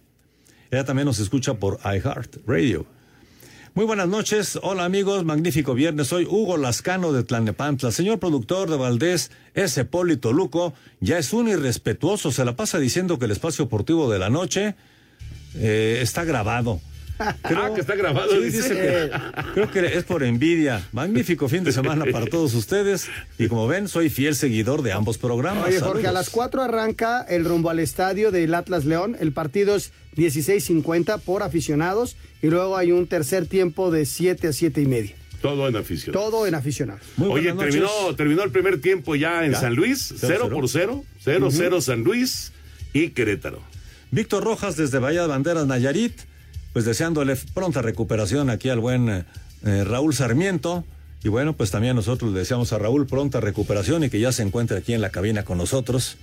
Ella 0.71 0.83
también 0.83 1.05
nos 1.05 1.19
escucha 1.19 1.53
por 1.53 1.77
iHeart 1.83 2.37
Radio. 2.47 2.87
Muy 3.75 3.85
buenas 3.85 4.07
noches, 4.07 4.57
hola 4.63 4.85
amigos, 4.85 5.23
magnífico 5.23 5.75
viernes. 5.75 6.07
Soy 6.07 6.25
Hugo 6.25 6.57
Lascano 6.57 7.13
de 7.13 7.23
Tlanepantla. 7.23 7.91
Señor 7.91 8.17
productor 8.17 8.71
de 8.71 8.77
Valdés, 8.77 9.29
ese 9.53 9.85
Polito 9.85 10.33
Luco 10.33 10.73
ya 10.99 11.19
es 11.19 11.33
un 11.33 11.47
irrespetuoso. 11.47 12.31
Se 12.31 12.43
la 12.43 12.55
pasa 12.55 12.79
diciendo 12.79 13.19
que 13.19 13.25
el 13.25 13.31
espacio 13.31 13.65
deportivo 13.65 14.11
de 14.11 14.17
la 14.17 14.31
noche 14.31 14.73
eh, 15.53 15.99
está 16.01 16.23
grabado. 16.23 16.81
Ah, 17.21 17.71
que 17.73 17.81
está 17.81 17.95
grabado. 17.95 18.31
Sí, 18.31 18.43
dice. 18.49 18.69
que- 18.69 19.11
creo 19.53 19.71
que 19.71 19.97
es 19.97 20.03
por 20.03 20.23
envidia. 20.23 20.81
Magnífico 20.91 21.47
fin 21.49 21.63
de 21.63 21.71
semana 21.71 22.05
para 22.11 22.25
todos 22.29 22.53
ustedes. 22.53 23.07
Y 23.37 23.47
como 23.47 23.67
ven, 23.67 23.87
soy 23.87 24.09
fiel 24.09 24.35
seguidor 24.35 24.81
de 24.81 24.91
ambos 24.91 25.17
programas. 25.17 25.67
Oye, 25.67 25.79
Jorge, 25.79 26.07
a 26.07 26.11
las 26.11 26.29
4 26.29 26.61
arranca 26.61 27.21
el 27.21 27.45
rumbo 27.45 27.69
al 27.69 27.79
estadio 27.79 28.31
del 28.31 28.53
Atlas 28.53 28.85
León. 28.85 29.15
El 29.19 29.31
partido 29.31 29.75
es 29.75 29.91
16.50 30.17 31.19
por 31.21 31.43
aficionados 31.43 32.15
y 32.41 32.47
luego 32.47 32.77
hay 32.77 32.91
un 32.91 33.07
tercer 33.07 33.45
tiempo 33.45 33.91
de 33.91 34.05
7 34.05 34.47
a 34.47 34.53
7 34.53 34.81
y 34.81 34.85
media. 34.85 35.15
Todo 35.41 35.67
en 35.67 35.75
afición. 35.75 36.13
Todo 36.13 36.45
en 36.45 36.53
aficionados. 36.53 37.01
Oye, 37.19 37.51
terminó, 37.53 37.89
terminó 38.15 38.43
el 38.43 38.51
primer 38.51 38.79
tiempo 38.79 39.15
ya 39.15 39.43
en 39.43 39.53
¿Ya? 39.53 39.59
San 39.61 39.73
Luis, 39.75 40.13
Cero, 40.17 40.19
0 40.19 40.39
cero. 40.43 40.49
por 40.55 40.69
0, 40.69 41.03
0 41.23 41.47
0 41.51 41.81
San 41.81 42.03
Luis 42.03 42.51
y 42.93 43.09
Querétaro. 43.09 43.59
Víctor 44.11 44.43
Rojas 44.43 44.75
desde 44.75 44.99
Bahía 44.99 45.21
de 45.23 45.27
Banderas, 45.29 45.65
Nayarit. 45.65 46.13
Pues 46.73 46.85
deseándole 46.85 47.35
pronta 47.53 47.81
recuperación 47.81 48.49
aquí 48.49 48.69
al 48.69 48.79
buen 48.79 49.09
eh, 49.09 49.25
eh, 49.65 49.83
Raúl 49.83 50.13
Sarmiento. 50.13 50.85
Y 51.23 51.29
bueno, 51.29 51.53
pues 51.53 51.69
también 51.69 51.95
nosotros 51.95 52.31
le 52.33 52.39
deseamos 52.39 52.73
a 52.73 52.79
Raúl 52.79 53.05
pronta 53.05 53.39
recuperación 53.39 54.03
y 54.03 54.09
que 54.09 54.19
ya 54.19 54.31
se 54.31 54.41
encuentre 54.41 54.77
aquí 54.77 54.93
en 54.93 55.01
la 55.01 55.09
cabina 55.11 55.43
con 55.43 55.57
nosotros. 55.57 56.17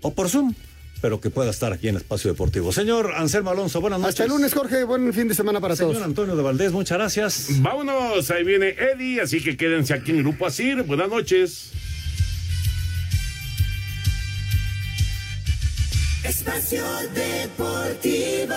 O 0.00 0.14
por 0.14 0.28
Zoom, 0.28 0.54
pero 1.00 1.20
que 1.20 1.30
pueda 1.30 1.50
estar 1.50 1.72
aquí 1.72 1.88
en 1.88 1.96
Espacio 1.96 2.30
Deportivo. 2.32 2.72
Señor 2.72 3.12
Anselmo 3.14 3.50
Alonso, 3.50 3.80
buenas 3.80 4.00
noches. 4.00 4.14
Hasta 4.14 4.24
el 4.24 4.30
lunes, 4.30 4.52
Jorge. 4.52 4.82
Buen 4.84 5.12
fin 5.12 5.28
de 5.28 5.34
semana 5.34 5.60
para 5.60 5.76
Señor 5.76 5.92
todos. 5.92 6.04
Antonio 6.04 6.34
de 6.34 6.42
Valdés, 6.42 6.72
muchas 6.72 6.98
gracias. 6.98 7.46
Vámonos, 7.60 8.30
ahí 8.30 8.42
viene 8.42 8.70
Eddie, 8.70 9.20
así 9.20 9.40
que 9.40 9.56
quédense 9.56 9.94
aquí 9.94 10.10
en 10.10 10.18
el 10.18 10.22
Grupo 10.24 10.46
Asir. 10.46 10.82
Buenas 10.82 11.08
noches. 11.08 11.70
Espacio 16.24 16.84
Deportivo. 17.14 18.54